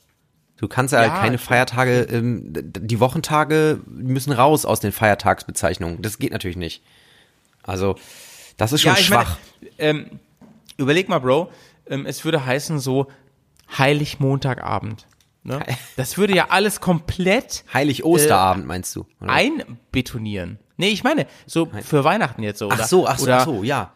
Du 0.57 0.67
kannst 0.67 0.93
ja, 0.93 1.03
Ja, 1.03 1.11
halt 1.11 1.21
keine. 1.21 1.37
Feiertage, 1.37 2.01
ähm, 2.03 2.43
die 2.53 2.99
Wochentage 2.99 3.79
müssen 3.87 4.31
raus 4.31 4.65
aus 4.65 4.79
den 4.79 4.91
Feiertagsbezeichnungen. 4.91 6.01
Das 6.01 6.17
geht 6.17 6.31
natürlich 6.31 6.55
nicht. 6.57 6.81
Also, 7.63 7.95
das 8.57 8.71
ist 8.71 8.81
schon 8.81 8.93
ich 8.93 9.05
schwach. 9.05 9.37
Meine, 9.61 9.71
ähm, 9.79 10.19
überleg 10.77 11.09
mal, 11.09 11.19
Bro, 11.19 11.49
ähm, 11.89 12.05
es 12.05 12.23
würde 12.23 12.45
heißen 12.45 12.79
so 12.79 13.07
Heiligmontagabend. 13.77 15.07
Ne? 15.43 15.59
Das 15.95 16.17
würde 16.17 16.35
ja 16.35 16.47
alles 16.49 16.81
komplett 16.81 17.63
Heilig 17.73 18.03
Osterabend 18.03 18.65
meinst 18.65 18.95
du? 18.95 19.05
oder? 19.21 19.31
einbetonieren. 19.31 20.57
Nee, 20.77 20.89
ich 20.89 21.03
meine, 21.03 21.27
so 21.45 21.67
für 21.83 22.03
Weihnachten 22.03 22.43
jetzt 22.43 22.59
so. 22.59 22.67
Oder, 22.67 22.77
ach 22.81 22.85
so, 22.85 23.07
ach 23.07 23.17
so, 23.17 23.23
oder 23.25 23.37
ach 23.37 23.45
so, 23.45 23.63
ja. 23.63 23.91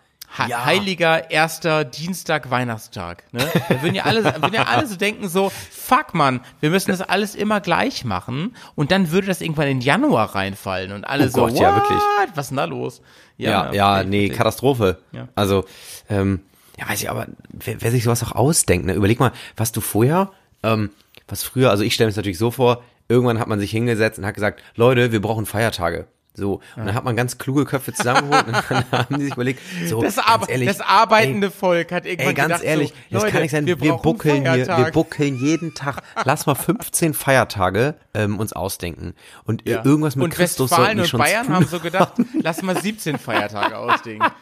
Ja. 0.48 0.64
Heiliger 0.64 1.32
erster 1.32 1.84
Dienstag 1.84 2.52
Weihnachtstag. 2.52 3.24
Ne? 3.32 3.46
Da 3.68 3.82
würden 3.82 3.96
ja 3.96 4.04
alle, 4.04 4.24
würden 4.24 4.54
ja 4.54 4.66
alle 4.66 4.86
so 4.86 4.96
denken 4.96 5.28
so, 5.28 5.50
fuck 5.50 6.14
man, 6.14 6.42
wir 6.60 6.70
müssen 6.70 6.92
das 6.92 7.02
alles 7.02 7.34
immer 7.34 7.60
gleich 7.62 8.06
machen 8.06 8.56
und 8.76 8.92
dann 8.92 9.12
würde 9.12 9.26
das 9.26 9.42
irgendwann 9.42 9.68
in 9.68 9.82
Januar 9.82 10.36
reinfallen 10.36 10.92
und 10.92 11.04
alle 11.04 11.26
Oh 11.26 11.30
so, 11.30 11.42
Gott, 11.42 11.60
ja, 11.60 11.76
what? 11.76 11.82
wirklich. 11.82 12.00
Was 12.36 12.46
ist 12.46 12.50
denn 12.50 12.58
da 12.58 12.66
los? 12.66 13.02
Ja, 13.38 13.74
ja, 13.74 14.04
nee, 14.04 14.24
wirklich. 14.24 14.38
Katastrophe. 14.38 15.00
Ja. 15.12 15.28
Also, 15.34 15.66
ähm, 16.10 16.42
ja, 16.78 16.88
weiß 16.88 17.02
ich, 17.02 17.10
aber 17.10 17.26
wer, 17.50 17.82
wer 17.82 17.92
sich 17.92 18.04
sowas 18.04 18.24
auch 18.24 18.34
ausdenkt, 18.34 18.86
ne? 18.86 18.94
Überleg 18.94 19.20
mal, 19.20 19.32
was 19.58 19.72
du 19.72 19.82
vorher, 19.82 20.32
ähm, 20.62 20.92
was 21.28 21.44
früher, 21.44 21.72
also 21.72 21.84
ich 21.84 21.96
stelle 21.96 22.08
mir 22.08 22.12
das 22.12 22.18
natürlich 22.18 22.38
so 22.38 22.52
vor, 22.52 22.84
irgendwann 23.08 23.40
hat 23.40 23.48
man 23.48 23.60
sich 23.60 23.72
hingesetzt 23.72 24.20
und 24.20 24.26
hat 24.26 24.36
gesagt, 24.36 24.62
Leute, 24.76 25.12
wir 25.12 25.22
brauchen 25.22 25.46
Feiertage. 25.46 26.06
So, 26.40 26.62
und 26.76 26.86
dann 26.86 26.96
hat 26.96 27.04
man 27.04 27.16
ganz 27.16 27.38
kluge 27.38 27.66
Köpfe 27.66 27.94
zusammengeholt 27.94 28.48
und 28.48 28.54
dann 28.54 28.86
haben 28.92 29.18
die 29.18 29.26
sich 29.26 29.34
überlegt, 29.34 29.62
so, 29.88 30.02
Das, 30.02 30.18
Ar 30.18 30.48
ehrlich, 30.48 30.68
das 30.68 30.82
arbeitende 30.82 31.52
Volk 31.52 31.92
hat 31.92 32.06
irgendwann 32.06 32.30
Ey, 32.30 32.34
ganz 32.34 32.48
gedacht, 32.48 32.64
ehrlich, 32.64 32.90
so, 32.90 32.96
das 33.12 33.22
Leute, 33.24 33.34
kann 33.34 33.42
nicht 33.42 33.52
sein. 33.52 33.66
Wir, 33.66 33.76
brauchen 33.76 34.02
buckeln 34.02 34.54
hier, 34.54 34.68
wir 34.68 34.92
buckeln 34.92 35.36
jeden 35.36 35.74
Tag. 35.74 36.02
Lass 36.24 36.46
mal 36.46 36.56
15 36.56 37.14
Feiertage 37.14 37.96
ähm, 38.14 38.40
uns 38.40 38.54
ausdenken. 38.54 39.14
Und 39.44 39.68
äh, 39.68 39.82
irgendwas 39.84 40.16
mit 40.16 40.24
und 40.26 40.34
Christus 40.34 40.72
Westfalen 40.72 40.86
sollten 40.86 40.98
die 40.98 41.02
und 41.02 41.10
schon 41.10 41.20
Bayern 41.20 41.46
tun. 41.46 41.56
haben 41.56 41.66
so 41.68 41.80
gedacht, 41.80 42.14
lass 42.42 42.62
mal 42.62 42.82
17 42.82 43.20
Feiertage 43.20 43.78
ausdenken. 43.78 44.26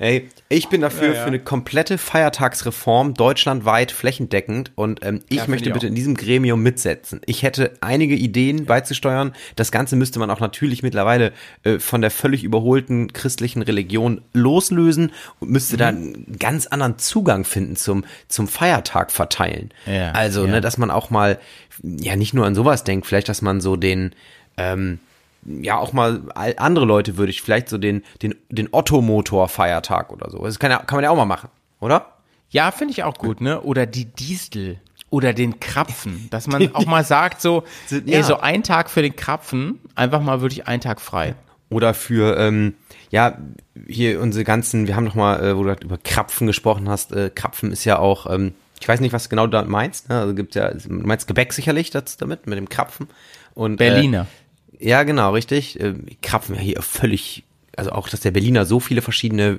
Ey, 0.00 0.28
ich 0.48 0.68
bin 0.68 0.80
dafür 0.80 1.08
Ja, 1.08 1.14
ja. 1.14 1.20
für 1.20 1.26
eine 1.26 1.38
komplette 1.40 1.98
Feiertagsreform 1.98 3.12
deutschlandweit 3.12 3.92
flächendeckend 3.92 4.72
und 4.74 5.04
ähm, 5.04 5.20
ich 5.28 5.36
Ja, 5.36 5.46
möchte 5.46 5.68
ich 5.68 5.74
bitte 5.74 5.88
in 5.88 5.94
diesem 5.94 6.14
Gremium 6.16 6.62
mitsetzen. 6.62 7.20
Ich 7.26 7.42
hätte 7.42 7.72
einige 7.82 8.14
Ideen 8.14 8.64
beizusteuern. 8.64 9.34
Das 9.56 9.70
Ganze 9.70 9.96
müsste 9.96 10.18
man 10.18 10.30
auch 10.30 10.40
natürlich 10.40 10.82
mittlerweile 10.82 11.32
äh, 11.64 11.78
von 11.78 12.00
der 12.00 12.10
völlig 12.10 12.44
überholten 12.44 13.12
christlichen 13.12 13.60
Religion 13.60 14.22
loslösen 14.32 15.12
und 15.38 15.50
müsste 15.50 15.74
Mhm. 15.74 15.78
da 15.78 15.88
einen 15.88 16.36
ganz 16.38 16.66
anderen 16.66 16.96
Zugang 16.98 17.44
finden 17.44 17.76
zum 17.76 18.04
zum 18.26 18.48
Feiertag 18.48 19.10
verteilen. 19.12 19.70
Also, 20.14 20.46
ne, 20.46 20.62
dass 20.62 20.78
man 20.78 20.90
auch 20.90 21.10
mal 21.10 21.38
ja 21.82 22.16
nicht 22.16 22.32
nur 22.32 22.46
an 22.46 22.54
sowas 22.54 22.84
denkt, 22.84 23.06
vielleicht, 23.06 23.28
dass 23.28 23.42
man 23.42 23.60
so 23.60 23.76
den 23.76 24.14
ähm, 24.56 24.98
ja 25.44 25.78
auch 25.78 25.92
mal 25.92 26.22
andere 26.34 26.84
Leute 26.84 27.16
würde 27.16 27.30
ich 27.30 27.42
vielleicht 27.42 27.68
so 27.68 27.78
den 27.78 28.02
den 28.22 28.34
den 28.48 28.68
Otto 28.72 29.00
Motor 29.00 29.48
Feiertag 29.48 30.12
oder 30.12 30.30
so. 30.30 30.38
Das 30.44 30.58
kann 30.58 30.70
ja 30.70 30.78
kann 30.78 30.96
man 30.96 31.04
ja 31.04 31.10
auch 31.10 31.16
mal 31.16 31.24
machen, 31.24 31.48
oder? 31.80 32.06
Ja, 32.50 32.72
finde 32.72 32.92
ich 32.92 33.04
auch 33.04 33.16
gut, 33.16 33.40
ne? 33.40 33.60
Oder 33.60 33.86
die 33.86 34.06
Distel. 34.06 34.78
Oder 35.08 35.32
den 35.32 35.58
Krapfen. 35.60 36.28
Dass 36.30 36.46
man 36.46 36.72
auch 36.74 36.86
mal 36.86 37.04
sagt, 37.04 37.40
so, 37.40 37.64
Ja. 37.90 38.18
ey, 38.18 38.22
so 38.22 38.38
ein 38.38 38.62
Tag 38.62 38.90
für 38.90 39.02
den 39.02 39.16
Krapfen, 39.16 39.80
einfach 39.94 40.20
mal 40.20 40.40
wirklich 40.40 40.68
einen 40.68 40.80
Tag 40.80 41.00
frei. 41.00 41.34
Oder 41.68 41.94
für 41.94 42.36
ähm, 42.36 42.74
ja 43.10 43.38
hier 43.86 44.20
unsere 44.20 44.44
ganzen, 44.44 44.86
wir 44.88 44.96
haben 44.96 45.04
noch 45.04 45.14
mal, 45.14 45.40
äh, 45.42 45.56
wo 45.56 45.62
du 45.64 45.72
über 45.80 45.98
Krapfen 45.98 46.46
gesprochen 46.48 46.88
hast. 46.88 47.12
Äh, 47.12 47.30
Krapfen 47.32 47.70
ist 47.72 47.84
ja 47.84 47.98
auch, 47.98 48.28
ähm, 48.28 48.52
ich 48.80 48.88
weiß 48.88 49.00
nicht, 49.00 49.12
was 49.12 49.28
genau 49.28 49.46
du 49.46 49.52
da 49.52 49.62
meinst. 49.62 50.08
Ne? 50.08 50.18
Also 50.18 50.34
gibt 50.34 50.54
ja, 50.54 50.70
du 50.72 50.88
meinst 50.88 51.26
Gebäck 51.28 51.52
sicherlich 51.52 51.90
das 51.90 52.16
damit 52.16 52.46
mit 52.46 52.58
dem 52.58 52.68
Krapfen 52.68 53.08
und 53.54 53.76
Berliner. 53.76 54.22
Äh, 54.22 54.39
ja, 54.80 55.02
genau, 55.02 55.32
richtig. 55.32 55.78
Ähm, 55.80 56.06
Krapfen 56.22 56.54
ja 56.54 56.60
hier 56.60 56.82
völlig, 56.82 57.44
also 57.76 57.92
auch, 57.92 58.08
dass 58.08 58.20
der 58.20 58.30
Berliner 58.30 58.64
so 58.64 58.80
viele 58.80 59.02
verschiedene 59.02 59.58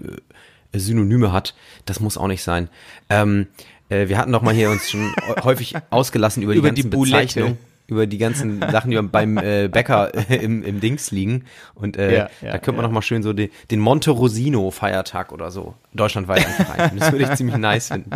äh, 0.71 0.79
Synonyme 0.79 1.31
hat, 1.31 1.55
das 1.85 1.99
muss 1.99 2.17
auch 2.17 2.27
nicht 2.27 2.43
sein. 2.43 2.69
Ähm, 3.09 3.47
äh, 3.89 4.07
wir 4.07 4.17
hatten 4.17 4.31
doch 4.31 4.41
mal 4.41 4.53
hier 4.53 4.69
uns 4.69 4.89
schon 4.89 5.13
häufig 5.43 5.75
ausgelassen 5.89 6.43
über 6.43 6.53
die 6.53 6.59
Über 6.59 6.69
ganzen 6.69 6.89
die. 6.89 7.11
Bezeichnungen. 7.11 7.57
Über 7.91 8.07
die 8.07 8.17
ganzen 8.17 8.59
Sachen, 8.71 8.89
die 8.91 8.99
beim 9.01 9.37
äh, 9.37 9.67
Bäcker 9.67 10.11
äh, 10.31 10.37
im, 10.37 10.63
im 10.63 10.79
Dings 10.79 11.11
liegen. 11.11 11.43
Und 11.75 11.97
äh, 11.97 12.11
Ja, 12.17 12.29
ja, 12.41 12.51
da 12.53 12.57
könnte 12.57 12.71
man 12.73 12.77
ja. 12.77 12.87
noch 12.87 12.91
mal 12.93 13.01
schön 13.01 13.21
so 13.21 13.33
die, 13.33 13.51
den 13.69 13.79
Monte 13.79 14.11
Rosino 14.11 14.71
Feiertag 14.71 15.31
oder 15.31 15.51
so 15.51 15.75
deutschlandweit 15.93 16.45
einreichen. 16.47 16.97
Das 16.99 17.11
würde 17.11 17.25
ich 17.25 17.31
ziemlich 17.35 17.57
nice 17.57 17.89
finden. 17.89 18.11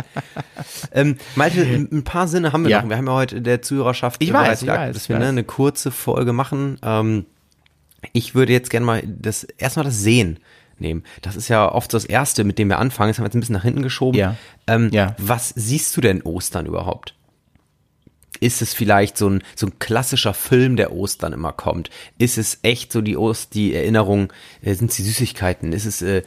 Ähm, 0.92 1.16
Malte, 1.36 1.62
ein 1.62 2.02
paar 2.04 2.26
Sinne 2.26 2.52
haben 2.52 2.64
wir 2.64 2.70
Ja. 2.70 2.82
noch. 2.82 2.88
Wir 2.88 2.96
haben 2.96 3.06
ja 3.06 3.12
heute 3.12 3.40
der 3.42 3.62
Zuhörerschaft 3.62 4.22
Ich 4.22 4.30
bereits 4.32 4.48
weiß, 4.48 4.62
ich 4.62 4.68
weiß, 4.68 4.94
dass 4.94 5.08
wir 5.08 5.18
ne, 5.18 5.28
eine 5.28 5.44
kurze 5.44 5.90
Folge 5.90 6.32
machen. 6.32 6.78
Ähm, 6.82 7.26
ich 8.12 8.34
würde 8.34 8.52
jetzt 8.52 8.70
gerne 8.70 8.86
mal 8.86 9.02
das 9.06 9.44
erstmal 9.44 9.84
das 9.84 9.98
Sehen 10.00 10.38
nehmen. 10.78 11.04
Das 11.22 11.36
ist 11.36 11.48
ja 11.48 11.70
oft 11.72 11.90
so 11.90 11.96
das 11.96 12.04
Erste, 12.04 12.44
mit 12.44 12.58
dem 12.58 12.68
wir 12.68 12.78
anfangen. 12.78 13.10
Das 13.10 13.18
haben 13.18 13.24
wir 13.24 13.28
jetzt 13.28 13.34
ein 13.34 13.40
bisschen 13.40 13.54
nach 13.54 13.62
hinten 13.62 13.82
geschoben. 13.82 14.18
Ja. 14.18 14.36
Ähm, 14.66 14.90
Ja. 14.92 15.14
Was 15.18 15.50
siehst 15.54 15.96
du 15.96 16.00
denn 16.00 16.22
Ostern 16.22 16.66
überhaupt? 16.66 17.14
Ist 18.40 18.62
es 18.62 18.74
vielleicht 18.74 19.16
so 19.16 19.28
ein, 19.28 19.42
so 19.54 19.66
ein 19.66 19.78
klassischer 19.78 20.34
Film, 20.34 20.76
der 20.76 20.92
Ostern 20.92 21.32
immer 21.32 21.52
kommt? 21.52 21.90
Ist 22.18 22.38
es 22.38 22.58
echt 22.62 22.92
so 22.92 23.00
die 23.00 23.16
Ost, 23.16 23.54
die 23.54 23.74
Erinnerung, 23.74 24.32
äh, 24.62 24.74
sind 24.74 24.90
es 24.90 24.96
die 24.96 25.02
Süßigkeiten? 25.02 25.72
Ist 25.72 25.86
es, 25.86 26.02
äh, 26.02 26.22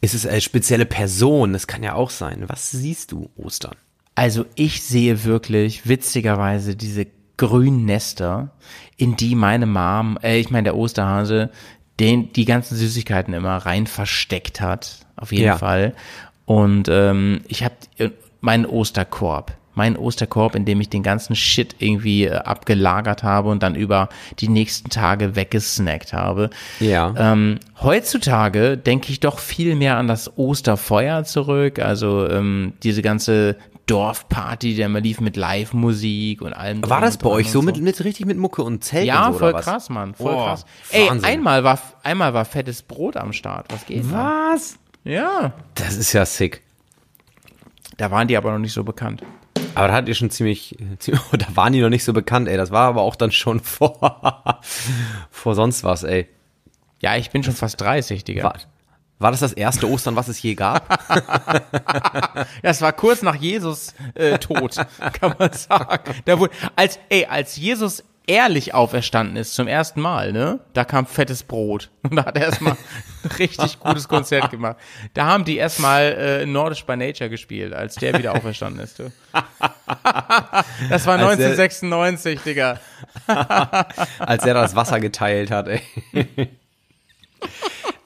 ist 0.00 0.14
es 0.14 0.26
eine 0.26 0.40
spezielle 0.40 0.86
Person? 0.86 1.52
Das 1.52 1.66
kann 1.66 1.82
ja 1.82 1.94
auch 1.94 2.10
sein. 2.10 2.44
Was 2.46 2.70
siehst 2.70 3.12
du 3.12 3.30
Ostern? 3.36 3.76
Also 4.14 4.44
ich 4.54 4.82
sehe 4.82 5.24
wirklich 5.24 5.88
witzigerweise 5.88 6.76
diese 6.76 7.06
grünen 7.36 7.84
Nester, 7.84 8.50
in 8.96 9.16
die 9.16 9.34
meine 9.34 9.66
Mom, 9.66 10.18
äh, 10.22 10.38
ich 10.38 10.50
meine 10.50 10.64
der 10.64 10.76
Osterhase, 10.76 11.50
den 12.00 12.32
die 12.32 12.44
ganzen 12.44 12.76
Süßigkeiten 12.76 13.34
immer 13.34 13.56
rein 13.56 13.86
versteckt 13.86 14.60
hat, 14.60 15.06
auf 15.16 15.32
jeden 15.32 15.46
Ja. 15.46 15.58
Fall. 15.58 15.94
Und 16.44 16.88
ähm, 16.88 17.40
ich 17.48 17.64
habe 17.64 17.74
meinen 18.40 18.66
Osterkorb, 18.66 19.56
meinen 19.74 19.96
Osterkorb, 19.96 20.54
in 20.54 20.64
dem 20.64 20.80
ich 20.80 20.88
den 20.88 21.02
ganzen 21.02 21.34
Shit 21.36 21.76
irgendwie 21.78 22.24
äh, 22.24 22.34
abgelagert 22.36 23.22
habe 23.22 23.50
und 23.50 23.62
dann 23.62 23.74
über 23.74 24.08
die 24.38 24.48
nächsten 24.48 24.90
Tage 24.90 25.36
weggesnackt 25.36 26.12
habe. 26.12 26.50
Ja. 26.80 27.14
Ähm, 27.16 27.58
heutzutage 27.82 28.76
denke 28.76 29.10
ich 29.12 29.20
doch 29.20 29.38
viel 29.38 29.74
mehr 29.76 29.96
an 29.96 30.06
das 30.08 30.36
Osterfeuer 30.38 31.24
zurück, 31.24 31.78
also 31.78 32.28
ähm, 32.28 32.74
diese 32.82 33.02
ganze 33.02 33.56
Dorfparty, 33.86 34.74
die 34.74 34.80
immer 34.80 35.00
lief 35.00 35.20
mit 35.20 35.36
Live-Musik 35.36 36.40
und 36.40 36.54
allem. 36.54 36.88
War 36.88 37.02
das 37.02 37.18
bei 37.18 37.28
euch 37.28 37.46
und 37.46 37.52
so 37.52 37.62
mit, 37.62 37.76
mit 37.82 38.02
richtig 38.02 38.24
mit 38.24 38.38
Mucke 38.38 38.62
und 38.62 38.82
Zelt 38.82 39.04
Ja, 39.06 39.26
und 39.26 39.34
so, 39.34 39.38
voll 39.40 39.52
krass, 39.54 39.90
Mann, 39.90 40.14
voll 40.14 40.32
Boah, 40.32 40.46
krass. 40.46 40.64
Ey, 40.90 41.10
einmal 41.22 41.64
war 41.64 41.78
einmal 42.02 42.32
war 42.32 42.46
fettes 42.46 42.82
Brot 42.82 43.16
am 43.16 43.32
Start. 43.34 43.66
Was 43.70 43.84
geht? 43.84 44.10
Was? 44.10 44.78
Ja, 45.04 45.52
Das 45.74 45.96
ist 45.96 46.14
ja 46.14 46.24
sick. 46.24 46.62
da 47.98 48.10
waren 48.10 48.26
die 48.26 48.38
aber 48.38 48.52
noch 48.52 48.58
nicht 48.58 48.72
so 48.72 48.84
bekannt. 48.84 49.22
Aber 49.74 49.88
da 49.88 49.94
hat 49.94 50.08
ihr 50.08 50.14
schon 50.14 50.30
ziemlich, 50.30 50.76
da 51.32 51.46
waren 51.54 51.72
die 51.72 51.80
noch 51.80 51.88
nicht 51.88 52.04
so 52.04 52.12
bekannt, 52.12 52.48
ey. 52.48 52.56
Das 52.56 52.70
war 52.70 52.88
aber 52.88 53.02
auch 53.02 53.16
dann 53.16 53.32
schon 53.32 53.60
vor, 53.64 54.60
vor 55.30 55.54
sonst 55.54 55.84
was, 55.84 56.04
ey. 56.04 56.28
Ja, 57.00 57.16
ich 57.16 57.30
bin 57.30 57.42
schon 57.42 57.54
fast 57.54 57.80
30, 57.80 58.24
Digga. 58.24 58.44
War, 58.44 58.54
war 59.18 59.30
das 59.30 59.40
das 59.40 59.52
erste 59.52 59.88
Ostern, 59.88 60.16
was 60.16 60.28
es 60.28 60.40
je 60.42 60.54
gab? 60.54 60.98
Ja, 62.62 62.70
es 62.70 62.80
war 62.80 62.92
kurz 62.92 63.22
nach 63.22 63.34
Jesus 63.34 63.94
äh, 64.14 64.38
Tod, 64.38 64.76
kann 65.12 65.34
man 65.38 65.52
sagen. 65.52 66.14
Da 66.24 66.38
wurde, 66.38 66.52
als, 66.76 66.98
ey, 67.08 67.26
als 67.26 67.56
Jesus 67.56 68.02
ehrlich 68.26 68.72
auferstanden 68.74 69.36
ist 69.36 69.54
zum 69.54 69.66
ersten 69.68 70.00
Mal, 70.00 70.32
ne, 70.32 70.60
da 70.72 70.84
kam 70.84 71.06
fettes 71.06 71.42
Brot. 71.42 71.90
Und 72.02 72.16
da 72.16 72.24
hat 72.26 72.36
er 72.36 72.46
erstmal 72.46 72.72
ein 73.24 73.30
richtig 73.38 73.78
gutes 73.80 74.08
Konzert 74.08 74.50
gemacht. 74.50 74.76
Da 75.14 75.26
haben 75.26 75.44
die 75.44 75.56
erstmal 75.56 76.12
äh, 76.12 76.46
Nordisch 76.46 76.84
by 76.84 76.96
Nature 76.96 77.30
gespielt, 77.30 77.72
als 77.74 77.96
der 77.96 78.16
wieder 78.18 78.32
auferstanden 78.34 78.82
ist. 78.82 78.98
Du. 78.98 79.12
Das 80.90 81.06
war 81.06 81.18
Als 81.18 81.36
der- 81.38 81.48
1996, 81.50 82.40
Digga. 82.40 82.80
als 84.18 84.44
er 84.44 84.54
das 84.54 84.74
Wasser 84.74 85.00
geteilt 85.00 85.50
hat, 85.50 85.68
ey. 85.68 85.80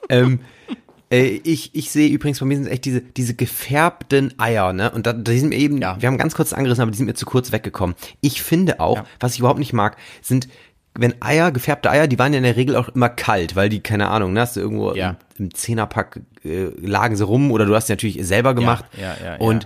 ähm, 0.09 0.39
äh, 0.67 0.75
ich, 1.11 1.73
ich 1.73 1.89
sehe 1.91 2.07
übrigens, 2.09 2.39
bei 2.39 2.45
mir 2.45 2.57
sind 2.57 2.67
echt 2.67 2.85
diese, 2.85 3.01
diese 3.01 3.33
gefärbten 3.33 4.33
Eier, 4.39 4.73
ne? 4.73 4.91
Und 4.91 5.07
da, 5.07 5.13
die 5.13 5.39
sind 5.39 5.49
mir 5.49 5.57
eben, 5.57 5.79
Ja. 5.81 5.97
wir 5.99 6.07
haben 6.07 6.17
ganz 6.19 6.35
kurz 6.35 6.53
angerissen, 6.53 6.81
aber 6.83 6.91
die 6.91 6.97
sind 6.97 7.07
mir 7.07 7.15
zu 7.15 7.25
kurz 7.25 7.51
weggekommen. 7.51 7.95
Ich 8.21 8.41
finde 8.43 8.79
auch, 8.79 8.97
Ja. 8.97 9.05
was 9.19 9.33
ich 9.33 9.39
überhaupt 9.39 9.59
nicht 9.59 9.73
mag, 9.73 9.97
sind, 10.21 10.47
wenn 10.93 11.19
Eier, 11.21 11.51
gefärbte 11.51 11.89
Eier, 11.89 12.07
die 12.07 12.19
waren 12.19 12.33
ja 12.33 12.37
in 12.37 12.43
der 12.43 12.55
Regel 12.55 12.75
auch 12.75 12.89
immer 12.89 13.09
kalt, 13.09 13.55
weil 13.55 13.69
die, 13.69 13.79
keine 13.79 14.09
Ahnung, 14.09 14.33
ne, 14.33 14.41
hast 14.41 14.55
du 14.55 14.59
irgendwo 14.59 14.93
Ja. 14.93 15.17
im, 15.37 15.45
im 15.45 15.53
Zehnerpack 15.53 16.19
äh, 16.43 16.65
lagen 16.79 17.15
sie 17.15 17.23
rum 17.25 17.51
oder 17.51 17.65
du 17.65 17.75
hast 17.75 17.87
die 17.89 17.93
natürlich 17.93 18.19
selber 18.25 18.53
gemacht. 18.53 18.85
ja, 18.99 19.15
ja, 19.23 19.31
ja. 19.33 19.35
Und 19.37 19.65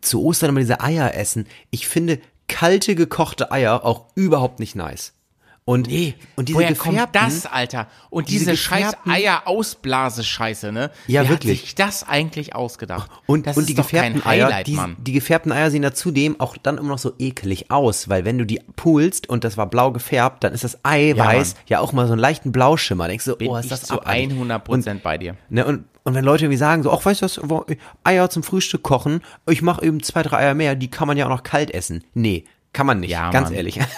zu 0.00 0.22
Ostern 0.22 0.50
immer 0.50 0.60
diese 0.60 0.80
Eier 0.80 1.14
essen. 1.14 1.46
Ich 1.70 1.88
finde 1.88 2.20
kalte 2.48 2.94
gekochte 2.94 3.52
Eier 3.52 3.84
auch 3.84 4.06
überhaupt 4.14 4.60
nicht 4.60 4.74
nice. 4.76 5.14
Und, 5.66 5.88
und 6.36 6.48
diese 6.48 6.58
Woher 6.58 6.74
kommt 6.74 6.98
das, 7.12 7.46
Alter? 7.46 7.86
Und 8.08 8.28
diese 8.28 8.46
diese, 8.46 8.56
scheiß 8.56 8.96
Eier-Ausblase-Scheiße, 9.06 10.72
ne? 10.72 10.90
Ja, 11.06 11.22
Wer 11.22 11.28
wirklich. 11.30 11.58
hat 11.58 11.66
sich 11.66 11.74
das 11.76 12.08
eigentlich 12.08 12.54
ausgedacht? 12.56 13.10
und, 13.26 13.46
das 13.46 13.56
und 13.56 13.62
ist 13.62 13.68
die 13.68 13.74
kein 13.74 13.82
gefärbten 13.84 14.26
Eier, 14.26 14.46
Highlight, 14.46 14.66
die, 14.66 14.74
Mann. 14.74 14.96
die 14.98 15.12
gefärbten 15.12 15.52
Eier 15.52 15.70
sehen 15.70 15.82
da 15.82 15.94
zudem 15.94 16.40
auch 16.40 16.56
dann 16.56 16.78
immer 16.78 16.88
noch 16.88 16.98
so 16.98 17.12
ekelig 17.18 17.70
aus, 17.70 18.08
weil 18.08 18.24
wenn 18.24 18.38
du 18.38 18.46
die 18.46 18.60
pulst 18.74 19.28
und 19.28 19.44
das 19.44 19.56
war 19.56 19.66
blau 19.66 19.92
gefärbt, 19.92 20.42
dann 20.42 20.52
ist 20.52 20.64
das 20.64 20.84
Eiweiß 20.84 21.54
Mann. 21.54 21.64
ja, 21.68 21.80
auch 21.80 21.92
mal 21.92 22.06
so 22.06 22.14
einen 22.14 22.22
leichten 22.22 22.52
Blauschimmer. 22.52 23.06
Denkst 23.06 23.26
du, 23.26 23.36
Bin 23.36 23.48
oh, 23.50 23.56
ist 23.56 23.70
das 23.70 23.82
zu 23.82 23.94
abartig. 24.00 24.30
100 24.32 24.64
Prozent 24.64 25.02
bei 25.02 25.18
dir. 25.18 25.36
Ne, 25.50 25.64
und, 25.64 25.84
und 26.02 26.14
wenn 26.14 26.24
Leute 26.24 26.46
irgendwie 26.46 26.58
sagen, 26.58 26.82
so, 26.82 26.90
ach, 26.90 27.04
weißt 27.04 27.22
du 27.22 27.26
was, 27.26 27.76
Eier 28.02 28.30
zum 28.30 28.42
Frühstück 28.42 28.82
kochen, 28.82 29.20
ich 29.48 29.62
mache 29.62 29.84
eben 29.84 30.02
zwei, 30.02 30.22
drei 30.22 30.38
Eier 30.38 30.54
mehr, 30.54 30.74
die 30.74 30.90
kann 30.90 31.06
man 31.06 31.16
ja 31.16 31.26
auch 31.26 31.30
noch 31.30 31.42
kalt 31.42 31.70
essen. 31.70 32.02
Nee, 32.14 32.44
kann 32.72 32.86
man 32.86 33.00
nicht, 33.00 33.10
Ja, 33.10 33.30
ganz 33.30 33.48
Mann. 33.48 33.54
ehrlich. 33.56 33.78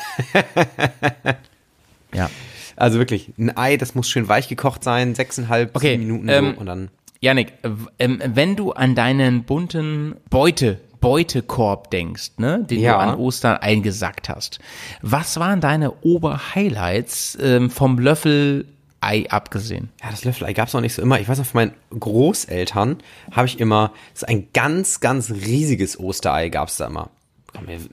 Ja. 2.14 2.30
Also 2.76 2.98
wirklich, 2.98 3.32
ein 3.38 3.56
Ei, 3.56 3.76
das 3.76 3.94
muss 3.94 4.08
schön 4.08 4.28
weich 4.28 4.48
gekocht 4.48 4.84
sein, 4.84 5.14
sechseinhalb 5.14 5.74
Okay, 5.76 5.96
Minuten 5.96 6.28
ähm, 6.28 6.52
so 6.54 6.60
und 6.60 6.66
dann. 6.66 6.88
Janik, 7.20 7.52
äh, 7.62 7.70
ähm, 7.98 8.20
wenn 8.26 8.56
du 8.56 8.72
an 8.72 8.94
deinen 8.94 9.44
bunten 9.44 10.16
Beute, 10.28 10.78
Beutekorb 11.00 11.90
denkst, 11.90 12.32
ne, 12.38 12.64
den 12.68 12.80
Ja. 12.80 12.92
du 12.94 12.98
an 12.98 13.18
Ostern 13.18 13.56
eingesackt 13.58 14.28
hast, 14.28 14.58
was 15.00 15.38
waren 15.40 15.60
deine 15.60 15.92
Oberhighlights 16.02 17.38
ähm, 17.40 17.70
vom 17.70 17.98
Löffel 17.98 18.66
Ei 19.00 19.26
abgesehen? 19.30 19.88
Ja, 20.02 20.10
das 20.10 20.24
Löffelei 20.24 20.52
gab's 20.52 20.74
noch 20.74 20.80
nicht 20.80 20.94
so 20.94 21.02
immer. 21.02 21.18
Ich 21.18 21.28
weiß 21.28 21.38
noch, 21.38 21.46
von 21.46 21.60
meinen 21.60 21.98
Großeltern 21.98 22.98
habe 23.32 23.46
ich 23.46 23.58
immer, 23.58 23.92
so 24.14 24.26
ein 24.26 24.48
ganz, 24.52 25.00
ganz 25.00 25.30
riesiges 25.30 25.98
Osterei 25.98 26.50
gab's 26.50 26.76
da 26.76 26.86
immer. 26.86 27.08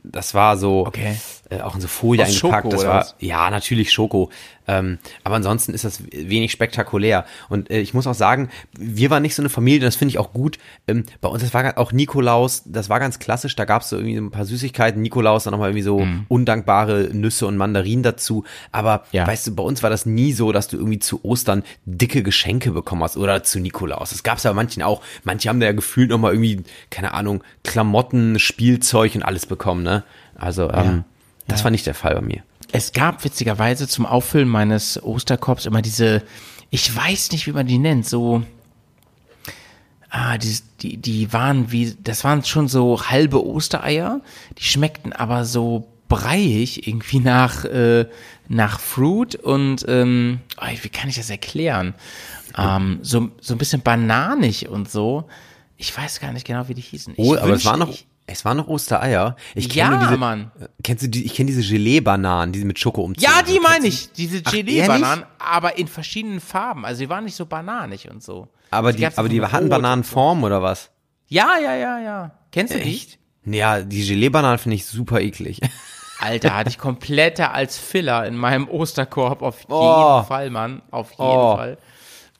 Das 0.03 0.33
war 0.33 0.57
so, 0.57 0.85
Okay. 0.85 1.17
Äh, 1.49 1.61
auch 1.61 1.75
in 1.75 1.81
so 1.81 1.87
Folie 1.87 2.23
Aus 2.23 2.29
eingepackt. 2.29 2.63
Schoko 2.65 2.75
das 2.75 2.85
war, 2.85 2.99
was? 2.99 3.15
ja, 3.19 3.49
natürlich 3.49 3.91
Schoko. 3.91 4.29
Ähm, 4.67 4.99
aber 5.23 5.35
ansonsten 5.35 5.73
ist 5.73 5.83
das 5.83 6.03
wenig 6.11 6.51
spektakulär. 6.51 7.25
Und 7.49 7.71
äh, 7.71 7.79
ich 7.79 7.95
muss 7.95 8.05
auch 8.05 8.13
sagen, 8.13 8.49
wir 8.77 9.09
waren 9.09 9.23
nicht 9.23 9.33
so 9.33 9.41
eine 9.41 9.49
Familie, 9.49 9.79
das 9.79 9.95
finde 9.95 10.11
ich 10.11 10.19
auch 10.19 10.31
gut. 10.31 10.59
Ähm, 10.87 11.05
bei 11.21 11.27
uns, 11.29 11.41
das 11.41 11.55
war 11.55 11.75
auch 11.79 11.91
Nikolaus, 11.91 12.61
das 12.65 12.87
war 12.87 12.99
ganz 12.99 13.17
klassisch, 13.17 13.55
da 13.55 13.65
gab's 13.65 13.89
so 13.89 13.95
irgendwie 13.95 14.15
so 14.17 14.21
ein 14.21 14.29
paar 14.29 14.45
Süßigkeiten, 14.45 15.01
Nikolaus, 15.01 15.45
dann 15.45 15.51
nochmal 15.53 15.69
irgendwie 15.69 15.81
so 15.81 16.05
undankbare 16.27 17.09
Nüsse 17.13 17.47
und 17.47 17.57
Mandarinen 17.57 18.03
dazu. 18.03 18.43
Aber 18.71 18.97
Mhm. 18.99 19.03
Ja. 19.11 19.27
weißt 19.27 19.47
du, 19.47 19.55
bei 19.55 19.63
uns 19.63 19.81
war 19.81 19.89
das 19.89 20.05
nie 20.05 20.33
so, 20.33 20.51
dass 20.51 20.67
du 20.67 20.77
irgendwie 20.77 20.99
zu 20.99 21.23
Ostern 21.23 21.63
dicke 21.85 22.21
Geschenke 22.21 22.71
bekommen 22.71 23.03
hast 23.03 23.17
oder 23.17 23.41
zu 23.43 23.59
Nikolaus. 23.59 24.11
Das 24.11 24.21
gab's 24.23 24.43
ja 24.43 24.51
bei 24.51 24.55
manchen 24.55 24.83
auch. 24.83 25.01
Manche 25.23 25.49
haben 25.49 25.59
da 25.59 25.65
ja 25.65 25.71
gefühlt 25.71 26.11
nochmal 26.11 26.33
irgendwie, 26.33 26.63
keine 26.91 27.13
Ahnung, 27.15 27.43
Klamotten, 27.63 28.37
Spielzeug 28.37 29.15
und 29.15 29.23
alles 29.23 29.45
bekommen, 29.47 29.81
ne? 29.83 30.03
Also, 30.35 30.69
ähm, 30.71 31.05
das 31.49 31.63
war 31.63 31.71
nicht 31.71 31.85
der 31.85 31.93
Fall 31.93 32.15
bei 32.15 32.21
mir. 32.21 32.43
Es 32.71 32.93
gab 32.93 33.23
witzigerweise 33.23 33.87
zum 33.87 34.05
Auffüllen 34.05 34.47
meines 34.47 35.01
Osterkorbs 35.01 35.65
immer 35.65 35.81
diese, 35.81 36.23
ich 36.69 36.95
weiß 36.95 37.31
nicht, 37.31 37.47
wie 37.47 37.51
man 37.51 37.65
die 37.65 37.79
nennt, 37.79 38.05
so, 38.05 38.43
ah, 40.09 40.37
die, 40.37 40.57
die, 40.81 40.97
die 40.97 41.33
waren 41.33 41.71
wie, 41.71 41.95
das 42.03 42.23
waren 42.23 42.43
schon 42.43 42.67
so 42.67 43.09
halbe 43.09 43.45
Ostereier, 43.45 44.21
die 44.57 44.63
schmeckten 44.63 45.13
aber 45.13 45.45
so 45.45 45.87
breiig 46.09 46.87
irgendwie 46.87 47.19
nach, 47.23 47.65
äh, 47.65 48.05
nach 48.47 48.79
Fruit 48.79 49.35
und, 49.35 49.85
ähm, 49.87 50.39
oh, 50.61 50.65
wie 50.81 50.89
kann 50.89 51.09
ich 51.09 51.15
das 51.15 51.29
erklären? 51.29 51.95
Ähm, 52.57 52.99
so, 53.01 53.29
so 53.41 53.53
ein 53.53 53.57
bisschen 53.57 53.81
bananig 53.81 54.69
und 54.69 54.89
so. 54.89 55.25
Ich 55.77 55.95
weiß 55.95 56.19
gar 56.19 56.33
nicht 56.33 56.45
genau, 56.45 56.67
wie 56.67 56.73
die 56.73 56.81
hießen. 56.81 57.13
Ich 57.15 57.19
Oh, 57.25 57.35
aber 57.35 57.53
es 57.53 57.63
waren 57.65 57.79
noch, 57.79 57.93
es 58.31 58.45
waren 58.45 58.57
noch 58.57 58.67
Ostereier. 58.67 59.35
Ich 59.55 59.73
Ja, 59.73 59.85
kenne 59.85 59.97
nur 59.97 60.07
diese, 60.07 60.17
Mann. 60.19 60.51
äh, 60.59 60.67
Kennst 60.83 61.03
du 61.03 61.07
die, 61.09 61.25
ich 61.25 61.35
kenne 61.35 61.47
diese 61.47 61.61
Gelee-Bananen, 61.61 62.51
die 62.53 62.63
mit 62.65 62.79
Schoko 62.79 63.01
umzogen 63.03 63.23
Ja, 63.35 63.41
die 63.43 63.59
meine 63.59 63.87
ich. 63.87 64.11
Diese 64.13 64.41
Gelee-Bananen, 64.41 65.25
aber 65.39 65.77
in 65.77 65.87
verschiedenen 65.87 66.39
Farben. 66.39 66.85
Also 66.85 67.01
die 67.01 67.09
waren 67.09 67.25
nicht 67.25 67.35
so 67.35 67.45
bananig 67.45 68.09
und 68.09 68.23
so. 68.23 68.47
Aber 68.71 68.93
die, 68.93 69.05
aber 69.07 69.29
die 69.29 69.41
hatten 69.41 69.69
Bananenform 69.69 70.43
oder 70.43 70.61
was? 70.61 70.89
Ja, 71.27 71.57
ja, 71.61 71.75
ja, 71.75 71.99
ja. 71.99 72.31
Kennst 72.51 72.73
du 72.73 72.79
die? 72.79 73.01
Ja, 73.45 73.81
die 73.81 74.05
Gelee-Bananen 74.05 74.57
finde 74.59 74.75
ich 74.75 74.85
super 74.85 75.21
eklig. 75.21 75.59
Alter, 76.19 76.53
hatte 76.55 76.69
ich 76.69 76.77
komplett 76.77 77.39
als 77.39 77.77
Filler 77.77 78.25
in 78.27 78.35
meinem 78.35 78.67
Osterkorb. 78.67 79.41
Auf 79.41 79.61
jeden 79.61 79.71
Oh. 79.73 80.23
Fall, 80.23 80.49
Mann. 80.49 80.81
Auf 80.91 81.11
jeden 81.11 81.21
Oh. 81.23 81.55
Fall. 81.55 81.77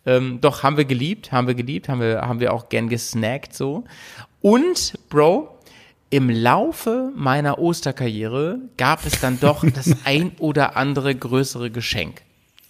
Ähm, 0.06 0.40
doch, 0.42 0.64
haben 0.64 0.76
wir 0.78 0.86
geliebt, 0.86 1.32
haben 1.32 1.48
wir 1.48 1.56
geliebt, 1.56 1.88
haben 1.88 2.02
wir, 2.02 2.22
haben 2.22 2.40
wir 2.42 2.54
auch 2.54 2.68
gern 2.70 2.90
gesnackt 2.90 3.54
so. 3.56 3.84
Und, 4.42 4.94
Bro, 5.10 5.59
im 6.10 6.30
Laufe 6.30 7.12
meiner 7.16 7.60
Osterkarriere 7.60 8.60
gab 8.78 9.06
es 9.06 9.20
dann 9.20 9.40
doch 9.40 9.64
das 9.70 9.92
ein 10.06 10.32
oder 10.40 10.76
andere 10.78 11.14
größere 11.16 11.70
Geschenk. 11.72 12.22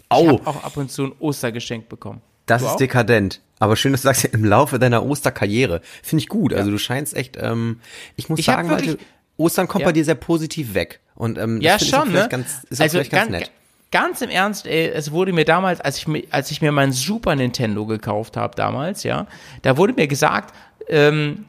Ich 0.01 0.05
Au. 0.09 0.27
habe 0.27 0.47
auch 0.47 0.63
ab 0.63 0.77
und 0.77 0.91
zu 0.91 1.05
ein 1.05 1.11
Ostergeschenk 1.19 1.87
bekommen. 1.89 2.21
Das 2.45 2.61
Du 2.61 2.67
ist 2.67 2.73
auch? 2.73 2.77
dekadent. 2.77 3.41
Aber 3.59 3.75
schön, 3.75 3.91
dass 3.91 4.01
du 4.01 4.07
sagst, 4.07 4.25
im 4.33 4.43
Laufe 4.43 4.79
deiner 4.79 5.05
Osterkarriere. 5.05 5.81
Finde 6.03 6.23
ich 6.23 6.29
gut. 6.29 6.53
Also 6.53 6.71
du 6.71 6.77
scheinst 6.77 7.15
echt, 7.15 7.37
ähm, 7.39 7.79
ich 8.15 8.27
muss 8.29 8.39
Ich 8.39 8.45
sagen, 8.45 8.69
wirklich- 8.69 8.87
Malte, 8.87 9.03
Ostern 9.37 9.67
kommt 9.69 9.81
Ja. 9.83 9.87
bei 9.87 9.93
dir 9.93 10.03
sehr 10.03 10.15
positiv 10.15 10.73
weg. 10.73 10.99
Und 11.15 11.37
ähm, 11.37 11.61
Ja, 11.61 11.73
das 11.73 11.83
ich 11.83 11.93
auch 11.95 12.03
schon, 12.03 12.11
ne? 12.13 12.27
ganz, 12.29 12.63
ist 12.69 12.81
auch 12.81 12.87
vielleicht 12.89 13.11
ganz 13.11 13.29
nett. 13.29 13.51
Ganz 13.91 14.21
im 14.21 14.29
Ernst, 14.29 14.67
ey, 14.67 14.87
es 14.89 15.11
wurde 15.11 15.31
mir 15.33 15.45
damals, 15.45 15.79
als 15.81 15.97
ich 15.97 16.07
mir, 16.07 16.23
als 16.29 16.51
ich 16.51 16.61
mir 16.61 16.71
mein 16.71 16.91
Super 16.91 17.35
Nintendo 17.35 17.85
gekauft 17.85 18.35
habe 18.37 18.53
damals, 18.55 19.03
ja, 19.03 19.25
da 19.61 19.77
wurde 19.77 19.93
mir 19.93 20.07
gesagt, 20.07 20.53
ähm, 20.89 21.45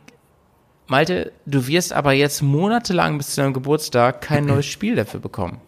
Malte, 0.90 1.32
du 1.46 1.66
wirst 1.68 1.92
aber 1.92 2.12
jetzt 2.12 2.42
monatelang 2.42 3.16
bis 3.16 3.34
zu 3.34 3.40
deinem 3.42 3.52
Geburtstag 3.54 4.20
kein 4.20 4.44
neues 4.46 4.66
Spiel 4.66 4.96
dafür 4.96 5.20
bekommen. 5.20 5.60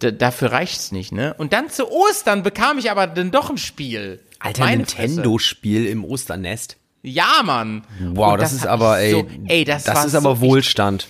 D 0.00 0.12
dafür 0.12 0.52
reicht's 0.52 0.92
nicht, 0.92 1.12
ne? 1.12 1.34
Und 1.34 1.52
dann 1.52 1.70
zu 1.70 1.90
Ostern 1.90 2.42
bekam 2.42 2.78
ich 2.78 2.90
aber 2.90 3.06
dann 3.06 3.30
doch 3.30 3.50
ein 3.50 3.58
Spiel. 3.58 4.20
Alter. 4.38 4.66
Nintendo-Spiel 4.66 5.86
im 5.86 6.04
Osternest. 6.04 6.76
Ja, 7.02 7.42
Mann. 7.44 7.82
Wow, 8.00 8.32
Und 8.32 8.42
das, 8.42 8.52
ist 8.52 8.66
aber, 8.66 9.02
ich 9.02 9.12
ey, 9.14 9.20
so, 9.20 9.26
ey, 9.46 9.64
das, 9.64 9.86
war 9.86 10.06
ist 10.06 10.14
aber 10.14 10.40
Wohlstand. 10.40 11.08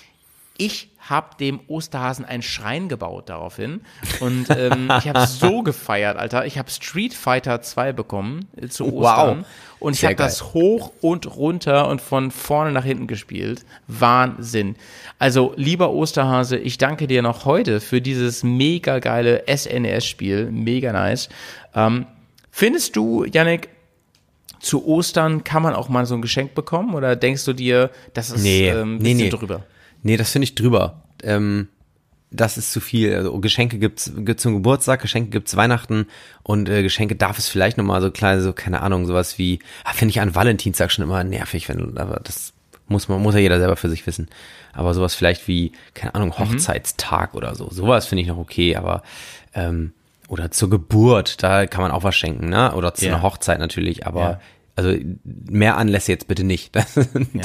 ich 0.56 0.88
habe 1.08 1.36
dem 1.38 1.60
Osterhasen 1.68 2.24
einen 2.24 2.42
Schrein 2.42 2.88
gebaut 2.88 3.28
daraufhin 3.28 3.82
und 4.20 4.46
ähm, 4.50 4.90
ich 4.98 5.08
habe 5.08 5.26
so 5.26 5.62
gefeiert, 5.64 6.16
Alter. 6.16 6.46
Ich 6.46 6.58
habe 6.58 6.70
Street 6.70 7.12
Fighter 7.14 7.60
2 7.60 7.92
bekommen 7.92 8.46
äh, 8.56 8.68
zu 8.68 8.84
Wow. 8.84 8.94
Ostern 8.94 9.44
und 9.80 9.94
ich 9.94 10.04
habe 10.04 10.14
das 10.14 10.54
hoch 10.54 10.92
und 11.02 11.36
runter 11.36 11.88
und 11.88 12.00
von 12.00 12.30
vorne 12.30 12.72
nach 12.72 12.84
hinten 12.84 13.06
gespielt. 13.06 13.64
Wahnsinn. 13.86 14.76
Also, 15.18 15.52
lieber 15.56 15.90
Osterhase, 15.90 16.56
ich 16.56 16.78
danke 16.78 17.06
dir 17.06 17.20
noch 17.20 17.44
heute 17.44 17.80
für 17.80 18.00
dieses 18.00 18.42
mega 18.42 18.98
geile 18.98 19.44
SNES-Spiel. 19.46 20.50
Mega 20.50 20.92
nice. 20.92 21.28
Ähm, 21.74 22.06
findest 22.50 22.96
du, 22.96 23.24
Yannick, 23.24 23.68
zu 24.60 24.86
Ostern 24.86 25.44
kann 25.44 25.62
man 25.62 25.74
auch 25.74 25.90
mal 25.90 26.06
so 26.06 26.14
ein 26.14 26.22
Geschenk 26.22 26.54
bekommen 26.54 26.94
oder 26.94 27.16
denkst 27.16 27.44
du 27.44 27.52
dir, 27.52 27.90
das 28.14 28.30
ist 28.30 28.42
Nee, 28.42 28.70
ähm, 28.70 28.94
ein 28.94 28.96
nee, 28.96 29.02
bisschen 29.12 29.18
nee. 29.18 29.28
drüber? 29.28 29.64
Nee, 30.04 30.16
das 30.16 30.30
finde 30.30 30.44
ich 30.44 30.54
drüber. 30.54 31.02
Ähm, 31.24 31.68
das 32.30 32.56
ist 32.58 32.72
zu 32.72 32.80
viel. 32.80 33.14
Also 33.14 33.38
Geschenke 33.40 33.78
gibt's, 33.78 34.12
gibt's 34.16 34.42
zum 34.42 34.54
Geburtstag, 34.54 35.00
Geschenke 35.02 35.30
gibt's 35.30 35.56
Weihnachten 35.56 36.06
und 36.42 36.68
äh, 36.68 36.82
Geschenke 36.82 37.16
darf 37.16 37.38
es 37.38 37.48
vielleicht 37.48 37.76
noch 37.78 37.84
mal 37.84 38.00
so 38.02 38.10
kleine, 38.10 38.40
so 38.42 38.52
keine 38.52 38.82
Ahnung, 38.82 39.06
sowas 39.06 39.38
wie, 39.38 39.60
ah, 39.84 39.92
finde 39.92 40.10
ich 40.10 40.20
an 40.20 40.34
Valentinstag 40.34 40.90
schon 40.92 41.04
immer 41.04 41.24
nervig, 41.24 41.68
wenn 41.68 41.96
aber 41.98 42.20
das 42.22 42.52
muss 42.86 43.08
man, 43.08 43.22
muss 43.22 43.34
ja 43.34 43.40
jeder 43.40 43.58
selber 43.58 43.76
für 43.76 43.88
sich 43.88 44.06
wissen. 44.06 44.28
Aber 44.72 44.92
sowas 44.94 45.14
vielleicht 45.14 45.48
wie, 45.48 45.72
keine 45.94 46.14
Ahnung, 46.14 46.36
Hochzeitstag 46.38 47.34
oder 47.34 47.54
so, 47.54 47.70
sowas 47.70 48.06
finde 48.06 48.22
ich 48.22 48.28
noch 48.28 48.36
okay, 48.38 48.76
aber 48.76 49.02
ähm, 49.54 49.92
oder 50.28 50.50
zur 50.50 50.70
Geburt, 50.70 51.42
da 51.42 51.66
kann 51.66 51.82
man 51.82 51.92
auch 51.92 52.02
was 52.02 52.16
schenken, 52.16 52.48
ne? 52.48 52.74
Oder 52.74 52.94
zu 52.94 53.04
Ja. 53.06 53.12
einer 53.12 53.22
Hochzeit 53.22 53.58
natürlich, 53.58 54.06
aber 54.06 54.20
Ja. 54.20 54.40
Also 54.76 54.96
mehr 55.22 55.76
Anlässe 55.76 56.12
jetzt 56.12 56.28
bitte 56.28 56.44
nicht. 56.44 56.74
Das, 56.84 56.98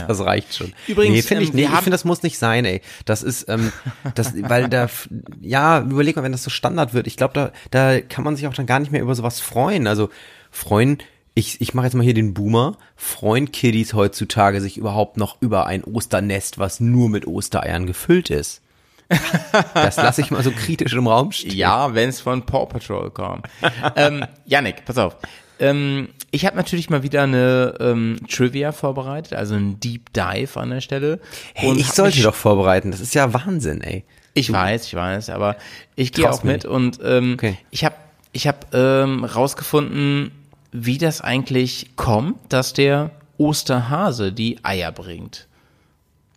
das 0.08 0.20
reicht 0.22 0.56
schon. 0.56 0.74
Übrigens, 0.88 1.16
nee, 1.16 1.22
finde 1.22 1.44
ich 1.44 1.50
ähm, 1.50 1.56
nicht. 1.56 1.70
wir 1.70 1.74
Ich 1.74 1.84
finde, 1.84 1.92
das 1.92 2.06
muss 2.06 2.24
nicht 2.24 2.38
sein, 2.38 2.66
ey. 2.66 2.82
Das 3.06 3.24
ist, 3.24 3.48
ähm, 3.50 3.72
das, 4.16 4.34
weil 4.42 4.68
da, 4.70 4.88
ja, 5.42 5.82
überleg 5.82 6.16
mal, 6.16 6.24
wenn 6.24 6.32
das 6.32 6.44
so 6.44 6.50
Standard 6.50 6.94
wird. 6.94 7.08
Ich 7.08 7.18
glaube, 7.18 7.34
da, 7.34 7.52
da 7.72 8.02
kann 8.02 8.24
man 8.24 8.36
sich 8.36 8.48
auch 8.48 8.54
dann 8.54 8.66
gar 8.66 8.80
nicht 8.80 8.92
mehr 8.92 9.02
über 9.02 9.16
sowas 9.16 9.40
freuen. 9.40 9.88
Also 9.88 10.10
freuen, 10.52 10.98
ich, 11.34 11.62
ich 11.62 11.74
mache 11.74 11.86
jetzt 11.86 11.94
mal 11.94 12.04
hier 12.04 12.14
den 12.14 12.34
Boomer. 12.34 12.78
Freuen 12.96 13.52
Kiddies 13.52 13.94
heutzutage 13.94 14.62
sich 14.62 14.78
überhaupt 14.78 15.18
noch 15.18 15.42
über 15.42 15.66
ein 15.68 15.84
Osternest, 15.84 16.58
was 16.60 16.80
nur 16.80 17.10
mit 17.10 17.28
Ostereiern 17.28 17.86
gefüllt 17.86 18.30
ist? 18.30 18.62
Das 19.74 19.98
lasse 19.98 20.22
ich 20.22 20.32
mal 20.32 20.44
so 20.44 20.52
kritisch 20.52 20.94
im 20.94 21.08
Raum 21.08 21.32
stehen. 21.32 21.56
Ja, 21.56 21.96
wenn 21.96 22.10
es 22.10 22.22
von 22.22 22.46
Paw 22.46 22.68
Patrol 22.68 23.10
kam. 23.12 23.42
ähm, 23.96 24.26
Yannick, 24.46 24.86
pass 24.86 24.98
auf. 24.98 25.18
Ähm, 25.60 26.10
ich 26.32 26.46
habe 26.46 26.56
natürlich 26.58 26.90
mal 26.90 27.04
wieder 27.04 27.24
eine 27.24 27.76
ähm, 27.80 28.18
Trivia 28.30 28.72
vorbereitet, 28.72 29.34
also 29.34 29.56
ein 29.56 29.80
Deep 29.80 30.14
Dive 30.14 30.60
an 30.60 30.70
der 30.70 30.82
Stelle. 30.82 31.20
Hey, 31.54 31.74
ich 31.78 31.88
sollte 31.92 32.18
mich- 32.18 32.24
doch 32.24 32.36
vorbereiten. 32.36 32.92
Das 32.92 33.00
ist 33.00 33.14
ja 33.16 33.34
Wahnsinn, 33.34 33.82
ey. 33.82 34.04
Ich 34.36 34.52
weiß, 34.52 34.86
ich 34.86 34.94
weiß, 34.94 35.30
aber 35.32 35.58
ich 35.96 36.14
gehe 36.14 36.30
auch 36.32 36.44
mit 36.44 36.64
und 36.64 37.00
ähm, 37.04 37.34
Okay. 37.34 37.58
ich 37.72 37.84
habe 37.84 37.96
ich 38.32 38.48
hab, 38.48 38.74
ähm, 38.76 39.24
rausgefunden, 39.26 40.32
wie 40.72 41.00
das 41.00 41.20
eigentlich 41.22 41.88
kommt, 41.96 42.38
dass 42.50 42.74
der 42.74 43.10
Osterhase 43.38 44.32
die 44.32 44.64
Eier 44.64 44.92
bringt. 44.92 45.48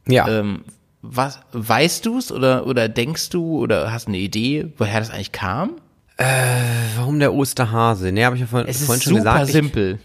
Ja. 0.09 0.27
Ähm, 0.27 0.65
was 1.03 1.41
weißt 1.53 2.07
du's 2.07 2.33
oder 2.33 2.67
oder 2.67 2.89
denkst 2.89 3.29
du 3.31 3.59
oder 3.59 3.93
hast 3.93 4.09
eine 4.09 4.19
Idee, 4.19 4.69
woher 4.79 5.01
das 5.01 5.11
eigentlich 5.11 5.33
kam? 5.33 5.73
Warum 6.97 7.19
der 7.19 7.33
Osterhase? 7.35 8.13
Nee, 8.13 8.25
habe 8.25 8.37
ich 8.37 8.41
ja 8.43 8.47
vorhin, 8.47 8.69
Es 8.69 8.81
ist 8.81 8.87
vorhin 8.87 9.03
schon 9.03 9.15
super 9.15 9.23
gesagt. 9.25 9.47
Ich, 9.49 9.53
simpel. 9.53 9.99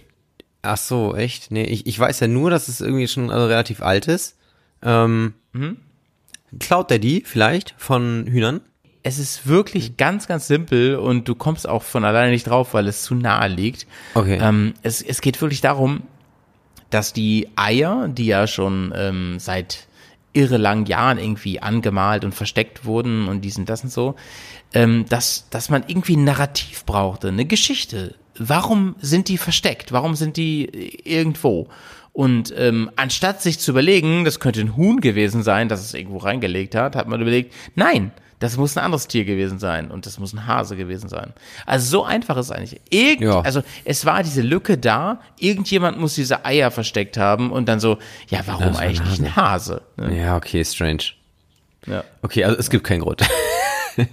Ach 0.62 0.78
so, 0.78 1.16
echt? 1.16 1.52
Nee, 1.52 1.64
ich, 1.64 1.86
ich 1.86 2.00
weiß 2.00 2.20
ja 2.20 2.28
nur, 2.28 2.50
dass 2.50 2.68
es 2.68 2.82
irgendwie 2.82 3.08
schon 3.08 3.32
also 3.32 3.46
relativ 3.48 3.82
alt 3.82 4.08
ist. 4.08 4.38
Ähm, 4.82 5.34
Mhm. 5.54 5.78
Klaut 6.60 6.90
der 6.92 7.00
die 7.00 7.24
vielleicht 7.26 7.74
von 7.78 8.26
Hühnern? 8.28 8.62
Es 9.04 9.20
ist 9.20 9.48
wirklich 9.48 9.98
ganz, 9.98 10.28
ganz 10.28 10.48
simpel 10.48 10.98
und 10.98 11.28
du 11.28 11.36
kommst 11.36 11.68
auch 11.68 11.84
von 11.84 12.04
alleine 12.06 12.32
nicht 12.32 12.48
drauf, 12.48 12.74
weil 12.74 12.88
es 12.88 13.04
zu 13.04 13.16
nahe 13.16 13.48
liegt. 13.48 13.88
Okay. 14.14 14.38
Ähm, 14.42 14.74
es, 14.84 15.02
es 15.02 15.22
geht 15.22 15.42
wirklich 15.42 15.62
darum, 15.62 16.04
dass 16.90 17.14
die 17.14 17.50
Eier, 17.56 18.08
die 18.08 18.28
ja 18.28 18.48
schon 18.48 18.94
ähm, 18.96 19.40
seit 19.40 19.88
irre 20.34 20.58
langen 20.58 20.86
Jahren 20.86 21.18
irgendwie 21.18 21.62
angemalt 21.62 22.24
und 22.24 22.36
versteckt 22.36 22.86
wurden 22.86 23.28
und 23.28 23.42
dies 23.42 23.58
und 23.58 23.68
das 23.68 23.84
und 23.84 23.92
so, 23.92 24.16
ähm, 24.74 25.06
dass, 25.10 25.50
dass 25.50 25.70
man 25.70 25.84
irgendwie 25.88 26.16
ein 26.16 26.24
Narrativ 26.24 26.86
brauchte, 26.86 27.30
eine 27.30 27.46
Geschichte. 27.46 28.16
Warum 28.38 28.96
sind 29.00 29.30
die 29.30 29.38
versteckt? 29.38 29.92
Warum 29.92 30.16
sind 30.16 30.38
die 30.38 30.66
irgendwo? 31.04 31.70
Und 32.14 32.54
ähm, 32.58 32.90
anstatt 32.96 33.42
sich 33.42 33.60
zu 33.60 33.72
überlegen, 33.72 34.26
das 34.26 34.40
könnte 34.40 34.62
ein 34.62 34.76
Huhn 34.76 35.02
gewesen 35.02 35.44
sein, 35.44 35.70
das 35.70 35.82
es 35.82 35.94
irgendwo 35.94 36.18
reingelegt 36.18 36.74
hat, 36.76 36.96
hat 36.96 37.08
man 37.08 37.22
überlegt, 37.22 37.54
nein, 37.76 38.12
das 38.40 38.58
muss 38.58 38.78
ein 38.78 38.84
anderes 38.84 39.08
Tier 39.08 39.26
gewesen 39.26 39.58
sein 39.58 39.90
und 39.90 40.06
das 40.06 40.20
muss 40.20 40.34
ein 40.34 40.46
Hase 40.46 40.76
gewesen 40.76 41.10
sein. 41.10 41.34
Also 41.66 41.90
so 41.90 42.04
einfach 42.04 42.38
ist 42.38 42.48
es 42.48 42.52
eigentlich. 42.52 42.82
Irgend, 42.90 43.22
Ja. 43.22 43.42
Also 43.42 43.64
es 43.84 44.06
war 44.06 44.22
diese 44.22 44.42
Lücke 44.42 44.78
da, 44.78 45.22
irgendjemand 45.40 46.00
muss 46.00 46.16
diese 46.16 46.46
Eier 46.46 46.70
versteckt 46.70 47.18
haben 47.18 47.52
und 47.52 47.68
dann 47.68 47.80
so, 47.80 47.98
ja, 48.30 48.42
warum 48.46 48.74
war 48.74 48.80
ein 48.82 48.90
eigentlich 48.90 49.10
nicht 49.10 49.24
ein 49.24 49.36
Hase? 49.36 49.82
Ne? 49.96 50.20
Ja, 50.20 50.38
okay, 50.38 50.64
strange. 50.64 51.04
Ja. 51.88 52.04
Okay, 52.22 52.44
also 52.44 52.58
es 52.58 52.70
gibt 52.70 52.84
keinen 52.84 53.02
Grund. 53.02 53.22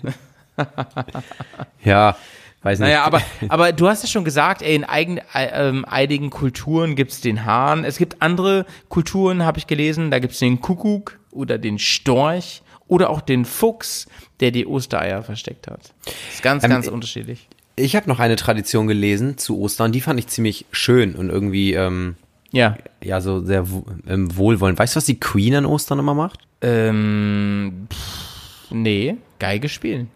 ja, 1.85 2.17
weiß 2.63 2.79
nicht. 2.79 2.89
Naja, 2.89 3.05
aber, 3.05 3.21
aber 3.49 3.73
du 3.73 3.89
hast 3.89 4.03
ja 4.03 4.09
schon 4.09 4.25
gesagt, 4.25 4.63
ey, 4.63 4.75
in 4.75 4.85
eigen, 4.85 5.19
äh, 5.35 5.69
ähm, 5.69 5.85
einigen 5.85 6.31
Kulturen 6.31 6.95
gibt's 6.97 7.21
den 7.21 7.45
Hahn. 7.45 7.85
Es 7.85 7.99
gibt 7.99 8.23
andere 8.23 8.67
Kulturen, 8.89 9.45
habe 9.45 9.59
ich 9.59 9.67
gelesen, 9.67 10.11
da 10.11 10.19
gibt's 10.19 10.39
den 10.39 10.61
Kuckuck 10.61 11.19
oder 11.31 11.59
den 11.59 11.79
Storch 11.79 12.63
oder 12.87 13.11
auch 13.11 13.21
den 13.21 13.45
Fuchs, 13.45 14.07
der 14.41 14.51
die 14.51 14.67
Ostereier 14.67 15.23
versteckt 15.23 15.67
hat. 15.69 15.95
Das 16.05 16.15
ist 16.35 16.43
ganz, 16.43 16.65
Ähm, 16.65 16.71
ganz 16.71 16.89
unterschiedlich. 16.89 17.49
Ich 17.77 17.97
habe 17.97 18.09
noch 18.09 18.21
eine 18.21 18.37
Tradition 18.37 18.87
gelesen 18.87 19.37
zu 19.37 19.59
Ostern, 19.59 19.91
die 19.91 20.01
fand 20.01 20.21
ich 20.21 20.29
ziemlich 20.29 20.65
schön 20.71 21.17
und 21.17 21.29
irgendwie, 21.29 21.75
ähm, 21.75 22.15
Ja. 22.53 22.77
ja, 23.03 23.21
so 23.21 23.45
sehr 23.45 23.67
ähm, 24.07 24.37
wohlwollend. 24.37 24.79
Weißt 24.79 24.95
du, 24.95 24.99
was 24.99 25.07
die 25.07 25.19
Queen 25.19 25.57
an 25.57 25.67
Ostern 25.67 25.99
immer 25.99 26.15
macht? 26.15 26.41
Ähm, 26.61 27.89
pff, 27.93 28.71
nee, 28.71 29.17
Geige 29.41 29.69
spielen. 29.69 30.09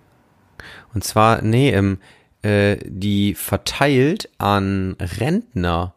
Und 0.95 1.05
zwar, 1.05 1.43
nee, 1.43 1.71
ähm, 1.71 1.99
äh, 2.43 2.77
die 2.85 3.35
verteilt 3.35 4.29
an 4.39 4.97
Rentner 5.01 5.95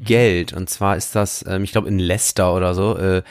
Geld. 0.00 0.52
Und 0.52 0.68
zwar 0.70 0.96
ist 0.96 1.14
das, 1.14 1.44
ähm, 1.48 1.64
ich 1.64 1.72
glaube, 1.72 1.88
in 1.88 1.98
Leicester 1.98 2.54
oder 2.54 2.74
so, 2.74 2.96
äh, 2.96 3.22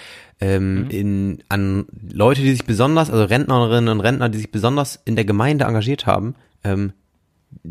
ähm, 0.41 0.87
in, 0.89 1.43
an 1.49 1.85
Leute, 2.11 2.41
die 2.41 2.51
sich 2.51 2.65
besonders, 2.65 3.09
also 3.09 3.23
Rentnerinnen 3.23 3.89
und 3.89 4.01
Rentner, 4.01 4.29
die 4.29 4.37
sich 4.37 4.51
besonders 4.51 4.99
in 5.05 5.15
der 5.15 5.25
Gemeinde 5.25 5.65
engagiert 5.65 6.05
haben, 6.05 6.35
ähm, 6.63 6.93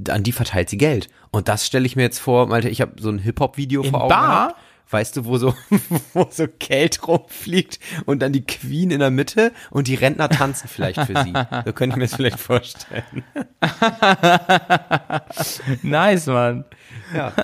an 0.09 0.23
die 0.23 0.33
verteilt 0.33 0.71
sie 0.71 0.79
Geld. 0.79 1.09
Und 1.31 1.49
das 1.49 1.67
stelle 1.67 1.87
ich 1.87 1.97
mir 1.97 2.03
jetzt 2.03 2.19
vor, 2.19 2.47
Malte, 2.47 2.69
ich 2.69 2.81
habe 2.81 2.93
so 3.01 3.11
ein 3.11 3.19
Hip-Hop-Video 3.19 3.83
vor 3.83 4.03
Augen 4.03 4.09
Bar? 4.09 4.49
gehabt. 4.49 4.61
Weißt 4.95 5.17
du, 5.17 5.25
wo 5.25 5.39
so, 5.39 5.57
wo 6.15 6.29
so 6.31 6.47
Geld 6.61 7.09
rumfliegt 7.09 7.81
und 8.07 8.23
dann 8.23 8.33
die 8.33 8.47
Queen 8.47 8.93
in 8.93 9.01
der 9.01 9.11
Mitte 9.11 9.51
und 9.71 9.89
die 9.89 9.97
Rentner 9.97 10.29
tanzen 10.29 10.69
vielleicht 10.69 11.01
für 11.01 11.21
sie. 11.25 11.33
So 11.65 11.73
könnte 11.73 11.95
ich 11.95 11.97
mir 11.97 12.05
das 12.05 12.15
vielleicht 12.15 12.39
vorstellen. 12.39 13.03
Nice, 15.83 16.27
Mann. 16.27 16.65
Ja. 17.15 17.33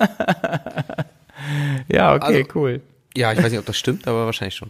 Ja, 1.87 2.13
okay, 2.13 2.43
Also- 2.45 2.59
cool. 2.59 2.81
Ja, 3.17 3.31
ich 3.33 3.39
weiß 3.39 3.49
nicht, 3.49 3.57
ob 3.59 3.65
das 3.65 3.75
stimmt, 3.77 4.07
aber 4.07 4.25
wahrscheinlich 4.27 4.53
schon. 4.55 4.69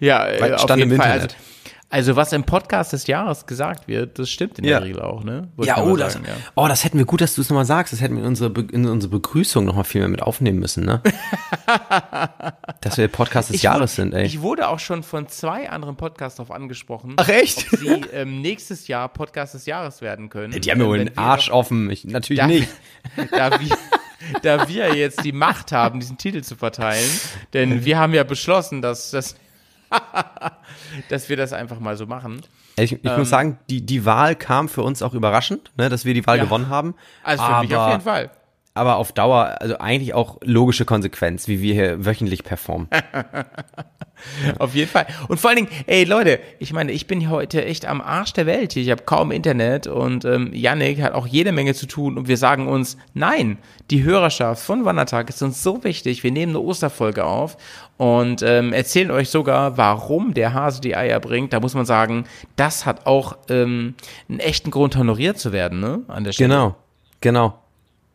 Ja, 0.00 0.26
äh, 0.26 0.40
Weil 0.40 0.54
auf 0.54 0.62
stand 0.62 0.78
jeden 0.78 0.92
im 0.92 0.96
Fall. 0.96 1.10
Internet. 1.12 1.36
Also, 1.36 1.59
Also 1.92 2.14
was 2.14 2.32
im 2.32 2.44
Podcast 2.44 2.92
des 2.92 3.08
Jahres 3.08 3.46
gesagt 3.46 3.88
wird, 3.88 4.16
das 4.20 4.30
stimmt 4.30 4.60
in 4.60 4.64
Ja. 4.64 4.78
der 4.78 4.86
Regel 4.88 5.02
auch, 5.02 5.24
ne? 5.24 5.48
Wollte 5.56 5.70
Ja, 5.70 5.82
oh 5.82 5.96
das, 5.96 6.12
sagen, 6.12 6.24
ja. 6.28 6.34
oh, 6.54 6.68
das 6.68 6.84
hätten 6.84 6.98
wir 6.98 7.04
gut, 7.04 7.20
dass 7.20 7.34
du 7.34 7.40
es 7.40 7.50
nochmal 7.50 7.64
sagst. 7.64 7.92
Das 7.92 8.00
hätten 8.00 8.14
wir 8.14 8.22
in 8.22 8.28
unsere, 8.28 8.48
Be 8.48 8.60
in 8.72 8.86
unsere 8.86 9.10
Begrüßung 9.10 9.64
nochmal 9.64 9.82
viel 9.82 10.00
mehr 10.00 10.08
mit 10.08 10.22
aufnehmen 10.22 10.60
müssen, 10.60 10.84
ne? 10.84 11.02
dass 12.80 12.96
wir 12.96 13.08
Podcast 13.08 13.48
des 13.50 13.56
Ich 13.56 13.62
Jahres 13.64 13.98
wurde- 13.98 14.10
sind, 14.10 14.14
ey. 14.14 14.24
Ich 14.24 14.40
wurde 14.40 14.68
auch 14.68 14.78
schon 14.78 15.02
von 15.02 15.26
zwei 15.28 15.68
anderen 15.68 15.96
Podcasts 15.96 16.36
darauf 16.36 16.50
angesprochen, 16.54 17.14
Ach 17.16 17.28
echt? 17.28 17.66
ob 17.72 17.78
sie 17.80 17.86
ähm, 18.12 18.40
nächstes 18.40 18.86
Jahr 18.88 19.08
Podcast 19.08 19.54
des 19.54 19.66
Jahres 19.66 20.00
werden 20.00 20.28
können. 20.28 20.60
Die 20.60 20.70
haben 20.70 20.78
mir 20.78 20.84
Ähm, 20.84 20.90
wohl 20.90 20.98
den 20.98 21.18
Arsch 21.18 21.50
offen. 21.50 21.90
Ich, 21.90 22.04
natürlich 22.04 22.40
da, 22.40 22.46
nicht. 22.46 22.68
Da 23.32 23.58
wir, 23.58 23.76
da 24.42 24.68
wir 24.68 24.94
jetzt 24.94 25.24
die 25.24 25.32
Macht 25.32 25.72
haben, 25.72 25.98
diesen 26.00 26.18
Titel 26.18 26.42
zu 26.42 26.54
verteilen, 26.54 27.08
denn 27.52 27.84
wir 27.84 27.98
haben 27.98 28.14
ja 28.14 28.22
beschlossen, 28.24 28.80
dass, 28.82 29.10
dass, 29.10 29.34
dass 31.08 31.28
wir 31.28 31.36
das 31.36 31.52
einfach 31.52 31.80
mal 31.80 31.96
so 31.96 32.06
machen. 32.06 32.42
Ich, 32.76 32.92
ich 32.92 33.16
muss 33.16 33.28
sagen, 33.28 33.58
die, 33.68 33.84
die 33.84 34.04
Wahl 34.04 34.34
kam 34.36 34.68
für 34.68 34.82
uns 34.82 35.02
auch 35.02 35.14
überraschend, 35.14 35.70
ne, 35.76 35.88
dass 35.88 36.04
wir 36.04 36.14
die 36.14 36.26
Wahl 36.26 36.38
Ja. 36.38 36.44
gewonnen 36.44 36.68
haben. 36.68 36.94
Also 37.22 37.42
für 37.42 37.50
aber, 37.50 37.62
mich 37.62 37.76
auf 37.76 37.90
jeden 37.90 38.00
Fall. 38.02 38.30
Aber 38.74 38.96
auf 38.96 39.12
Dauer, 39.12 39.56
also 39.60 39.78
eigentlich 39.78 40.14
auch 40.14 40.38
logische 40.44 40.84
Konsequenz, 40.84 41.48
wie 41.48 41.60
wir 41.60 41.74
hier 41.74 42.04
wöchentlich 42.04 42.44
performen. 42.44 42.88
Auf 44.58 44.74
jeden 44.74 44.90
Fall. 44.90 45.06
Und 45.28 45.40
vor 45.40 45.50
allen 45.50 45.56
Dingen, 45.56 45.68
ey 45.86 46.04
Leute, 46.04 46.40
ich 46.58 46.72
meine, 46.72 46.92
ich 46.92 47.06
bin 47.06 47.30
heute 47.30 47.64
echt 47.64 47.86
am 47.86 48.00
Arsch 48.00 48.32
der 48.32 48.46
Welt 48.46 48.72
hier. 48.72 48.82
Ich 48.82 48.90
habe 48.90 49.02
kaum 49.04 49.30
Internet 49.30 49.86
und 49.86 50.24
ähm, 50.24 50.50
Yannick 50.52 51.00
hat 51.02 51.12
auch 51.12 51.26
jede 51.26 51.52
Menge 51.52 51.74
zu 51.74 51.86
tun 51.86 52.18
und 52.18 52.28
wir 52.28 52.36
sagen 52.36 52.68
uns, 52.68 52.96
nein, 53.14 53.58
die 53.90 54.04
Hörerschaft 54.04 54.62
von 54.62 54.84
Wandertag 54.84 55.28
ist 55.28 55.42
uns 55.42 55.62
so 55.62 55.84
wichtig. 55.84 56.22
Wir 56.22 56.32
nehmen 56.32 56.52
eine 56.52 56.60
Osterfolge 56.60 57.24
auf 57.24 57.56
und 57.96 58.42
ähm, 58.42 58.72
erzählen 58.72 59.10
euch 59.10 59.30
sogar, 59.30 59.76
warum 59.76 60.34
der 60.34 60.54
Hase 60.54 60.80
die 60.80 60.96
Eier 60.96 61.20
bringt. 61.20 61.52
Da 61.52 61.60
muss 61.60 61.74
man 61.74 61.86
sagen, 61.86 62.24
das 62.56 62.86
hat 62.86 63.06
auch 63.06 63.36
ähm, 63.48 63.94
einen 64.28 64.40
echten 64.40 64.70
Grund, 64.70 64.96
honoriert 64.96 65.38
zu 65.38 65.52
werden, 65.52 65.80
ne? 65.80 66.02
An 66.08 66.24
der 66.24 66.32
Stelle. 66.32 66.48
Genau, 66.48 66.76
genau. 67.20 67.58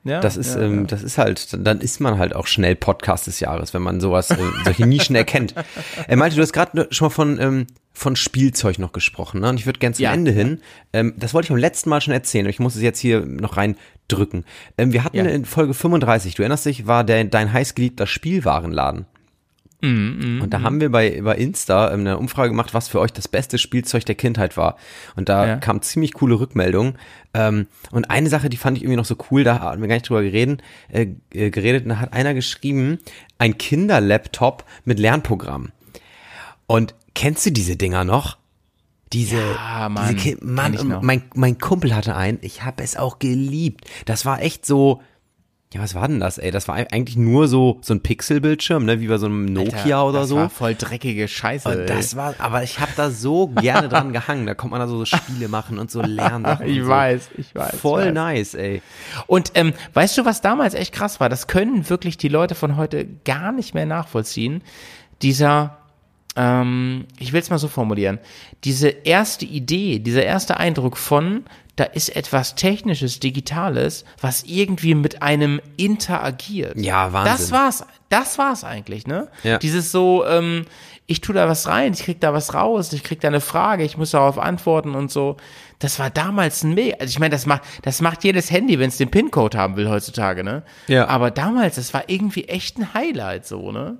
Ja, 0.06 0.22
Das 0.22 0.38
ist, 0.38 0.56
ja, 0.56 0.62
ähm, 0.62 0.82
ja. 0.82 0.84
das 0.84 1.02
ist 1.02 1.18
halt, 1.18 1.58
dann 1.60 1.82
ist 1.82 2.00
man 2.00 2.20
halt 2.20 2.36
auch 2.36 2.46
schnell 2.46 2.76
Podcast 2.76 3.26
des 3.26 3.40
Jahres, 3.40 3.74
wenn 3.74 3.82
man 3.82 4.00
sowas, 4.00 4.30
äh, 4.30 4.38
solche 4.64 4.86
Nischen 4.86 5.16
erkennt. 5.16 5.54
Äh, 6.08 6.16
Malte, 6.16 6.36
du 6.36 6.42
hast 6.42 6.54
gerade 6.54 6.88
schon 6.92 7.08
mal 7.08 7.10
von, 7.10 7.40
ähm, 7.40 7.68
von 7.94 8.16
Spielzeug 8.16 8.78
noch 8.78 8.92
gesprochen, 8.92 9.42
ne? 9.42 9.50
Und 9.50 9.60
ich 9.60 9.66
würde 9.66 9.80
gern 9.80 9.94
zum. 9.94 10.06
Ende 10.06 10.32
hin, 10.32 10.62
ähm, 10.94 11.14
das 11.18 11.34
wollte 11.34 11.46
ich 11.46 11.50
beim 11.50 11.58
letzten 11.58 11.90
Mal 11.90 12.02
schon 12.02 12.14
erzählen, 12.14 12.46
ich 12.48 12.60
muss 12.60 12.76
es 12.76 12.82
jetzt 12.82 13.00
hier 13.00 13.26
noch 13.26 13.58
reindrücken. 13.58 14.46
Ähm, 14.78 14.94
wir 14.94 15.04
hatten 15.04 15.18
in 15.18 15.46
Folge 15.46 15.74
35, 15.74 16.36
du 16.36 16.44
erinnerst 16.44 16.66
dich, 16.66 16.86
war 16.86 17.04
der, 17.04 17.24
dein 17.24 17.52
heißgeliebter 17.52 18.06
Spielwarenladen. 18.06 19.06
Mhm, 19.86 20.42
Und 20.42 20.54
da 20.54 20.62
haben 20.62 20.82
wir 20.82 20.90
bei, 20.92 21.22
bei 21.22 21.36
Insta 21.36 21.92
ähm, 21.94 22.02
eine 22.02 22.18
Umfrage 22.18 22.50
gemacht, 22.50 22.74
was 22.74 22.88
für 22.88 23.00
euch 23.00 23.12
das 23.14 23.28
beste 23.28 23.58
Spielzeug 23.58 24.06
der 24.06 24.16
Kindheit 24.16 24.58
war. 24.58 24.78
Und 25.16 25.30
da 25.30 25.46
Ja. 25.48 25.56
kam 25.58 25.82
ziemlich 25.82 26.14
coole 26.14 26.40
Rückmeldungen. 26.40 26.98
Ähm, 27.34 27.68
und 27.92 28.10
eine 28.10 28.30
Sache, 28.30 28.50
die 28.50 28.58
fand 28.58 28.78
ich 28.78 28.84
irgendwie 28.84 28.98
noch 28.98 29.06
so 29.06 29.16
cool, 29.32 29.44
da 29.44 29.60
haben 29.60 29.82
wir 29.82 29.88
gar 29.88 29.96
nicht 29.96 30.10
drüber 30.10 30.24
geredet, 30.24 30.62
äh, 30.90 31.08
äh, 31.34 31.50
geredet. 31.52 31.84
Und 31.84 31.90
da 31.90 32.00
hat 32.00 32.14
einer 32.14 32.34
geschrieben, 32.34 33.00
ein 33.38 33.58
Kinderlaptop 33.58 34.64
mit 34.86 35.00
Lernprogramm. 35.00 35.72
Und 36.68 36.96
kennst 37.14 37.46
du 37.46 37.52
diese 37.52 37.76
Dinger 37.76 38.04
noch? 38.04 38.38
Diese, 39.14 39.38
Ja, 39.38 39.88
Mann, 39.88 40.16
diese 40.16 40.16
Ki 40.16 40.36
kenn 40.38 40.54
Mann, 40.54 41.00
mein, 41.04 41.24
mein 41.36 41.58
Kumpel 41.60 41.96
hatte 41.96 42.16
einen, 42.16 42.40
ich 42.42 42.64
habe 42.64 42.84
es 42.84 42.98
auch 42.98 43.20
geliebt. 43.20 43.86
Das 44.06 44.26
war 44.26 44.42
echt 44.42 44.66
so, 44.66 45.02
ja, 45.74 45.82
was 45.82 45.94
war 45.94 46.08
denn 46.08 46.20
das, 46.20 46.38
ey? 46.38 46.52
Das 46.52 46.68
war 46.68 46.76
eigentlich 46.76 47.18
nur 47.18 47.48
so, 47.48 47.80
so 47.82 47.94
ein 47.94 48.02
Pixelbildschirm, 48.02 48.86
ne, 48.86 49.02
wie 49.02 49.08
bei 49.08 49.18
so 49.18 49.26
einem 49.26 49.46
Nokia 49.46 49.98
Alter, 49.98 50.06
oder 50.06 50.20
das 50.20 50.30
so. 50.30 50.36
war 50.38 50.50
voll 50.50 50.76
dreckige 50.76 51.28
Scheiße. 51.28 51.68
Und 51.68 51.90
das 51.90 52.16
war, 52.16 52.36
aber 52.38 52.64
ich 52.64 52.80
habe 52.80 52.92
da 52.96 53.10
so 53.10 53.48
gerne 53.48 53.90
dran 53.90 54.14
gehangen. 54.14 54.46
Da 54.46 54.54
kommt 54.54 54.72
man 54.72 54.80
da 54.80 54.88
so 54.88 55.04
Spiele 55.04 55.50
machen 55.50 55.78
und 55.78 55.92
so 55.92 56.02
lernen. 56.02 56.46
ich 56.66 56.82
so. 56.82 56.88
weiß, 56.88 57.30
ich 57.38 57.54
weiß. 57.54 57.76
Voll 57.78 58.02
ich 58.02 58.08
weiß. 58.08 58.14
nice, 58.14 58.54
ey. 58.54 58.82
Und 59.28 59.52
ähm, 59.56 59.74
weißt 59.94 60.18
du, 60.18 60.24
was 60.24 60.42
damals 60.42 60.76
echt 60.76 60.94
krass 60.94 61.20
war? 61.20 61.28
Das 61.28 61.48
können 61.48 61.90
wirklich 61.90 62.16
die 62.18 62.30
Leute 62.30 62.56
von 62.56 62.78
heute 62.78 63.06
gar 63.26 63.52
nicht 63.52 63.74
mehr 63.74 63.86
nachvollziehen. 63.86 64.64
Dieser, 65.22 65.78
ähm, 66.36 67.06
ich 67.18 67.34
will 67.34 67.42
es 67.42 67.50
mal 67.50 67.60
so 67.60 67.68
formulieren, 67.68 68.20
diese 68.64 68.90
erste 68.90 69.46
Idee, 69.46 70.00
dieser 70.00 70.24
erste 70.24 70.58
Eindruck 70.58 70.98
von, 70.98 71.46
da 71.76 71.84
ist 71.84 72.16
etwas 72.16 72.56
Technisches, 72.56 73.20
Digitales, 73.20 74.06
was 74.22 74.44
irgendwie 74.44 74.96
mit 74.96 75.22
einem 75.22 75.60
interagiert. 75.78 76.78
Ja, 76.78 77.12
Wahnsinn. 77.12 77.34
Das 77.34 77.52
war's, 77.52 77.86
das 78.10 78.38
war's 78.38 78.64
eigentlich, 78.64 79.08
ne? 79.08 79.28
Ja. 79.44 79.58
Dieses 79.58 79.92
so, 79.92 80.26
ähm, 80.26 80.66
ich 81.08 81.22
tu 81.22 81.34
da 81.34 81.48
was 81.48 81.68
rein, 81.68 81.94
ich 81.94 82.04
krieg 82.04 82.20
da 82.22 82.34
was 82.34 82.54
raus, 82.54 82.92
ich 82.94 83.04
krieg 83.04 83.20
da 83.20 83.28
eine 83.28 83.42
Frage, 83.42 83.84
ich 83.84 83.98
muss 83.98 84.12
darauf 84.12 84.40
antworten 84.40 84.96
und 84.96 85.12
so. 85.12 85.38
Das 85.80 86.00
war 86.00 86.10
damals 86.10 86.64
ein 86.64 86.74
Mega. 86.74 86.98
Also 87.00 87.12
ich 87.12 87.20
meine, 87.20 87.32
das 87.32 87.46
macht, 87.46 87.64
das 87.84 88.02
macht 88.02 88.24
jedes 88.24 88.50
Handy, 88.50 88.80
wenn 88.80 88.90
es 88.90 88.98
den 88.98 89.12
PIN-Code 89.12 89.58
haben 89.58 89.76
will 89.76 89.90
heutzutage, 89.90 90.44
ne? 90.44 90.64
Ja. 90.88 91.08
Aber 91.08 91.30
damals, 91.30 91.76
das 91.76 91.94
war 91.94 92.06
irgendwie 92.08 92.46
echt 92.46 92.78
ein 92.78 92.94
Highlight, 92.94 93.46
so, 93.46 93.72
ne? 93.72 93.98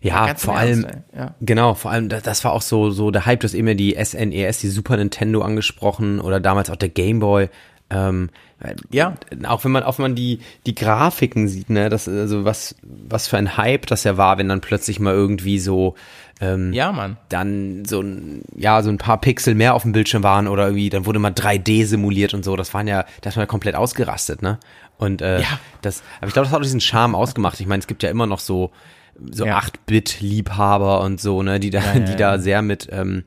Ja, 0.00 0.26
Ganz 0.26 0.44
vor 0.44 0.56
allem. 0.56 0.86
Ja. 1.16 1.34
genau, 1.40 1.74
vor 1.74 1.90
allem, 1.90 2.08
das, 2.08 2.22
das 2.22 2.44
war 2.44 2.52
auch 2.52 2.62
so, 2.62 2.90
so 2.90 3.10
der 3.10 3.26
Hype, 3.26 3.40
du 3.40 3.44
hast 3.44 3.54
eben 3.54 3.68
ja 3.68 3.74
die 3.74 3.96
SNES, 4.02 4.58
die 4.58 4.68
Super 4.68 4.96
Nintendo 4.96 5.42
angesprochen 5.42 6.20
oder 6.20 6.40
damals 6.40 6.70
auch 6.70 6.76
der 6.76 6.88
Game 6.88 7.18
Boy. 7.20 7.48
Ähm, 7.90 8.30
Ja. 8.90 9.14
Auch 9.46 9.62
wenn 9.64 9.72
man, 9.72 9.82
auch 9.82 9.98
wenn 9.98 10.04
man 10.04 10.14
die, 10.14 10.38
die 10.64 10.74
Grafiken 10.74 11.48
sieht, 11.48 11.68
ne, 11.68 11.90
das, 11.90 12.08
also 12.08 12.44
was, 12.46 12.74
was 12.82 13.28
für 13.28 13.36
ein 13.36 13.58
Hype 13.58 13.86
das 13.86 14.04
ja 14.04 14.16
war, 14.16 14.38
wenn 14.38 14.48
dann 14.48 14.62
plötzlich 14.62 15.00
mal 15.00 15.12
irgendwie 15.12 15.58
so, 15.58 15.94
ähm, 16.40 16.72
Ja, 16.72 16.90
Mann. 16.90 17.18
dann 17.28 17.84
so 17.84 18.00
ein, 18.00 18.40
ja, 18.56 18.82
so 18.82 18.88
ein 18.88 18.96
paar 18.98 19.20
Pixel 19.20 19.54
mehr 19.54 19.74
auf 19.74 19.82
dem 19.82 19.92
Bildschirm 19.92 20.22
waren 20.22 20.48
oder 20.48 20.64
irgendwie, 20.64 20.88
dann 20.88 21.04
wurde 21.04 21.18
mal 21.18 21.30
3D 21.32 21.84
simuliert 21.84 22.32
und 22.32 22.42
so. 22.42 22.56
Das 22.56 22.72
waren 22.72 22.88
ja, 22.88 23.04
das 23.20 23.36
war 23.36 23.42
ja 23.42 23.46
komplett 23.46 23.74
ausgerastet, 23.74 24.40
ne? 24.40 24.58
Und 24.96 25.20
äh, 25.20 25.40
Ja. 25.42 25.58
das, 25.82 26.02
aber 26.18 26.28
ich 26.28 26.32
glaube, 26.32 26.46
das 26.46 26.52
hat 26.52 26.60
auch 26.60 26.64
diesen 26.64 26.80
Charme 26.80 27.14
ausgemacht. 27.14 27.60
Ich 27.60 27.66
meine, 27.66 27.80
es 27.80 27.86
gibt 27.86 28.02
ja 28.02 28.08
immer 28.08 28.26
noch 28.26 28.40
so, 28.40 28.70
so 29.30 29.44
Ja. 29.46 29.58
8-Bit-Liebhaber 29.58 31.00
und 31.02 31.20
so, 31.20 31.42
ne, 31.42 31.58
die 31.60 31.70
da, 31.70 31.80
ja, 31.94 31.98
die 32.00 32.16
da 32.16 32.38
sehr 32.38 32.62
mit, 32.62 32.88
ähm, 32.92 33.24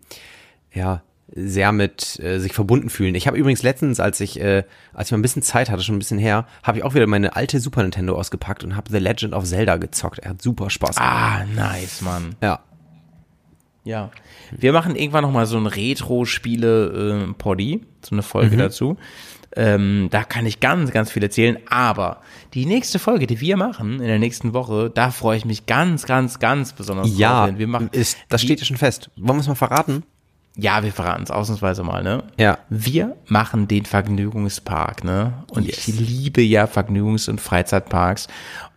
ja, 0.73 1.01
sehr 1.35 1.73
mit 1.73 2.19
äh, 2.21 2.39
sich 2.39 2.53
verbunden 2.53 2.89
fühlen. 2.89 3.13
Ich 3.13 3.27
habe 3.27 3.37
übrigens 3.37 3.61
letztens, 3.61 3.99
als 3.99 4.21
ich, 4.21 4.39
äh, 4.39 4.63
als 4.93 5.09
ich 5.09 5.11
mal 5.11 5.17
ein 5.19 5.21
bisschen 5.21 5.41
Zeit 5.41 5.69
hatte, 5.69 5.83
schon 5.83 5.95
ein 5.95 5.99
bisschen 5.99 6.17
her, 6.19 6.47
habe 6.63 6.77
ich 6.77 6.83
auch 6.85 6.93
wieder 6.95 7.05
meine 7.05 7.35
alte 7.35 7.59
Super 7.59 7.81
Nintendo 7.83 8.15
ausgepackt 8.17 8.63
und 8.63 8.75
habe 8.77 8.89
The 8.91 8.97
Legend 8.99 9.33
of 9.33 9.43
Zelda 9.45 9.75
gezockt. 9.77 10.19
Er 10.19 10.29
hat 10.31 10.41
super 10.41 10.69
Spaß 10.69 10.95
gemacht. 10.95 11.11
Ah, 11.13 11.43
nice, 11.53 12.01
Mann. 12.01 12.35
Ja. 12.41 12.61
Ja. 13.83 14.09
Wir 14.51 14.71
machen 14.73 14.95
irgendwann 14.95 15.23
nochmal 15.23 15.45
so 15.45 15.57
ein 15.57 15.65
Retro-Spiele-Poddy, 15.67 17.81
so 18.01 18.15
eine 18.15 18.23
Folge 18.23 18.55
Mhm. 18.55 18.59
dazu. 18.59 18.97
Ähm, 19.57 20.07
da 20.11 20.23
kann 20.23 20.45
ich 20.45 20.59
ganz, 20.59 20.91
ganz 20.91 21.11
viel 21.11 21.23
erzählen. 21.23 21.57
Aber 21.69 22.21
die 22.53 22.65
nächste 22.65 22.99
Folge, 22.99 23.27
die 23.27 23.41
wir 23.41 23.57
machen 23.57 23.93
in 23.99 24.07
der 24.07 24.19
nächsten 24.19 24.53
Woche, 24.53 24.89
da 24.93 25.11
freue 25.11 25.37
ich 25.37 25.45
mich 25.45 25.65
ganz, 25.65 26.05
ganz, 26.05 26.39
ganz 26.39 26.73
besonders 26.73 27.17
Ja, 27.17 27.39
drauf. 27.39 27.45
denn 27.49 27.59
Wir 27.59 27.67
machen, 27.67 27.89
ist, 27.91 28.17
das 28.29 28.41
steht 28.41 28.59
ja 28.59 28.65
schon 28.65 28.77
fest. 28.77 29.09
Wollen 29.17 29.37
wir 29.37 29.41
es 29.41 29.47
mal 29.47 29.55
verraten? 29.55 30.03
ja, 30.59 30.83
wir 30.83 30.91
verraten 30.91 31.21
es 31.21 31.29
ausnahmsweise 31.29 31.83
mal, 31.83 32.01
ne? 32.01 32.23
Ja. 32.39 32.57
Wir 32.67 33.15
machen 33.27 33.67
den 33.67 33.85
Vergnügungspark, 33.85 35.03
ne? 35.03 35.43
Und 35.51 35.67
Yes. 35.67 35.87
ich 35.87 35.99
liebe 35.99 36.41
ja 36.41 36.65
Vergnügungs- 36.65 37.29
und 37.29 37.39
Freizeitparks. 37.39 38.27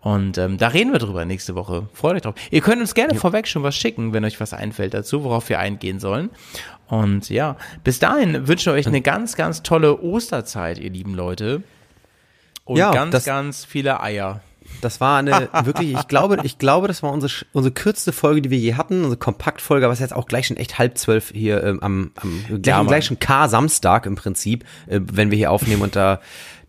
Und 0.01 0.37
ähm, 0.37 0.59
da 0.59 0.69
reden 0.69 0.93
wir 0.93 0.99
drüber 0.99 1.25
nächste 1.25 1.55
Woche. 1.55 1.89
Freut 1.95 2.17
euch 2.17 2.23
drauf. 2.23 2.35
Ihr 2.51 2.61
könnt 2.61 2.83
uns 2.83 2.93
gerne 2.95 3.15
vorweg 3.15 3.49
schon 3.49 3.63
was 3.63 3.77
schicken, 3.77 4.13
wenn 4.13 4.27
euch 4.27 4.39
was 4.41 4.53
einfällt 4.53 4.93
dazu, 4.93 5.25
worauf 5.25 5.49
wir 5.49 5.59
eingehen 5.59 6.01
sollen. 6.01 6.29
Und 6.91 7.31
ja, 7.31 7.57
bis 7.85 7.99
dahin 8.01 8.47
wünschen 8.49 8.73
wir 8.73 8.79
euch 8.79 8.87
eine 8.87 9.01
ganz, 9.01 9.37
ganz 9.37 9.63
tolle 9.63 10.01
Osterzeit, 10.01 10.79
ihr 10.79 10.91
lieben 10.91 11.15
Leute. 11.15 11.63
Und 12.65 12.77
Ja, 12.77 12.91
ganz, 12.93 13.25
ganz 13.25 13.65
viele 13.65 14.01
Eier. 14.03 14.41
Das 14.81 15.01
war 15.01 15.19
eine 15.19 15.49
wirklich, 15.65 15.95
ich 15.95 16.09
glaube, 16.09 16.39
ich 16.45 16.59
glaube, 16.59 16.87
das 16.89 17.03
war 17.03 17.13
unsere, 17.13 17.33
unsere 17.53 17.73
kürzeste 17.73 18.13
Folge, 18.13 18.43
die 18.43 18.51
wir 18.51 18.59
je 18.59 18.75
hatten, 18.75 18.99
unsere 18.99 19.17
Kompaktfolge, 19.19 19.85
aber 19.87 19.93
es 19.93 19.99
ist 19.99 20.05
jetzt 20.11 20.15
auch 20.15 20.27
gleich 20.27 20.47
schon 20.47 20.57
echt 20.57 20.79
halb 20.79 20.97
zwölf 20.97 21.31
hier 21.35 21.63
ähm, 21.65 21.81
am, 21.83 22.13
am 22.17 22.45
gleich, 22.49 22.67
Ja, 22.67 22.77
Mann. 22.79 22.87
gleich 22.87 23.07
schon 23.07 23.19
K-Samstag 23.19 24.07
im 24.07 24.15
Prinzip, 24.15 24.65
äh, 24.87 25.01
wenn 25.03 25.31
wir 25.31 25.39
hier 25.39 25.51
aufnehmen 25.51 25.83
und 25.83 25.97
da, 25.97 26.21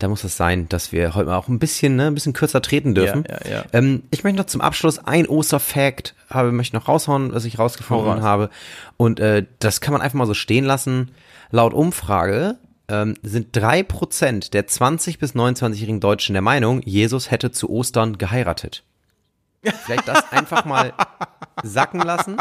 da 0.02 0.08
muss 0.08 0.24
es 0.24 0.38
sein, 0.38 0.68
dass 0.70 0.92
wir 0.92 1.16
heute 1.16 1.28
mal 1.28 1.38
auch 1.38 1.48
ein 1.48 1.60
bisschen, 1.60 1.96
ne, 1.96 2.08
ein 2.08 2.14
bisschen 2.14 2.34
kürzer 2.34 2.62
treten 2.62 2.96
dürfen. 2.96 3.24
Ja, 3.30 3.38
ja, 3.46 3.58
ja. 3.58 3.64
Ähm, 3.74 4.04
ich 4.12 4.24
möchte 4.24 4.40
noch 4.40 4.48
zum 4.48 4.62
Abschluss 4.62 5.00
ein 5.00 5.28
Osterfact 5.28 6.16
habe, 6.30 6.52
möchte 6.52 6.76
noch 6.76 6.88
raushauen, 6.88 7.34
was 7.34 7.46
ich 7.46 7.60
rausgefunden 7.60 8.08
raus. 8.08 8.22
habe. 8.22 8.50
Und 8.98 9.20
äh, 9.20 9.46
das 9.60 9.82
kann 9.82 9.94
man 9.94 10.02
einfach 10.02 10.18
mal 10.18 10.28
so 10.28 10.34
stehen 10.34 10.66
lassen. 10.66 11.12
Laut 11.52 11.74
Umfrage 11.74 12.58
ähm, 12.88 13.16
sind 13.24 13.56
drei 13.56 13.84
Prozent 13.84 14.54
der 14.54 14.68
20 14.68 15.20
bis 15.20 15.36
29-jährigen 15.36 16.00
Deutschen 16.00 16.34
der 16.34 16.42
Meinung, 16.42 16.82
Jesus 16.84 17.32
hätte 17.32 17.52
zu 17.52 17.70
Ostern 17.70 18.18
geheiratet. 18.18 18.84
Vielleicht 19.62 20.08
das 20.08 20.32
einfach 20.32 20.66
mal 20.66 20.94
sacken 21.64 22.02
lassen. 22.02 22.38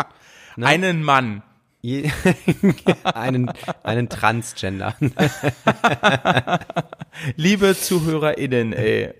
Ne? 0.57 0.67
Einen 0.67 1.03
Mann. 1.03 1.43
Einen, 3.05 3.51
einen 3.83 4.11
Transgender. 4.11 4.95
Liebe 7.37 7.77
ZuhörerInnen, 7.79 8.73
ey, 8.75 9.11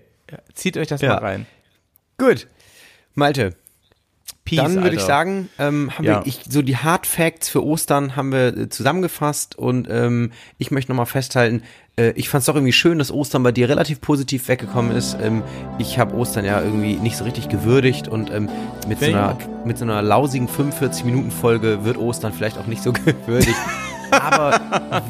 zieht 0.53 0.77
euch 0.77 0.87
das 0.87 1.01
Ja. 1.01 1.09
mal 1.15 1.17
rein. 1.19 1.45
Gut. 2.17 2.47
Malte, 3.13 3.55
Peace, 4.45 4.57
Dann 4.59 4.83
würde 4.83 4.95
ich 4.95 5.01
sagen, 5.01 5.49
ähm, 5.59 5.91
haben 5.97 6.05
Ja. 6.05 6.21
wir 6.21 6.27
ich, 6.27 6.41
so 6.49 6.61
die 6.61 6.75
Hard 6.77 7.05
Facts 7.05 7.47
für 7.49 7.63
Ostern 7.63 8.15
haben 8.15 8.31
wir 8.31 8.57
äh, 8.57 8.69
zusammengefasst 8.69 9.57
und 9.57 9.87
ähm, 9.89 10.31
ich 10.57 10.71
möchte 10.71 10.91
nochmal 10.91 11.05
festhalten, 11.05 11.63
äh, 11.97 12.11
ich 12.11 12.27
fand 12.27 12.41
es 12.41 12.45
doch 12.47 12.55
irgendwie 12.55 12.73
schön, 12.73 12.97
dass 12.99 13.11
Ostern 13.11 13.43
bei 13.43 13.51
dir 13.51 13.69
relativ 13.69 14.01
positiv 14.01 14.47
weggekommen 14.47 14.95
ist. 14.95 15.15
Ähm, 15.21 15.43
ich 15.77 15.99
habe 15.99 16.15
Ostern 16.15 16.43
ja 16.43 16.61
irgendwie 16.61 16.95
nicht 16.95 17.17
so 17.17 17.23
richtig 17.23 17.49
gewürdigt 17.49 18.07
und 18.07 18.31
ähm, 18.31 18.49
mit, 18.87 18.99
so 18.99 19.05
einer, 19.05 19.37
mit 19.63 19.77
so 19.77 19.85
einer 19.85 20.01
lausigen 20.01 20.47
45-Minuten-Folge 20.47 21.85
wird 21.85 21.97
Ostern 21.97 22.33
vielleicht 22.33 22.57
auch 22.57 22.67
nicht 22.67 22.81
so 22.81 22.91
gewürdigt. 23.25 23.55
Aber 24.11 24.59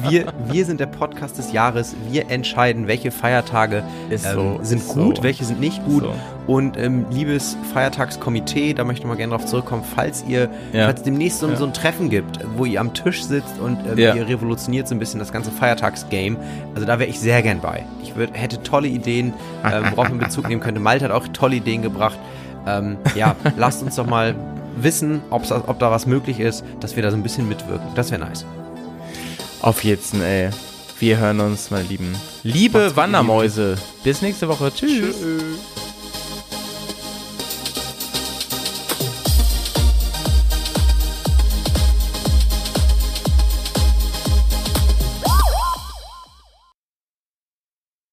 wir, 0.08 0.26
wir 0.50 0.64
sind 0.64 0.80
der 0.80 0.86
Podcast 0.86 1.38
des 1.38 1.52
Jahres. 1.52 1.94
Wir 2.10 2.30
entscheiden, 2.30 2.86
welche 2.86 3.10
Feiertage 3.10 3.82
Ist 4.10 4.26
ähm, 4.26 4.32
so, 4.34 4.58
sind 4.62 4.86
gut, 4.88 5.16
so. 5.18 5.22
welche 5.22 5.44
sind 5.44 5.60
nicht 5.60 5.84
gut. 5.84 6.04
So. 6.04 6.12
Und 6.46 6.76
ähm, 6.76 7.06
liebes 7.10 7.56
Feiertagskomitee, 7.72 8.74
da 8.74 8.84
möchte 8.84 9.02
ich 9.02 9.08
mal 9.08 9.16
gerne 9.16 9.32
drauf 9.32 9.46
zurückkommen, 9.46 9.84
falls 9.94 10.24
ihr, 10.26 10.48
Ja. 10.72 10.86
falls 10.86 11.00
es 11.00 11.04
demnächst 11.04 11.38
so, 11.40 11.48
Ja. 11.48 11.56
so 11.56 11.64
ein 11.66 11.72
Treffen 11.72 12.10
gibt, 12.10 12.38
wo 12.56 12.64
ihr 12.64 12.80
am 12.80 12.94
Tisch 12.94 13.22
sitzt 13.24 13.58
und 13.60 13.78
ähm, 13.90 13.98
Ja. 13.98 14.14
ihr 14.14 14.26
revolutioniert 14.28 14.88
so 14.88 14.94
ein 14.94 14.98
bisschen 14.98 15.20
das 15.20 15.32
ganze 15.32 15.50
Feiertagsgame, 15.52 16.36
also 16.74 16.86
da 16.86 16.98
wäre 16.98 17.08
ich 17.08 17.20
sehr 17.20 17.42
gern 17.42 17.60
bei. 17.60 17.84
Ich 18.02 18.16
würd, 18.16 18.30
hätte 18.32 18.62
tolle 18.62 18.88
Ideen, 18.88 19.32
ähm, 19.64 19.84
worauf 19.94 20.08
man 20.08 20.18
Bezug 20.18 20.48
nehmen 20.48 20.60
könnte. 20.60 20.80
Malte 20.80 21.04
hat 21.04 21.12
auch 21.12 21.28
tolle 21.28 21.56
Ideen 21.56 21.82
gebracht. 21.82 22.18
Ähm, 22.66 22.96
ja, 23.14 23.36
lasst 23.56 23.82
uns 23.82 23.94
doch 23.96 24.06
mal 24.06 24.34
wissen, 24.76 25.20
ob 25.30 25.46
da 25.78 25.90
was 25.90 26.06
möglich 26.06 26.40
ist, 26.40 26.64
dass 26.80 26.96
wir 26.96 27.02
da 27.02 27.10
so 27.10 27.16
ein 27.16 27.22
bisschen 27.22 27.48
mitwirken. 27.48 27.86
Das 27.94 28.10
wäre 28.10 28.20
nice. 28.24 28.44
Auf 29.62 29.84
jetzt, 29.84 30.14
ey. 30.14 30.50
Wir 30.98 31.18
hören 31.18 31.38
uns, 31.40 31.70
meine 31.70 31.84
Lieben. 31.84 32.16
Liebe 32.42 32.94
Wandermäuse. 32.96 33.78
Bis 34.02 34.20
nächste 34.20 34.48
Woche. 34.48 34.72
Tschüss. 34.74 35.16
Tschüss. 35.20 35.91